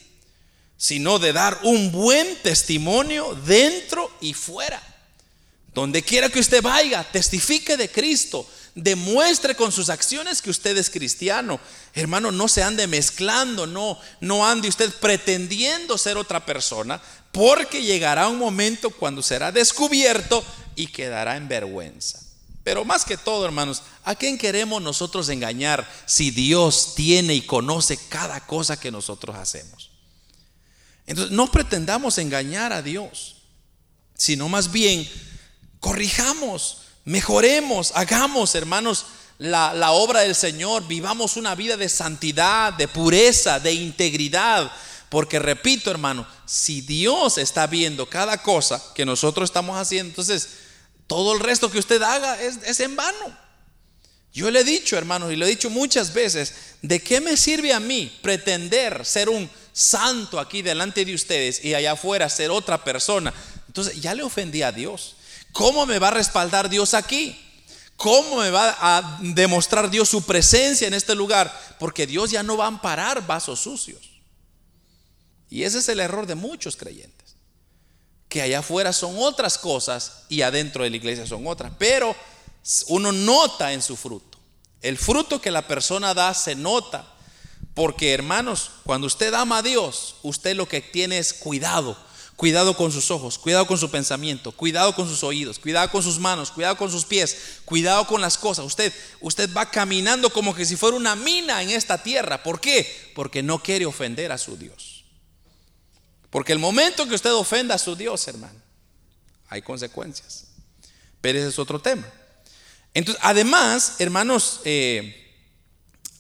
sino 0.76 1.20
de 1.20 1.34
dar 1.34 1.60
un 1.64 1.92
buen 1.92 2.36
testimonio 2.42 3.36
dentro 3.46 4.12
y 4.22 4.34
fuera. 4.34 4.82
Donde 5.74 6.02
quiera 6.02 6.30
que 6.30 6.40
usted 6.40 6.62
vaya, 6.64 7.04
testifique 7.04 7.78
de 7.78 7.92
Cristo, 7.92 8.50
demuestre 8.76 9.56
con 9.56 9.72
sus 9.72 9.90
acciones 9.90 10.42
que 10.42 10.50
usted 10.50 10.78
es 10.78 10.90
cristiano. 10.90 11.60
Hermano, 11.94 12.32
no 12.32 12.48
se 12.48 12.62
ande 12.62 12.88
mezclando, 12.88 13.66
no, 13.66 13.98
no 14.20 14.46
ande 14.46 14.68
usted 14.68 14.94
pretendiendo 15.00 15.98
ser 15.98 16.18
otra 16.18 16.46
persona, 16.46 17.02
porque 17.32 17.82
llegará 17.82 18.28
un 18.28 18.38
momento 18.38 18.90
cuando 18.90 19.24
será 19.24 19.52
descubierto 19.52 20.44
y 20.76 20.88
quedará 20.88 21.38
en 21.38 21.48
vergüenza. 21.48 22.22
Pero 22.64 22.84
más 22.84 23.06
que 23.06 23.16
todo, 23.16 23.46
hermanos, 23.46 23.84
¿a 24.04 24.16
quién 24.16 24.38
queremos 24.38 24.82
nosotros 24.82 25.30
engañar 25.30 25.88
si 26.06 26.32
Dios 26.32 26.96
tiene 26.96 27.36
y 27.36 27.42
conoce 27.42 27.98
cada 28.10 28.46
cosa 28.46 28.80
que 28.80 28.92
nosotros 28.92 29.36
hacemos? 29.36 29.92
Entonces, 31.06 31.32
no 31.32 31.52
pretendamos 31.52 32.18
engañar 32.18 32.74
a 32.74 32.82
Dios, 32.82 33.36
sino 34.16 34.50
más 34.50 34.72
bien 34.72 35.08
corrijamos 35.80 36.85
Mejoremos, 37.06 37.92
hagamos, 37.94 38.56
hermanos, 38.56 39.06
la, 39.38 39.92
obra 39.92 40.22
del 40.22 40.34
Señor, 40.34 40.88
vivamos 40.88 41.38
una 41.38 41.54
vida 41.54 41.78
de 41.78 41.88
santidad, 41.88 42.74
de 42.74 42.88
pureza, 42.88 43.60
de 43.60 43.74
integridad. 43.74 44.72
Porque 45.10 45.38
repito, 45.38 45.92
hermano, 45.92 46.28
si 46.46 46.82
Dios 46.82 47.38
está 47.38 47.68
viendo 47.68 48.10
cada 48.10 48.42
cosa 48.42 48.82
que 48.96 49.06
nosotros 49.06 49.50
estamos 49.50 49.78
haciendo, 49.78 50.10
entonces 50.10 50.50
todo 51.06 51.34
el 51.34 51.42
resto 51.42 51.70
que 51.70 51.80
usted 51.80 52.02
haga 52.02 52.42
es, 52.42 52.80
en 52.80 52.96
vano. 52.96 53.46
Yo 54.34 54.50
le 54.50 54.62
he 54.62 54.64
dicho, 54.64 54.98
hermanos, 54.98 55.32
y 55.32 55.36
lo 55.36 55.46
he 55.46 55.50
dicho 55.50 55.70
muchas 55.70 56.14
veces, 56.14 56.54
¿de 56.82 57.02
qué 57.02 57.22
me 57.22 57.38
sirve 57.38 57.72
a 57.72 57.80
mí 57.80 58.18
pretender 58.22 59.06
ser 59.06 59.30
un 59.30 59.50
santo 59.72 60.40
aquí 60.40 60.62
delante 60.62 61.06
de 61.06 61.14
ustedes 61.14 61.64
y 61.64 61.74
allá 61.74 61.94
afuera 61.94 62.28
ser 62.30 62.50
otra 62.50 62.84
persona? 62.84 63.34
Entonces 63.68 64.02
ya 64.02 64.14
le 64.14 64.24
ofendí 64.24 64.64
a 64.64 64.72
Dios. 64.72 65.15
¿Cómo 65.56 65.86
me 65.86 66.00
va 66.00 66.10
a 66.10 66.12
respaldar 66.12 66.70
Dios 66.70 66.94
aquí? 66.94 67.34
¿Cómo 67.96 68.42
me 68.42 68.50
va 68.50 68.76
a 68.78 69.20
demostrar 69.22 69.90
Dios 69.90 70.10
su 70.10 70.22
presencia 70.26 70.86
en 70.86 70.94
este 70.94 71.16
lugar? 71.16 71.50
Porque 71.80 72.06
Dios 72.06 72.30
ya 72.30 72.44
no 72.44 72.58
va 72.58 72.66
a 72.66 72.68
amparar 72.68 73.26
vasos 73.26 73.62
sucios. 73.62 74.02
Y 75.50 75.64
ese 75.64 75.78
es 75.78 75.88
el 75.88 76.02
error 76.02 76.28
de 76.28 76.36
muchos 76.36 76.76
creyentes. 76.76 77.38
Que 78.28 78.42
allá 78.42 78.60
afuera 78.60 78.92
son 78.92 79.16
otras 79.18 79.58
cosas 79.58 80.24
y 80.28 80.42
adentro 80.42 80.84
de 80.84 80.90
la 80.90 80.98
iglesia 80.98 81.26
son 81.26 81.48
otras. 81.48 81.72
Pero 81.80 82.14
uno 82.90 83.14
nota 83.14 83.72
en 83.72 83.82
su 83.82 83.96
fruto. 83.96 84.38
El 84.82 84.98
fruto 84.98 85.40
que 85.40 85.52
la 85.52 85.66
persona 85.66 86.14
da 86.14 86.34
se 86.34 86.56
nota. 86.56 87.08
Porque 87.74 88.12
hermanos, 88.12 88.72
cuando 88.84 89.08
usted 89.08 89.34
ama 89.34 89.60
a 89.60 89.64
Dios, 89.64 90.16
usted 90.22 90.54
lo 90.54 90.68
que 90.68 90.82
tiene 90.82 91.18
es 91.18 91.34
cuidado 91.34 91.98
Cuidado 92.36 92.76
con 92.76 92.92
sus 92.92 93.12
ojos, 93.12 93.38
cuidado 93.38 93.66
con 93.66 93.78
su 93.78 93.90
pensamiento, 93.90 94.52
cuidado 94.52 94.94
con 94.94 95.08
sus 95.08 95.24
oídos, 95.24 95.58
cuidado 95.58 95.90
con 95.90 96.04
sus 96.04 96.20
manos, 96.20 96.52
cuidado 96.52 96.76
con 96.76 96.92
sus 96.92 97.06
pies, 97.06 97.62
cuidado 97.64 98.06
con 98.06 98.20
las 98.20 98.38
cosas. 98.38 98.66
Usted, 98.66 98.92
usted 99.22 99.50
va 99.56 99.72
caminando 99.72 100.30
como 100.30 100.54
que 100.54 100.66
si 100.66 100.76
fuera 100.76 100.98
una 100.98 101.16
mina 101.16 101.64
en 101.64 101.70
esta 101.70 102.04
tierra. 102.04 102.44
¿Por 102.44 102.60
qué? 102.60 103.12
Porque 103.16 103.42
no 103.42 103.64
quiere 103.64 103.86
ofender 103.86 104.34
a 104.34 104.38
su 104.38 104.58
Dios. 104.58 105.06
Porque 106.30 106.52
el 106.52 106.60
momento 106.60 107.08
que 107.08 107.16
usted 107.16 107.32
ofenda 107.32 107.76
a 107.76 107.80
su 107.80 107.96
Dios, 107.96 108.28
hermano, 108.28 108.60
hay 109.48 109.62
consecuencias. 109.62 110.48
Pero 111.22 111.40
ese 111.40 111.48
es 111.48 111.58
otro 111.58 111.80
tema. 111.80 112.06
Entonces, 112.94 113.24
además, 113.24 113.96
hermanos, 114.00 114.60
eh, 114.66 115.34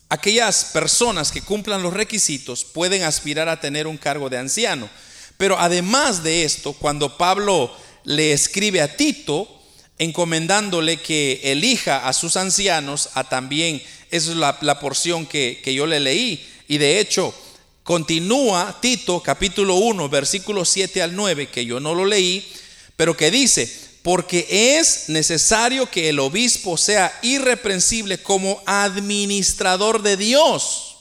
aquellas 0.07 0.65
personas 0.65 1.31
que 1.31 1.41
cumplan 1.41 1.83
los 1.83 1.93
requisitos 1.93 2.63
pueden 2.63 3.03
aspirar 3.03 3.49
a 3.49 3.59
tener 3.59 3.87
un 3.87 3.97
cargo 3.97 4.29
de 4.29 4.37
anciano. 4.37 4.89
Pero 5.37 5.59
además 5.59 6.23
de 6.23 6.43
esto, 6.43 6.73
cuando 6.73 7.17
Pablo 7.17 7.71
le 8.03 8.31
escribe 8.31 8.81
a 8.81 8.95
Tito, 8.95 9.47
encomendándole 9.97 10.97
que 10.97 11.41
elija 11.43 12.07
a 12.07 12.13
sus 12.13 12.37
ancianos, 12.37 13.09
a 13.13 13.23
también, 13.25 13.81
esa 14.11 14.31
es 14.31 14.37
la, 14.37 14.79
porción 14.79 15.25
que, 15.25 15.61
que 15.63 15.73
yo 15.73 15.85
le 15.85 15.99
leí, 15.99 16.45
y 16.67 16.77
de 16.77 16.99
hecho 16.99 17.33
continúa 17.83 18.79
Tito 18.81 19.21
capítulo 19.21 19.75
1, 19.75 20.09
versículos 20.09 20.69
7 20.69 21.01
al 21.01 21.15
9, 21.15 21.49
que 21.49 21.65
yo 21.65 21.79
no 21.79 21.93
lo 21.93 22.05
leí, 22.05 22.47
pero 22.95 23.15
que 23.15 23.31
dice, 23.31 23.71
porque 24.01 24.77
es 24.77 25.09
necesario 25.09 25.89
que 25.89 26.09
el 26.09 26.19
obispo 26.19 26.77
sea 26.77 27.17
irreprensible 27.21 28.19
como 28.19 28.61
administrador 28.65 30.01
de 30.01 30.17
Dios 30.17 30.94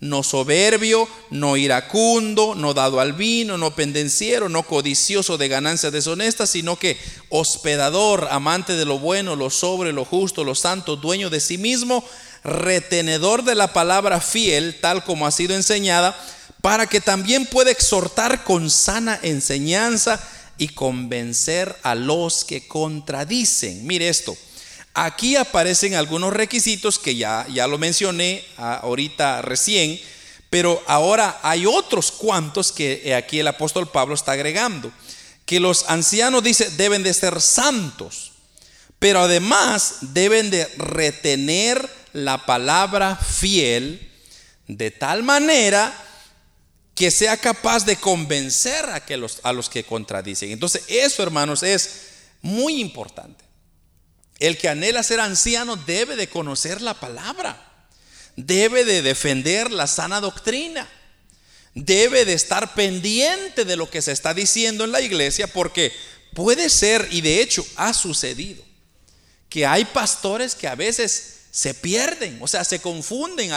no 0.00 0.22
soberbio, 0.22 1.06
no 1.30 1.58
iracundo, 1.58 2.54
no 2.54 2.72
dado 2.72 3.00
al 3.00 3.12
vino, 3.12 3.58
no 3.58 3.74
pendenciero, 3.74 4.48
no 4.48 4.62
codicioso 4.62 5.36
de 5.36 5.48
ganancias 5.48 5.92
deshonestas, 5.92 6.50
sino 6.50 6.76
que 6.76 6.96
hospedador, 7.28 8.28
amante 8.30 8.74
de 8.74 8.86
lo 8.86 8.98
bueno, 8.98 9.36
lo 9.36 9.50
sobre, 9.50 9.92
lo 9.92 10.06
justo, 10.06 10.42
lo 10.42 10.54
santo, 10.54 10.96
dueño 10.96 11.28
de 11.28 11.40
sí 11.40 11.58
mismo, 11.58 12.02
retenedor 12.42 13.44
de 13.44 13.54
la 13.54 13.74
palabra 13.74 14.20
fiel, 14.20 14.78
tal 14.80 15.04
como 15.04 15.26
ha 15.26 15.30
sido 15.30 15.54
enseñada, 15.54 16.18
para 16.62 16.86
que 16.86 17.00
también 17.00 17.46
pueda 17.46 17.70
exhortar 17.70 18.44
con 18.44 18.70
sana 18.70 19.18
enseñanza 19.22 20.20
y 20.56 20.68
convencer 20.68 21.76
a 21.82 21.94
los 21.94 22.44
que 22.44 22.66
contradicen. 22.66 23.86
Mire 23.86 24.08
esto. 24.08 24.36
Aquí 25.02 25.34
aparecen 25.34 25.94
algunos 25.94 26.30
requisitos 26.30 26.98
que 26.98 27.16
ya, 27.16 27.46
ya 27.48 27.66
lo 27.66 27.78
mencioné 27.78 28.44
ah, 28.58 28.80
ahorita 28.82 29.40
recién, 29.40 29.98
pero 30.50 30.82
ahora 30.86 31.40
hay 31.42 31.64
otros 31.64 32.12
cuantos 32.12 32.70
que 32.70 33.14
aquí 33.14 33.40
el 33.40 33.48
apóstol 33.48 33.88
Pablo 33.88 34.14
está 34.14 34.32
agregando. 34.32 34.92
Que 35.46 35.58
los 35.58 35.88
ancianos, 35.88 36.42
dice, 36.42 36.68
deben 36.72 37.02
de 37.02 37.14
ser 37.14 37.40
santos, 37.40 38.32
pero 38.98 39.20
además 39.20 39.96
deben 40.02 40.50
de 40.50 40.66
retener 40.76 41.88
la 42.12 42.44
palabra 42.44 43.16
fiel 43.16 44.06
de 44.68 44.90
tal 44.90 45.22
manera 45.22 45.94
que 46.94 47.10
sea 47.10 47.38
capaz 47.38 47.86
de 47.86 47.96
convencer 47.96 48.84
a, 48.90 49.02
que 49.02 49.16
los, 49.16 49.40
a 49.44 49.54
los 49.54 49.70
que 49.70 49.82
contradicen. 49.82 50.50
Entonces, 50.50 50.82
eso, 50.88 51.22
hermanos, 51.22 51.62
es 51.62 52.02
muy 52.42 52.82
importante. 52.82 53.49
El 54.40 54.56
que 54.58 54.68
anhela 54.68 55.02
ser 55.02 55.20
anciano 55.20 55.76
debe 55.76 56.16
de 56.16 56.28
conocer 56.28 56.80
la 56.80 56.94
palabra, 56.94 57.62
debe 58.36 58.84
de 58.84 59.02
defender 59.02 59.70
la 59.70 59.86
sana 59.86 60.20
doctrina, 60.20 60.88
debe 61.74 62.24
de 62.24 62.32
estar 62.32 62.74
pendiente 62.74 63.64
de 63.64 63.76
lo 63.76 63.90
que 63.90 64.02
se 64.02 64.12
está 64.12 64.32
diciendo 64.32 64.84
en 64.84 64.92
la 64.92 65.02
iglesia, 65.02 65.46
porque 65.46 65.92
puede 66.34 66.70
ser, 66.70 67.06
y 67.10 67.20
de 67.20 67.42
hecho 67.42 67.64
ha 67.76 67.92
sucedido, 67.92 68.64
que 69.50 69.66
hay 69.66 69.84
pastores 69.84 70.54
que 70.54 70.68
a 70.68 70.74
veces 70.74 71.40
se 71.50 71.74
pierden, 71.74 72.38
o 72.40 72.46
sea, 72.46 72.64
se 72.64 72.80
confunden, 72.80 73.50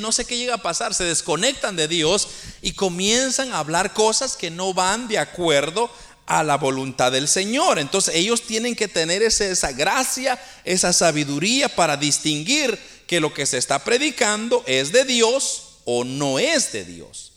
no 0.00 0.12
sé 0.12 0.24
qué 0.24 0.36
llega 0.36 0.54
a 0.54 0.62
pasar, 0.62 0.94
se 0.94 1.04
desconectan 1.04 1.74
de 1.74 1.88
Dios 1.88 2.28
y 2.62 2.72
comienzan 2.72 3.52
a 3.52 3.58
hablar 3.58 3.92
cosas 3.92 4.36
que 4.36 4.50
no 4.50 4.72
van 4.72 5.08
de 5.08 5.18
acuerdo 5.18 5.90
a 6.26 6.42
la 6.42 6.56
voluntad 6.56 7.12
del 7.12 7.28
Señor. 7.28 7.78
Entonces 7.78 8.14
ellos 8.14 8.42
tienen 8.42 8.74
que 8.74 8.88
tener 8.88 9.22
esa, 9.22 9.72
gracia, 9.72 10.40
esa 10.64 10.92
sabiduría 10.92 11.68
para 11.68 11.96
distinguir 11.96 12.78
que 13.06 13.20
lo 13.20 13.34
que 13.34 13.46
se 13.46 13.58
está 13.58 13.84
predicando 13.84 14.62
es 14.66 14.92
de 14.92 15.04
Dios 15.04 15.78
o 15.84 16.04
no 16.04 16.38
es 16.38 16.72
de 16.72 16.84
Dios. 16.84 17.32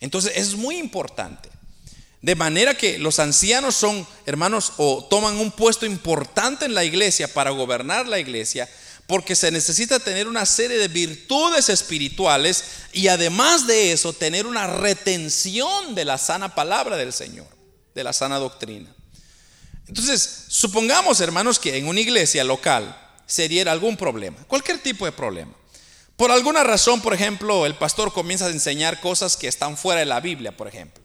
Entonces 0.00 0.32
es 0.36 0.54
muy 0.54 0.76
importante. 0.76 1.48
De 2.20 2.34
manera 2.34 2.76
que 2.76 2.98
los 2.98 3.20
ancianos 3.20 3.76
son, 3.76 4.06
hermanos, 4.26 4.72
o 4.76 5.06
toman 5.08 5.36
un 5.36 5.52
puesto 5.52 5.86
importante 5.86 6.64
en 6.64 6.74
la 6.74 6.84
iglesia 6.84 7.32
para 7.32 7.50
gobernar 7.50 8.08
la 8.08 8.18
iglesia, 8.18 8.68
porque 9.06 9.36
se 9.36 9.52
necesita 9.52 10.00
tener 10.00 10.26
una 10.26 10.44
serie 10.44 10.78
de 10.78 10.88
virtudes 10.88 11.68
espirituales 11.68 12.64
y 12.92 13.06
además 13.08 13.66
de 13.68 13.92
eso 13.92 14.12
tener 14.12 14.46
una 14.46 14.66
retención 14.66 15.94
de 15.94 16.04
la 16.04 16.18
sana 16.18 16.54
palabra 16.54 16.96
del 16.96 17.12
Señor 17.12 17.57
de 17.98 18.04
la 18.04 18.12
sana 18.12 18.38
doctrina. 18.38 18.88
Entonces, 19.88 20.44
supongamos, 20.48 21.20
hermanos, 21.20 21.58
que 21.58 21.76
en 21.76 21.88
una 21.88 22.00
iglesia 22.00 22.44
local 22.44 22.96
se 23.26 23.48
diera 23.48 23.72
algún 23.72 23.96
problema, 23.96 24.38
cualquier 24.46 24.78
tipo 24.78 25.04
de 25.04 25.12
problema. 25.12 25.52
Por 26.16 26.30
alguna 26.30 26.62
razón, 26.62 27.00
por 27.00 27.12
ejemplo, 27.12 27.66
el 27.66 27.74
pastor 27.74 28.12
comienza 28.12 28.46
a 28.46 28.50
enseñar 28.50 29.00
cosas 29.00 29.36
que 29.36 29.48
están 29.48 29.76
fuera 29.76 30.00
de 30.00 30.06
la 30.06 30.20
Biblia, 30.20 30.56
por 30.56 30.68
ejemplo. 30.68 31.02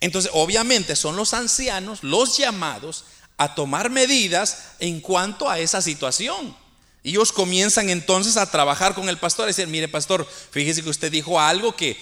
Entonces, 0.00 0.30
obviamente 0.34 0.94
son 0.94 1.16
los 1.16 1.34
ancianos 1.34 2.02
los 2.02 2.36
llamados 2.36 3.04
a 3.36 3.54
tomar 3.54 3.90
medidas 3.90 4.72
en 4.78 5.00
cuanto 5.00 5.50
a 5.50 5.58
esa 5.58 5.82
situación. 5.82 6.56
Ellos 7.02 7.32
comienzan 7.32 7.88
entonces 7.88 8.36
a 8.36 8.50
trabajar 8.50 8.94
con 8.94 9.08
el 9.08 9.18
pastor, 9.18 9.44
a 9.44 9.48
decir, 9.48 9.66
mire 9.68 9.88
pastor, 9.88 10.26
fíjese 10.50 10.82
que 10.82 10.90
usted 10.90 11.10
dijo 11.10 11.40
algo 11.40 11.74
que 11.74 11.96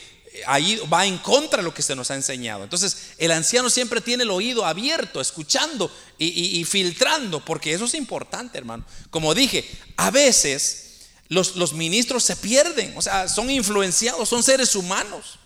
ahí 0.46 0.80
va 0.92 1.06
en 1.06 1.18
contra 1.18 1.58
de 1.58 1.62
lo 1.62 1.74
que 1.74 1.82
se 1.82 1.94
nos 1.94 2.10
ha 2.10 2.14
enseñado. 2.14 2.64
Entonces, 2.64 2.96
el 3.18 3.30
anciano 3.30 3.70
siempre 3.70 4.00
tiene 4.00 4.24
el 4.24 4.30
oído 4.30 4.64
abierto, 4.64 5.20
escuchando 5.20 5.90
y, 6.18 6.64
filtrando, 6.64 7.44
porque 7.44 7.72
eso 7.72 7.84
es 7.84 7.94
importante, 7.94 8.58
hermano. 8.58 8.84
Como 9.10 9.34
dije, 9.34 9.68
a 9.96 10.10
veces 10.10 11.02
los, 11.28 11.72
ministros 11.74 12.24
se 12.24 12.36
pierden, 12.36 12.94
o 12.96 13.02
sea, 13.02 13.28
son 13.28 13.50
influenciados, 13.50 14.28
son 14.28 14.42
seres 14.42 14.74
humanos. 14.74 15.38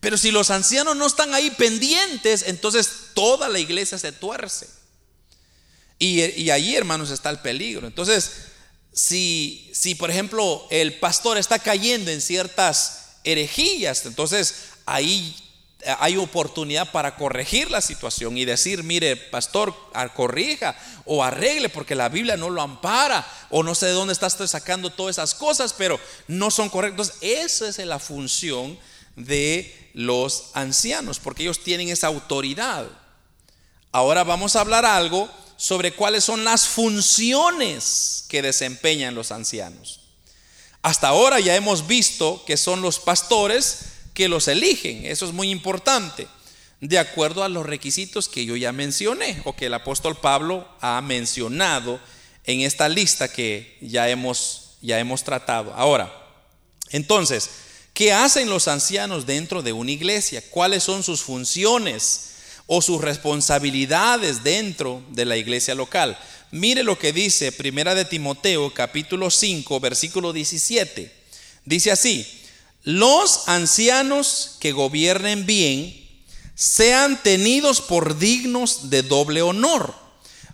Pero 0.00 0.16
si 0.16 0.30
los 0.30 0.50
ancianos 0.50 0.96
no 0.96 1.06
están 1.06 1.34
ahí 1.34 1.50
pendientes, 1.50 2.44
entonces 2.46 2.90
toda 3.14 3.48
la 3.48 3.58
iglesia 3.58 3.98
se 3.98 4.12
tuerce. 4.12 4.68
Y, 5.98 6.50
ahí, 6.50 6.76
hermanos, 6.76 7.10
está 7.10 7.30
el 7.30 7.38
peligro. 7.38 7.86
Entonces, 7.86 8.30
si 8.92 9.96
por 9.98 10.08
ejemplo 10.08 10.68
el 10.70 11.00
pastor 11.00 11.36
está 11.36 11.58
cayendo 11.58 12.12
en 12.12 12.20
ciertas 12.20 13.03
herejías. 13.24 14.06
Entonces 14.06 14.68
ahí 14.86 15.34
hay 15.98 16.16
oportunidad 16.16 16.90
para 16.92 17.16
corregir 17.16 17.70
la 17.70 17.80
situación 17.80 18.38
y 18.38 18.44
decir, 18.44 18.82
mire, 18.82 19.16
pastor, 19.16 19.74
corrija 20.14 20.76
o 21.04 21.22
arregle 21.22 21.68
porque 21.68 21.94
la 21.94 22.08
Biblia 22.08 22.36
no 22.36 22.50
lo 22.50 22.62
ampara 22.62 23.26
o 23.50 23.62
no 23.62 23.74
sé 23.74 23.86
de 23.86 23.92
dónde 23.92 24.12
estás 24.12 24.36
sacando 24.50 24.90
todas 24.90 25.16
esas 25.16 25.34
cosas, 25.34 25.72
pero 25.72 26.00
no 26.26 26.50
son 26.50 26.70
correctos. 26.70 27.14
Esa 27.20 27.68
es 27.68 27.78
la 27.78 27.98
función 27.98 28.78
de 29.16 29.90
los 29.94 30.50
ancianos 30.54 31.18
porque 31.18 31.42
ellos 31.42 31.62
tienen 31.62 31.88
esa 31.88 32.06
autoridad. 32.06 32.86
Ahora 33.92 34.24
vamos 34.24 34.56
a 34.56 34.60
hablar 34.60 34.84
algo 34.84 35.30
sobre 35.56 35.92
cuáles 35.92 36.24
son 36.24 36.44
las 36.44 36.66
funciones 36.66 38.24
que 38.28 38.42
desempeñan 38.42 39.14
los 39.14 39.30
ancianos. 39.30 40.00
Hasta 40.84 41.08
ahora 41.08 41.40
ya 41.40 41.56
hemos 41.56 41.86
visto 41.86 42.44
que 42.46 42.58
son 42.58 42.82
los 42.82 42.98
pastores 42.98 43.86
que 44.12 44.28
los 44.28 44.48
eligen. 44.48 45.06
Eso 45.06 45.24
es 45.24 45.32
muy 45.32 45.50
importante. 45.50 46.28
De 46.82 46.98
acuerdo 46.98 47.42
a 47.42 47.48
los 47.48 47.64
requisitos 47.64 48.28
que 48.28 48.44
yo 48.44 48.54
ya 48.54 48.70
mencioné 48.70 49.40
o 49.46 49.56
que 49.56 49.66
el 49.66 49.72
apóstol 49.72 50.14
Pablo 50.14 50.68
ha 50.82 51.00
mencionado 51.00 51.98
en 52.44 52.60
esta 52.60 52.90
lista 52.90 53.32
que 53.32 53.78
ya 53.80 54.10
hemos, 54.10 54.76
ya 54.82 54.98
hemos 54.98 55.24
tratado. 55.24 55.72
Ahora, 55.72 56.12
entonces, 56.90 57.48
¿qué 57.94 58.12
hacen 58.12 58.50
los 58.50 58.68
ancianos 58.68 59.24
dentro 59.24 59.62
de 59.62 59.72
una 59.72 59.90
iglesia? 59.90 60.42
¿Cuáles 60.50 60.82
son 60.82 61.02
sus 61.02 61.22
funciones 61.22 62.32
o 62.66 62.82
sus 62.82 63.00
responsabilidades 63.00 64.44
dentro 64.44 65.02
de 65.08 65.24
la 65.24 65.38
iglesia 65.38 65.74
local? 65.74 66.18
Mire 66.54 66.84
lo 66.84 66.96
que 66.96 67.12
dice 67.12 67.50
Primera 67.50 67.96
de 67.96 68.04
Timoteo 68.04 68.72
capítulo 68.72 69.28
5 69.28 69.80
versículo 69.80 70.32
17. 70.32 71.12
Dice 71.64 71.90
así, 71.90 72.26
los 72.84 73.48
ancianos 73.48 74.56
que 74.60 74.70
gobiernen 74.70 75.46
bien 75.46 76.00
sean 76.54 77.20
tenidos 77.24 77.80
por 77.80 78.18
dignos 78.18 78.88
de 78.88 79.02
doble 79.02 79.42
honor, 79.42 79.96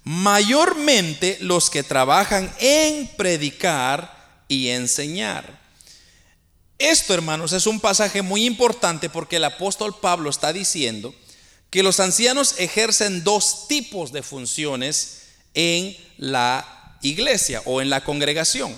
mayormente 0.02 1.36
los 1.42 1.68
que 1.68 1.82
trabajan 1.82 2.50
en 2.60 3.06
predicar 3.18 4.42
y 4.48 4.68
enseñar. 4.68 5.60
Esto, 6.78 7.12
hermanos, 7.12 7.52
es 7.52 7.66
un 7.66 7.78
pasaje 7.78 8.22
muy 8.22 8.46
importante 8.46 9.10
porque 9.10 9.36
el 9.36 9.44
apóstol 9.44 9.94
Pablo 10.00 10.30
está 10.30 10.54
diciendo 10.54 11.14
que 11.68 11.82
los 11.82 12.00
ancianos 12.00 12.54
ejercen 12.56 13.22
dos 13.22 13.68
tipos 13.68 14.12
de 14.12 14.22
funciones 14.22 15.20
en 15.54 15.96
la 16.18 16.98
iglesia 17.02 17.62
o 17.64 17.80
en 17.80 17.90
la 17.90 18.04
congregación. 18.04 18.74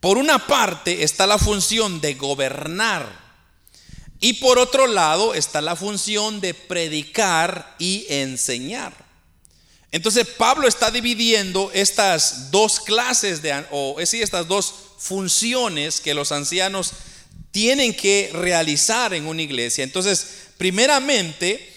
Por 0.00 0.18
una 0.18 0.46
parte 0.46 1.02
está 1.02 1.26
la 1.26 1.38
función 1.38 2.00
de 2.00 2.14
gobernar 2.14 3.28
y 4.20 4.34
por 4.34 4.58
otro 4.58 4.86
lado 4.86 5.34
está 5.34 5.60
la 5.60 5.76
función 5.76 6.40
de 6.40 6.54
predicar 6.54 7.74
y 7.78 8.06
enseñar. 8.08 8.92
Entonces 9.90 10.26
Pablo 10.26 10.68
está 10.68 10.90
dividiendo 10.90 11.70
estas 11.72 12.50
dos 12.50 12.80
clases 12.80 13.40
de, 13.42 13.64
o 13.70 13.92
es 13.98 14.10
decir, 14.10 14.22
estas 14.22 14.46
dos 14.46 14.74
funciones 14.98 16.00
que 16.00 16.14
los 16.14 16.30
ancianos 16.32 16.92
tienen 17.50 17.94
que 17.94 18.30
realizar 18.34 19.14
en 19.14 19.26
una 19.26 19.42
iglesia. 19.42 19.84
Entonces, 19.84 20.48
primeramente, 20.58 21.72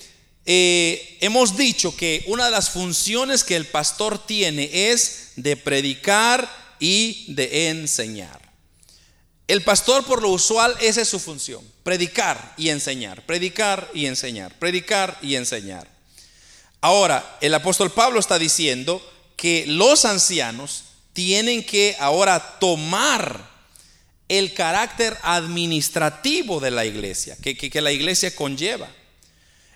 eh, 0.45 1.17
hemos 1.21 1.55
dicho 1.55 1.95
que 1.95 2.23
una 2.27 2.45
de 2.45 2.51
las 2.51 2.69
funciones 2.69 3.43
que 3.43 3.55
el 3.55 3.67
pastor 3.67 4.25
tiene 4.25 4.69
es 4.91 5.33
de 5.35 5.55
predicar 5.55 6.49
y 6.79 7.33
de 7.33 7.69
enseñar. 7.69 8.41
El 9.47 9.63
pastor 9.63 10.05
por 10.05 10.21
lo 10.21 10.29
usual 10.29 10.75
esa 10.79 11.01
es 11.01 11.09
su 11.09 11.19
función, 11.19 11.61
predicar 11.83 12.53
y 12.57 12.69
enseñar, 12.69 13.25
predicar 13.25 13.89
y 13.93 14.05
enseñar, 14.05 14.57
predicar 14.57 15.17
y 15.21 15.35
enseñar. 15.35 15.87
Ahora, 16.79 17.37
el 17.41 17.53
apóstol 17.53 17.91
Pablo 17.91 18.19
está 18.19 18.39
diciendo 18.39 19.05
que 19.35 19.65
los 19.67 20.05
ancianos 20.05 20.85
tienen 21.13 21.63
que 21.63 21.95
ahora 21.99 22.59
tomar 22.59 23.51
el 24.27 24.53
carácter 24.53 25.17
administrativo 25.21 26.59
de 26.59 26.71
la 26.71 26.85
iglesia, 26.85 27.35
que, 27.41 27.55
que 27.55 27.81
la 27.81 27.91
iglesia 27.91 28.33
conlleva. 28.33 28.89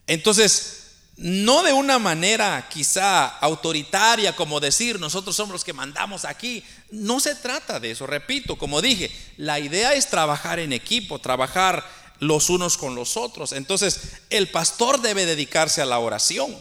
Entonces, 0.07 0.85
no 1.17 1.63
de 1.63 1.71
una 1.71 1.97
manera 1.97 2.67
quizá 2.69 3.25
autoritaria 3.25 4.35
como 4.35 4.59
decir 4.59 4.99
nosotros 4.99 5.35
somos 5.35 5.53
los 5.53 5.63
que 5.63 5.73
mandamos 5.73 6.25
aquí. 6.25 6.63
No 6.91 7.19
se 7.19 7.35
trata 7.35 7.79
de 7.79 7.91
eso, 7.91 8.05
repito, 8.05 8.57
como 8.57 8.81
dije, 8.81 9.11
la 9.37 9.59
idea 9.59 9.93
es 9.93 10.09
trabajar 10.09 10.59
en 10.59 10.73
equipo, 10.73 11.19
trabajar 11.19 11.85
los 12.19 12.49
unos 12.49 12.77
con 12.77 12.95
los 12.95 13.17
otros. 13.17 13.51
Entonces, 13.51 13.99
el 14.29 14.49
pastor 14.49 15.01
debe 15.01 15.25
dedicarse 15.25 15.81
a 15.81 15.85
la 15.85 15.99
oración. 15.99 16.55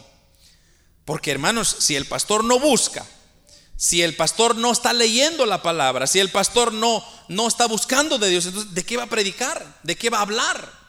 Porque 1.04 1.30
hermanos, 1.30 1.76
si 1.80 1.96
el 1.96 2.06
pastor 2.06 2.44
no 2.44 2.58
busca, 2.58 3.04
si 3.76 4.02
el 4.02 4.14
pastor 4.14 4.56
no 4.56 4.72
está 4.72 4.92
leyendo 4.92 5.46
la 5.46 5.62
palabra, 5.62 6.06
si 6.06 6.20
el 6.20 6.30
pastor 6.30 6.72
no, 6.72 7.04
no 7.28 7.46
está 7.46 7.66
buscando 7.66 8.18
de 8.18 8.30
Dios, 8.30 8.46
entonces, 8.46 8.72
¿de 8.72 8.84
qué 8.84 8.96
va 8.96 9.02
a 9.04 9.08
predicar? 9.08 9.80
¿De 9.82 9.96
qué 9.96 10.10
va 10.10 10.18
a 10.18 10.22
hablar? 10.22 10.83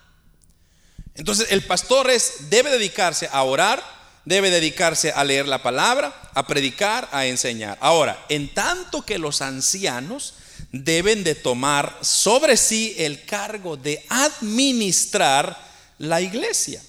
Entonces 1.16 1.48
el 1.50 1.64
pastor 1.64 2.10
es, 2.10 2.50
debe 2.50 2.70
dedicarse 2.70 3.30
a 3.32 3.44
orar, 3.44 3.84
debe 4.26 4.50
dedicarse 4.50 5.12
a 5.12 5.24
leer 5.24 5.48
la 5.48 5.64
palabra, 5.64 6.14
a 6.34 6.46
predicar, 6.46 7.08
a 7.12 7.26
enseñar. 7.26 7.78
Ahora, 7.82 8.26
en 8.30 8.54
tanto 8.54 9.04
que 9.04 9.18
los 9.18 9.42
ancianos 9.42 10.34
deben 10.72 11.24
de 11.24 11.36
tomar 11.36 11.98
sobre 12.02 12.58
sí 12.58 12.96
el 12.98 13.24
cargo 13.26 13.78
de 13.78 14.06
administrar 14.10 15.58
la 15.98 16.20
iglesia. 16.22 16.82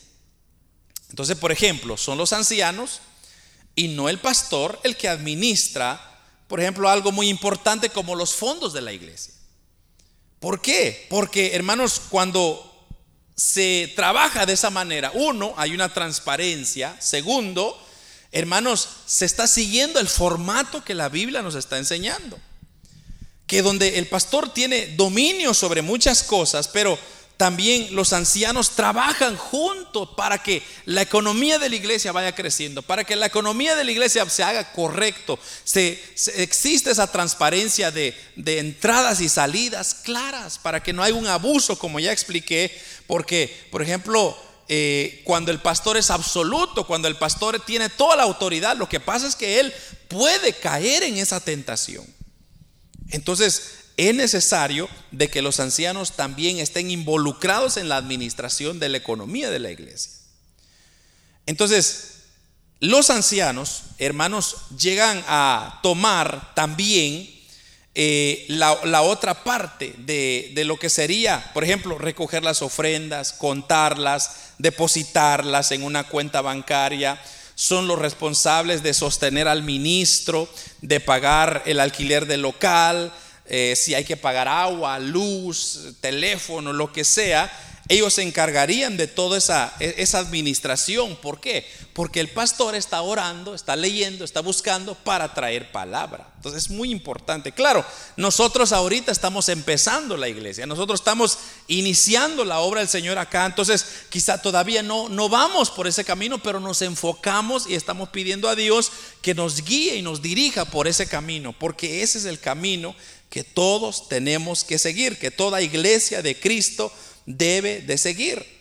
Entonces, 1.10 1.36
por 1.36 1.52
ejemplo, 1.52 1.96
son 1.96 2.18
los 2.18 2.32
ancianos 2.32 3.00
y 3.76 3.88
no 3.88 4.08
el 4.08 4.18
pastor 4.18 4.80
el 4.82 4.96
que 4.96 5.08
administra, 5.08 6.00
por 6.48 6.60
ejemplo, 6.60 6.88
algo 6.88 7.12
muy 7.12 7.28
importante 7.28 7.90
como 7.90 8.16
los 8.16 8.34
fondos 8.34 8.72
de 8.72 8.80
la 8.80 8.92
iglesia. 8.92 9.34
¿Por 10.40 10.60
qué? 10.60 11.06
Porque, 11.08 11.54
hermanos, 11.54 12.00
cuando 12.10 12.75
se 13.36 13.92
trabaja 13.94 14.46
de 14.46 14.54
esa 14.54 14.70
manera. 14.70 15.12
Uno, 15.14 15.54
hay 15.58 15.74
una 15.74 15.92
transparencia. 15.92 16.96
Segundo, 16.98 17.78
hermanos, 18.32 18.88
se 19.04 19.26
está 19.26 19.46
siguiendo 19.46 20.00
el 20.00 20.08
formato 20.08 20.82
que 20.82 20.94
la 20.94 21.10
Biblia 21.10 21.42
nos 21.42 21.54
está 21.54 21.76
enseñando. 21.76 22.38
Que 23.46 23.62
donde 23.62 23.98
el 23.98 24.08
pastor 24.08 24.52
tiene 24.52 24.88
dominio 24.96 25.52
sobre 25.52 25.82
muchas 25.82 26.22
cosas, 26.22 26.66
pero 26.66 26.98
también 27.36 27.94
los 27.94 28.14
ancianos 28.14 28.70
trabajan 28.70 29.36
juntos 29.36 30.08
para 30.16 30.42
que 30.42 30.62
la 30.86 31.02
economía 31.02 31.58
de 31.58 31.68
la 31.68 31.76
iglesia 31.76 32.12
vaya 32.12 32.34
creciendo, 32.34 32.82
para 32.82 33.04
que 33.04 33.14
la 33.14 33.26
economía 33.26 33.76
de 33.76 33.84
la 33.84 33.90
iglesia 33.90 34.28
se 34.30 34.42
haga 34.42 34.72
correcto, 34.72 35.38
se, 35.62 36.02
existe 36.36 36.90
esa 36.90 37.12
transparencia 37.12 37.90
de, 37.90 38.14
entradas 38.36 39.20
y 39.20 39.28
salidas 39.28 39.94
claras, 39.94 40.58
para 40.58 40.82
que 40.82 40.94
no 40.94 41.02
haya 41.02 41.14
un 41.14 41.26
abuso, 41.26 41.78
como 41.78 42.00
ya 42.00 42.10
expliqué, 42.10 42.76
porque, 43.06 43.68
por 43.70 43.82
ejemplo, 43.82 44.36
eh, 44.68 45.20
cuando 45.24 45.50
el 45.50 45.60
pastor 45.60 45.98
es 45.98 46.10
absoluto, 46.10 46.86
cuando 46.86 47.06
el 47.06 47.16
pastor 47.16 47.60
tiene 47.60 47.90
toda 47.90 48.16
la 48.16 48.22
autoridad, 48.22 48.76
lo 48.76 48.88
que 48.88 48.98
pasa 48.98 49.26
es 49.28 49.36
que 49.36 49.60
él 49.60 49.74
puede 50.08 50.54
caer 50.54 51.02
en 51.02 51.18
esa 51.18 51.40
tentación. 51.40 52.06
Entonces, 53.10 53.85
es 53.96 54.14
necesario 54.14 54.88
de 55.10 55.28
que 55.28 55.42
los 55.42 55.58
ancianos 55.58 56.12
también 56.12 56.58
estén 56.58 56.90
involucrados 56.90 57.76
en 57.76 57.88
la 57.88 57.96
administración 57.96 58.78
de 58.78 58.90
la 58.90 58.98
economía 58.98 59.50
de 59.50 59.58
la 59.58 59.70
iglesia. 59.70 60.12
Entonces, 61.46 62.16
los 62.80 63.08
ancianos, 63.08 63.84
hermanos, 63.98 64.56
llegan 64.78 65.24
a 65.26 65.80
tomar 65.82 66.54
también 66.54 67.30
eh, 67.94 68.44
la, 68.48 69.00
otra 69.00 69.42
parte 69.42 69.94
de, 69.98 70.52
de, 70.54 70.64
lo 70.66 70.78
que 70.78 70.90
sería, 70.90 71.50
por 71.54 71.64
ejemplo, 71.64 71.96
recoger 71.96 72.42
las 72.42 72.60
ofrendas, 72.60 73.32
contarlas, 73.32 74.52
depositarlas 74.58 75.72
en 75.72 75.82
una 75.82 76.04
cuenta 76.04 76.42
bancaria. 76.42 77.18
Son 77.54 77.88
los 77.88 77.98
responsables 77.98 78.82
de 78.82 78.92
sostener 78.92 79.48
al 79.48 79.62
ministro, 79.62 80.46
de 80.82 81.00
pagar 81.00 81.62
el 81.64 81.80
alquiler 81.80 82.26
del 82.26 82.42
local, 82.42 83.10
eh, 83.48 83.74
si 83.76 83.94
hay 83.94 84.04
que 84.04 84.16
pagar 84.16 84.48
agua, 84.48 84.98
luz, 84.98 85.94
teléfono, 86.00 86.72
lo 86.72 86.92
que 86.92 87.04
sea, 87.04 87.50
ellos 87.88 88.14
se 88.14 88.22
encargarían 88.22 88.96
de 88.96 89.06
toda 89.06 89.38
esa, 89.38 89.72
e, 89.78 89.94
esa 89.98 90.18
administración. 90.18 91.16
¿Por 91.16 91.40
qué? 91.40 91.66
Porque 91.92 92.18
el 92.18 92.28
pastor 92.28 92.74
está 92.74 93.00
orando, 93.02 93.54
está 93.54 93.76
leyendo, 93.76 94.24
está 94.24 94.40
buscando 94.40 94.94
para 94.96 95.32
traer 95.34 95.70
palabra. 95.70 96.28
Entonces 96.36 96.64
es 96.64 96.70
muy 96.70 96.90
importante. 96.90 97.52
Claro, 97.52 97.84
nosotros 98.16 98.72
ahorita 98.72 99.12
estamos 99.12 99.48
empezando 99.48 100.16
la 100.16 100.28
iglesia, 100.28 100.66
nosotros 100.66 101.00
estamos 101.00 101.38
iniciando 101.68 102.44
la 102.44 102.58
obra 102.60 102.80
del 102.80 102.88
Señor 102.88 103.18
acá, 103.18 103.46
entonces 103.46 103.86
quizá 104.10 104.40
todavía 104.42 104.82
no, 104.82 105.08
no 105.08 105.28
vamos 105.28 105.70
por 105.70 105.86
ese 105.86 106.04
camino, 106.04 106.38
pero 106.38 106.60
nos 106.60 106.82
enfocamos 106.82 107.68
y 107.68 107.74
estamos 107.74 108.10
pidiendo 108.10 108.48
a 108.48 108.56
Dios 108.56 108.90
que 109.22 109.34
nos 109.34 109.64
guíe 109.64 109.96
y 109.96 110.02
nos 110.02 110.22
dirija 110.22 110.64
por 110.66 110.86
ese 110.86 111.06
camino, 111.06 111.54
porque 111.58 112.02
ese 112.02 112.18
es 112.18 112.24
el 112.24 112.38
camino 112.38 112.94
que 113.30 113.44
todos 113.44 114.08
tenemos 114.08 114.64
que 114.64 114.78
seguir, 114.78 115.18
que 115.18 115.30
toda 115.30 115.62
iglesia 115.62 116.22
de 116.22 116.38
Cristo 116.38 116.92
debe 117.26 117.80
de 117.80 117.98
seguir. 117.98 118.56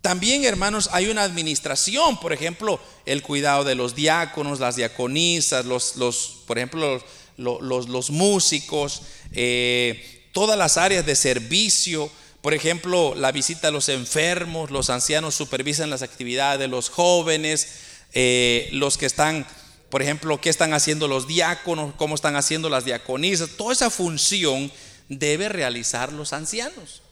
También, 0.00 0.44
hermanos, 0.44 0.88
hay 0.92 1.08
una 1.08 1.24
administración, 1.24 2.20
por 2.20 2.32
ejemplo, 2.32 2.80
el 3.06 3.22
cuidado 3.22 3.64
de 3.64 3.74
los 3.74 3.96
diáconos, 3.96 4.60
las 4.60 4.76
diaconisas, 4.76 5.64
los, 5.64 5.96
los 5.96 6.44
por 6.46 6.58
ejemplo, 6.58 7.02
los, 7.36 7.88
los, 7.88 8.10
músicos, 8.10 9.02
eh, 9.32 10.28
todas 10.32 10.56
las 10.56 10.76
áreas 10.76 11.04
de 11.04 11.16
servicio, 11.16 12.08
por 12.40 12.54
ejemplo, 12.54 13.16
la 13.16 13.32
visita 13.32 13.68
a 13.68 13.72
los 13.72 13.88
enfermos, 13.88 14.70
los 14.70 14.90
ancianos 14.90 15.34
supervisan 15.34 15.90
las 15.90 16.02
actividades 16.02 16.60
de 16.60 16.68
los 16.68 16.88
jóvenes, 16.88 17.66
eh, 18.12 18.68
los 18.70 18.98
que 18.98 19.06
están 19.06 19.44
por 19.90 20.02
ejemplo, 20.02 20.40
qué 20.40 20.50
están 20.50 20.72
haciendo 20.72 21.08
los 21.08 21.26
diáconos, 21.26 21.94
cómo 21.96 22.14
están 22.14 22.36
haciendo 22.36 22.68
las 22.68 22.84
diaconisas, 22.84 23.50
toda 23.56 23.72
esa 23.72 23.90
función 23.90 24.70
debe 25.08 25.48
realizar 25.48 26.12
los 26.12 26.32
ancianos. 26.32 27.02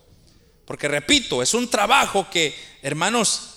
Porque 0.67 0.89
repito, 0.89 1.43
es 1.43 1.55
un 1.55 1.69
trabajo 1.69 2.29
que, 2.31 2.55
hermanos, 2.83 3.51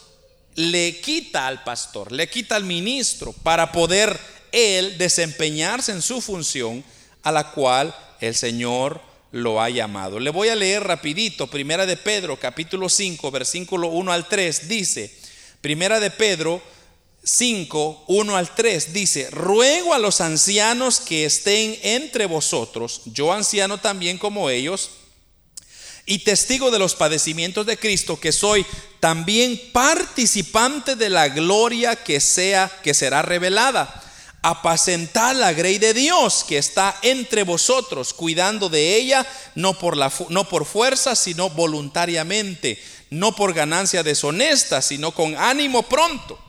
le 0.56 1.00
quita 1.00 1.48
al 1.48 1.64
pastor, 1.64 2.12
le 2.12 2.30
quita 2.30 2.56
al 2.56 2.64
ministro 2.64 3.32
para 3.32 3.72
poder 3.72 4.20
él 4.52 4.98
desempeñarse 4.98 5.92
en 5.92 6.02
su 6.02 6.22
función 6.22 6.84
a 7.24 7.32
la 7.32 7.52
cual 7.52 7.96
el 8.20 8.36
Señor 8.36 9.02
lo 9.32 9.62
ha 9.62 9.70
llamado. 9.70 10.20
Le 10.20 10.30
voy 10.30 10.50
a 10.50 10.56
leer 10.56 10.84
rapidito, 10.84 11.48
Primera 11.48 11.86
de 11.86 11.98
Pedro, 11.98 12.40
capítulo 12.40 12.90
5, 12.90 13.32
versículo 13.32 13.90
1 13.90 14.12
al 14.12 14.28
3, 14.28 14.68
dice, 14.68 15.14
Primera 15.62 16.00
de 16.00 16.12
Pedro 16.12 16.62
5, 17.28 18.06
1 18.08 18.38
al 18.38 18.56
3 18.56 18.94
dice, 18.94 19.30
ruego 19.32 19.94
a 19.94 20.00
los 20.00 20.22
ancianos 20.22 21.02
que 21.02 21.26
estén 21.26 21.78
entre 21.84 22.26
vosotros, 22.26 23.02
yo 23.06 23.34
anciano 23.34 23.80
también 23.80 24.18
como 24.18 24.50
ellos, 24.50 24.92
y 26.06 26.20
testigo 26.20 26.72
de 26.72 26.80
los 26.80 26.96
padecimientos 26.96 27.66
de 27.66 27.76
Cristo, 27.78 28.18
que 28.18 28.32
soy 28.32 28.66
también 29.02 29.60
participante 29.74 30.96
de 30.96 31.10
la 31.10 31.28
gloria 31.28 31.98
que 31.98 32.22
sea 32.22 32.72
que 32.82 32.94
será 32.94 33.24
revelada. 33.24 34.04
Apacentar 34.42 35.36
la 35.36 35.52
grey 35.52 35.80
de 35.80 35.94
Dios 35.94 36.46
que 36.48 36.58
está 36.58 36.98
entre 37.02 37.44
vosotros, 37.44 38.14
cuidando 38.14 38.70
de 38.70 38.96
ella, 38.96 39.28
no 39.56 39.78
por, 39.78 39.98
la, 39.98 40.10
no 40.30 40.48
por 40.48 40.64
fuerza, 40.64 41.14
sino 41.14 41.50
voluntariamente, 41.50 42.82
no 43.10 43.36
por 43.36 43.54
ganancia 43.54 44.02
deshonesta, 44.02 44.82
sino 44.82 45.12
con 45.12 45.36
ánimo 45.36 45.84
pronto 45.84 46.47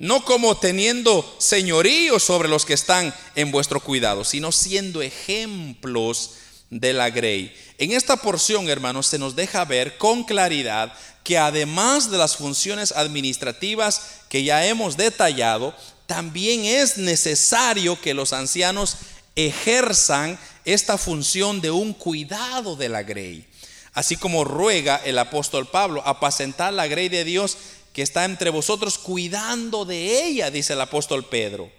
no 0.00 0.24
como 0.24 0.56
teniendo 0.56 1.36
señorío 1.38 2.18
sobre 2.18 2.48
los 2.48 2.64
que 2.64 2.72
están 2.72 3.14
en 3.34 3.52
vuestro 3.52 3.80
cuidado, 3.80 4.24
sino 4.24 4.50
siendo 4.50 5.02
ejemplos 5.02 6.32
de 6.70 6.94
la 6.94 7.10
grey. 7.10 7.54
En 7.76 7.92
esta 7.92 8.16
porción, 8.16 8.70
hermanos, 8.70 9.06
se 9.06 9.18
nos 9.18 9.36
deja 9.36 9.66
ver 9.66 9.98
con 9.98 10.24
claridad 10.24 10.94
que 11.22 11.36
además 11.36 12.10
de 12.10 12.16
las 12.16 12.38
funciones 12.38 12.92
administrativas 12.92 14.22
que 14.30 14.42
ya 14.42 14.64
hemos 14.64 14.96
detallado, 14.96 15.74
también 16.06 16.64
es 16.64 16.96
necesario 16.96 18.00
que 18.00 18.14
los 18.14 18.32
ancianos 18.32 18.96
ejerzan 19.36 20.38
esta 20.64 20.96
función 20.96 21.60
de 21.60 21.70
un 21.70 21.92
cuidado 21.92 22.74
de 22.74 22.88
la 22.88 23.02
grey. 23.02 23.46
Así 23.92 24.16
como 24.16 24.44
ruega 24.44 24.96
el 25.04 25.18
apóstol 25.18 25.66
Pablo, 25.68 26.02
apacentar 26.06 26.72
la 26.72 26.86
grey 26.86 27.10
de 27.10 27.24
Dios 27.24 27.58
que 27.92 28.02
está 28.02 28.24
entre 28.24 28.50
vosotros 28.50 28.98
cuidando 28.98 29.84
de 29.84 30.24
ella, 30.24 30.50
dice 30.50 30.74
el 30.74 30.80
apóstol 30.80 31.24
Pedro. 31.24 31.70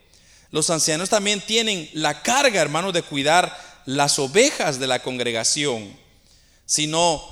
Los 0.51 0.69
ancianos 0.69 1.09
también 1.09 1.41
tienen 1.41 1.89
la 1.93 2.21
carga, 2.21 2.61
hermanos, 2.61 2.93
de 2.93 3.03
cuidar 3.03 3.57
las 3.85 4.19
ovejas 4.19 4.79
de 4.79 4.87
la 4.87 5.01
congregación, 5.01 5.95
sino 6.65 7.23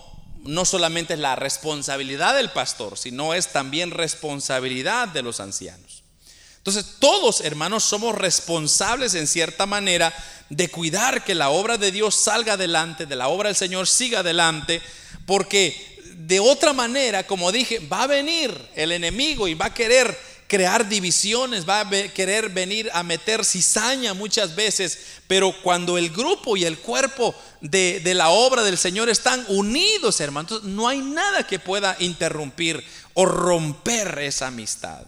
no 0.44 0.64
solamente 0.64 1.16
es 1.16 1.20
la 1.20 1.36
responsabilidad 1.36 2.36
del 2.36 2.50
pastor, 2.50 2.98
sino 2.98 3.34
es 3.34 3.50
también 3.50 3.92
responsabilidad 3.92 5.10
de 5.10 5.22
los 5.22 5.40
ancianos. 5.40 6.04
Entonces, 6.58 6.96
todos, 7.00 7.42
hermanos, 7.42 7.84
somos 7.84 8.16
responsables 8.16 9.16
en 9.16 9.28
cierta 9.28 9.66
manera 9.66 10.14
de 10.50 10.70
cuidar 10.70 11.24
que 11.24 11.36
la 11.36 11.50
obra 11.50 11.78
de 11.78 11.92
Dios 11.92 12.16
salga 12.16 12.54
adelante, 12.54 13.06
de 13.06 13.16
la 13.16 13.28
obra 13.28 13.50
del 13.50 13.56
Señor 13.56 13.88
siga 13.88 14.20
adelante, 14.20 14.82
porque 15.26 15.99
de 16.20 16.42
otra 16.42 16.74
manera, 16.74 17.26
como 17.26 17.50
dije, 17.50 17.80
va 17.80 18.04
a 18.04 18.08
venir 18.08 18.54
el 18.76 18.92
enemigo 18.92 19.48
y 19.48 19.54
va 19.54 19.68
a 19.68 19.74
querer 19.74 20.20
crear 20.48 20.90
divisiones, 20.90 21.68
va 21.68 21.80
a 21.80 21.90
querer 22.10 22.50
venir 22.50 22.90
a 22.92 23.04
meter 23.04 23.46
cizaña 23.46 24.14
muchas 24.14 24.54
veces, 24.54 25.00
pero 25.28 25.56
cuando 25.64 25.98
el 25.98 26.10
grupo 26.10 26.58
y 26.58 26.66
el 26.66 26.78
cuerpo 26.78 27.34
de, 27.62 28.02
la 28.14 28.32
obra 28.32 28.64
del 28.64 28.78
Señor 28.78 29.08
están 29.08 29.46
unidos, 29.48 30.20
hermanos, 30.20 30.64
no 30.64 30.90
hay 30.90 30.98
nada 30.98 31.48
que 31.48 31.58
pueda 31.58 31.96
interrumpir 32.00 32.84
o 33.14 33.26
romper 33.26 34.20
esa 34.20 34.48
amistad. 34.48 35.06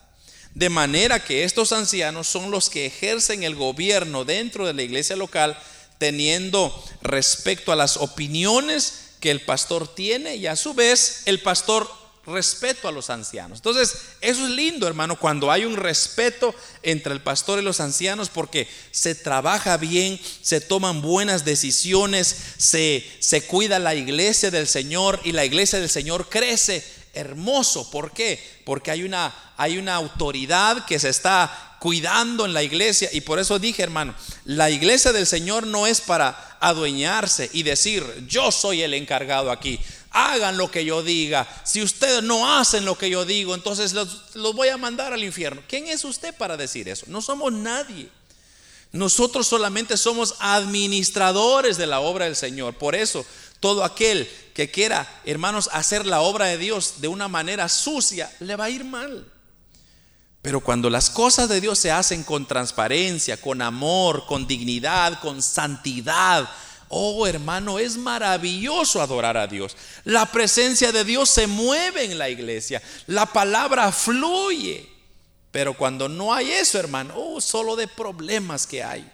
De 0.53 0.70
manera 0.70 1.22
que 1.22 1.43
estos 1.43 1.74
ancianos 1.74 2.28
son 2.28 2.51
los 2.51 2.70
que 2.70 2.86
ejercen 2.86 3.43
el 3.43 3.55
gobierno 3.55 4.24
dentro 4.24 4.66
de 4.66 4.74
la 4.74 4.84
iglesia 4.84 5.18
local, 5.18 5.59
teniendo 5.97 6.74
respecto 7.01 7.74
a 7.74 7.76
las 7.76 7.97
opiniones 7.97 9.11
que 9.22 9.32
el 9.32 9.41
pastor 9.41 9.88
tiene 9.88 10.36
y 10.36 10.47
a 10.47 10.57
su 10.57 10.74
vez 10.74 11.22
el 11.26 11.39
pastor 11.41 11.89
respeto 12.26 12.88
a 12.88 12.91
los 12.91 13.09
ancianos. 13.09 13.59
Entonces, 13.59 13.95
eso 14.19 14.45
es 14.45 14.51
lindo, 14.51 14.88
hermano, 14.88 15.17
cuando 15.17 15.51
hay 15.51 15.65
un 15.65 15.76
respeto 15.76 16.53
entre 16.84 17.13
el 17.13 17.22
pastor 17.22 17.59
y 17.59 17.63
los 17.63 17.80
ancianos 17.80 18.30
porque 18.30 18.67
se 18.91 19.15
trabaja 19.15 19.78
bien, 19.78 20.19
se 20.41 20.61
toman 20.61 21.01
buenas 21.01 21.45
decisiones, 21.45 22.36
se, 22.57 23.05
se 23.19 23.43
cuida 23.43 23.80
la 23.80 23.95
iglesia 23.95 24.51
del 24.51 24.67
Señor 24.67 25.19
y 25.24 25.32
la 25.32 25.45
iglesia 25.45 25.80
del 25.80 25.89
Señor 25.89 26.30
crece. 26.30 26.84
Hermoso, 27.13 27.89
¿por 27.91 28.11
qué? 28.13 28.41
Porque 28.65 28.91
hay 28.91 29.03
una, 29.03 29.53
hay 29.57 29.78
una 29.78 29.95
autoridad 29.95 30.86
que 30.86 30.99
se 30.99 31.09
está 31.09 31.70
cuidando 31.82 32.45
en 32.45 32.53
la 32.53 32.61
iglesia. 32.61 33.09
Y 33.11 33.21
por 33.21 33.39
eso 33.39 33.57
dije, 33.57 33.82
hermano, 33.82 34.13
la 34.45 34.69
iglesia 34.69 35.11
del 35.11 35.25
Señor 35.25 35.65
no 35.65 35.88
es 35.88 35.99
para 35.99 36.57
adueñarse 36.59 37.49
y 37.53 37.63
decir, 37.63 38.05
yo 38.27 38.51
soy 38.51 38.84
el 38.84 38.93
encargado 38.93 39.49
aquí. 39.49 39.79
Hagan 40.11 40.57
lo 40.57 40.69
que 40.69 40.86
yo 40.86 41.01
diga. 41.01 41.47
Si 41.65 41.82
ustedes 41.82 42.21
no 42.21 42.55
hacen 42.55 42.86
lo 42.86 42.99
que 42.99 43.09
yo 43.09 43.25
digo, 43.25 43.55
entonces 43.55 43.93
los, 43.93 44.36
los 44.36 44.53
voy 44.53 44.67
a 44.67 44.77
mandar 44.77 45.11
al 45.11 45.23
infierno. 45.23 45.63
¿Quién 45.67 45.88
es 45.88 46.05
usted 46.05 46.36
para 46.36 46.55
decir 46.55 46.88
eso? 46.88 47.07
No 47.07 47.19
somos 47.19 47.51
nadie. 47.51 48.09
Nosotros 48.91 49.47
solamente 49.47 49.97
somos 49.97 50.36
administradores 50.38 51.77
de 51.77 51.88
la 51.88 51.99
obra 51.99 52.25
del 52.25 52.36
Señor. 52.36 52.75
Por 52.75 52.93
eso, 52.93 53.25
todo 53.59 53.84
aquel 53.84 54.29
que 54.53 54.69
quiera, 54.69 55.09
hermanos, 55.25 55.67
hacer 55.73 56.05
la 56.05 56.21
obra 56.21 56.45
de 56.45 56.59
Dios 56.59 57.01
de 57.01 57.07
una 57.07 57.27
manera 57.27 57.67
sucia, 57.69 58.32
le 58.39 58.55
va 58.55 58.65
a 58.65 58.69
ir 58.69 58.84
mal. 58.84 59.30
Pero 60.41 60.59
cuando 60.59 60.89
las 60.89 61.09
cosas 61.09 61.49
de 61.49 61.61
Dios 61.61 61.77
se 61.77 61.91
hacen 61.91 62.23
con 62.23 62.47
transparencia, 62.47 63.37
con 63.39 63.61
amor, 63.61 64.25
con 64.25 64.47
dignidad, 64.47 65.19
con 65.19 65.41
santidad, 65.41 66.49
oh 66.89 67.27
hermano, 67.27 67.77
es 67.77 67.95
maravilloso 67.97 69.01
adorar 69.01 69.37
a 69.37 69.47
Dios. 69.47 69.77
La 70.03 70.25
presencia 70.25 70.91
de 70.91 71.03
Dios 71.03 71.29
se 71.29 71.45
mueve 71.45 72.05
en 72.05 72.17
la 72.17 72.29
iglesia, 72.29 72.81
la 73.05 73.27
palabra 73.27 73.91
fluye. 73.91 74.89
Pero 75.51 75.75
cuando 75.75 76.09
no 76.09 76.33
hay 76.33 76.49
eso, 76.51 76.79
hermano, 76.79 77.13
oh, 77.15 77.41
solo 77.41 77.75
de 77.75 77.87
problemas 77.87 78.65
que 78.65 78.83
hay. 78.83 79.09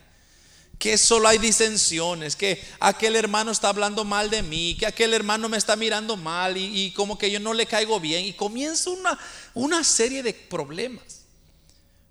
Que 0.77 0.97
solo 0.97 1.27
hay 1.27 1.39
disensiones, 1.39 2.35
que 2.35 2.63
aquel 2.79 3.15
hermano 3.15 3.51
está 3.51 3.69
hablando 3.69 4.05
mal 4.05 4.29
de 4.29 4.43
mí, 4.43 4.75
que 4.79 4.85
aquel 4.85 5.13
hermano 5.13 5.49
me 5.49 5.57
está 5.57 5.75
mirando 5.75 6.15
mal 6.17 6.55
y, 6.55 6.91
como 6.91 7.17
que 7.17 7.31
yo 7.31 7.39
no 7.39 7.53
le 7.53 7.65
caigo 7.65 7.99
bien. 7.99 8.25
Y 8.25 8.33
comienza 8.33 8.89
una, 8.91 9.17
una 9.53 9.83
serie 9.83 10.21
de 10.21 10.33
problemas. 10.33 11.21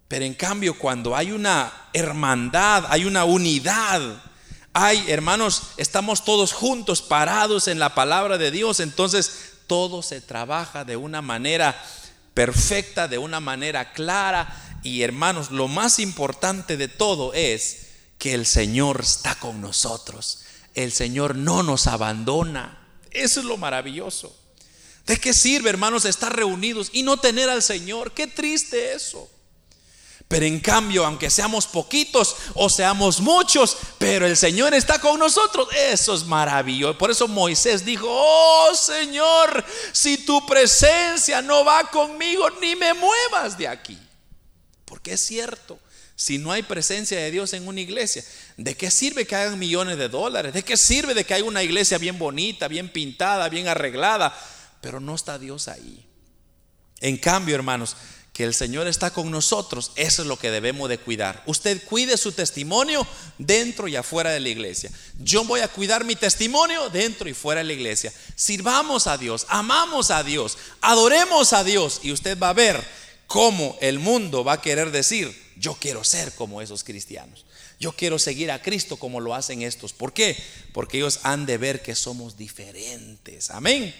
Pero 0.08 0.24
en 0.24 0.34
cambio, 0.34 0.78
cuando 0.78 1.16
hay 1.16 1.32
una 1.32 1.72
hermandad, 1.92 2.86
hay 2.88 3.04
una 3.04 3.24
unidad, 3.24 4.22
hay, 4.72 5.04
hermanos, 5.08 5.62
estamos 5.78 6.24
todos 6.24 6.52
juntos, 6.52 7.02
parados 7.02 7.66
en 7.66 7.78
la 7.78 7.94
palabra 7.94 8.36
de 8.38 8.50
Dios, 8.50 8.80
entonces 8.80 9.54
todo 9.66 10.02
se 10.02 10.20
trabaja 10.20 10.84
de 10.84 10.96
una 10.96 11.22
manera 11.22 11.82
perfecta, 12.34 13.08
de 13.08 13.18
una 13.18 13.40
manera 13.40 13.92
clara. 13.92 14.78
Y 14.82 15.02
hermanos, 15.02 15.50
lo 15.50 15.66
más 15.66 15.98
importante 15.98 16.76
de 16.76 16.88
todo 16.88 17.32
es 17.32 17.86
que 18.26 18.34
el 18.34 18.44
Señor 18.44 19.02
está 19.02 19.36
con 19.36 19.60
nosotros. 19.60 20.40
El 20.74 20.90
Señor 20.90 21.36
no 21.36 21.62
nos 21.62 21.86
abandona. 21.86 22.76
Eso 23.12 23.38
es 23.38 23.46
lo 23.46 23.56
maravilloso. 23.56 24.36
¿De 25.06 25.16
qué 25.20 25.32
sirve, 25.32 25.70
hermanos, 25.70 26.04
estar 26.04 26.34
reunidos 26.34 26.90
y 26.92 27.04
no 27.04 27.18
tener 27.18 27.48
al 27.48 27.62
Señor? 27.62 28.14
Qué 28.14 28.26
triste 28.26 28.94
eso. 28.94 29.30
Pero 30.26 30.44
en 30.44 30.58
cambio, 30.58 31.06
aunque 31.06 31.30
seamos 31.30 31.68
poquitos 31.68 32.34
o 32.54 32.68
seamos 32.68 33.20
muchos, 33.20 33.76
pero 33.96 34.26
el 34.26 34.36
Señor 34.36 34.74
está 34.74 35.00
con 35.00 35.20
nosotros, 35.20 35.68
eso 35.72 36.12
es 36.12 36.24
maravilloso. 36.24 36.98
Por 36.98 37.12
eso 37.12 37.28
Moisés 37.28 37.84
dijo, 37.84 38.08
oh 38.08 38.74
Señor, 38.74 39.64
si 39.92 40.18
tu 40.18 40.44
presencia 40.44 41.42
no 41.42 41.64
va 41.64 41.88
conmigo, 41.92 42.50
ni 42.60 42.74
me 42.74 42.92
muevas 42.92 43.56
de 43.56 43.68
aquí. 43.68 43.96
Porque 44.84 45.12
es 45.12 45.24
cierto, 45.24 45.78
si 46.16 46.38
no 46.38 46.50
hay 46.50 46.62
presencia 46.62 47.18
de 47.18 47.30
Dios 47.30 47.52
en 47.52 47.68
una 47.68 47.80
iglesia, 47.80 48.24
¿de 48.56 48.74
qué 48.74 48.90
sirve 48.90 49.26
que 49.26 49.36
hagan 49.36 49.58
millones 49.58 49.98
de 49.98 50.08
dólares? 50.08 50.54
¿De 50.54 50.62
qué 50.62 50.78
sirve 50.78 51.12
de 51.12 51.24
que 51.24 51.34
haya 51.34 51.44
una 51.44 51.62
iglesia 51.62 51.98
bien 51.98 52.18
bonita, 52.18 52.68
bien 52.68 52.88
pintada, 52.88 53.50
bien 53.50 53.68
arreglada? 53.68 54.34
Pero 54.80 54.98
no 54.98 55.14
está 55.14 55.38
Dios 55.38 55.68
ahí. 55.68 56.06
En 57.00 57.18
cambio, 57.18 57.54
hermanos, 57.54 57.96
que 58.32 58.44
el 58.44 58.54
Señor 58.54 58.86
está 58.86 59.10
con 59.10 59.30
nosotros, 59.30 59.92
eso 59.96 60.22
es 60.22 60.28
lo 60.28 60.38
que 60.38 60.50
debemos 60.50 60.88
de 60.88 60.96
cuidar. 60.96 61.42
Usted 61.44 61.82
cuide 61.84 62.16
su 62.16 62.32
testimonio 62.32 63.06
dentro 63.36 63.86
y 63.86 63.96
afuera 63.96 64.30
de 64.30 64.40
la 64.40 64.48
iglesia. 64.48 64.90
Yo 65.18 65.44
voy 65.44 65.60
a 65.60 65.68
cuidar 65.68 66.04
mi 66.04 66.16
testimonio 66.16 66.88
dentro 66.88 67.28
y 67.28 67.34
fuera 67.34 67.60
de 67.60 67.66
la 67.66 67.72
iglesia. 67.74 68.12
Sirvamos 68.34 69.06
a 69.06 69.18
Dios, 69.18 69.46
amamos 69.50 70.10
a 70.10 70.22
Dios, 70.22 70.56
adoremos 70.80 71.52
a 71.52 71.62
Dios 71.62 72.00
y 72.02 72.12
usted 72.12 72.38
va 72.38 72.50
a 72.50 72.54
ver 72.54 72.82
cómo 73.26 73.76
el 73.82 73.98
mundo 73.98 74.44
va 74.44 74.54
a 74.54 74.62
querer 74.62 74.90
decir, 74.90 75.45
yo 75.59 75.74
quiero 75.74 76.04
ser 76.04 76.32
como 76.32 76.61
esos 76.62 76.84
cristianos. 76.84 77.44
Yo 77.80 77.92
quiero 77.92 78.18
seguir 78.18 78.50
a 78.50 78.62
Cristo 78.62 78.96
como 78.96 79.20
lo 79.20 79.34
hacen 79.34 79.62
estos. 79.62 79.92
¿Por 79.92 80.12
qué? 80.12 80.36
Porque 80.72 80.98
ellos 80.98 81.20
han 81.22 81.46
de 81.46 81.59
ver 81.59 81.82
que 81.82 81.94
somos 81.94 82.36
diferentes. 82.36 83.50
Amén. 83.50 83.94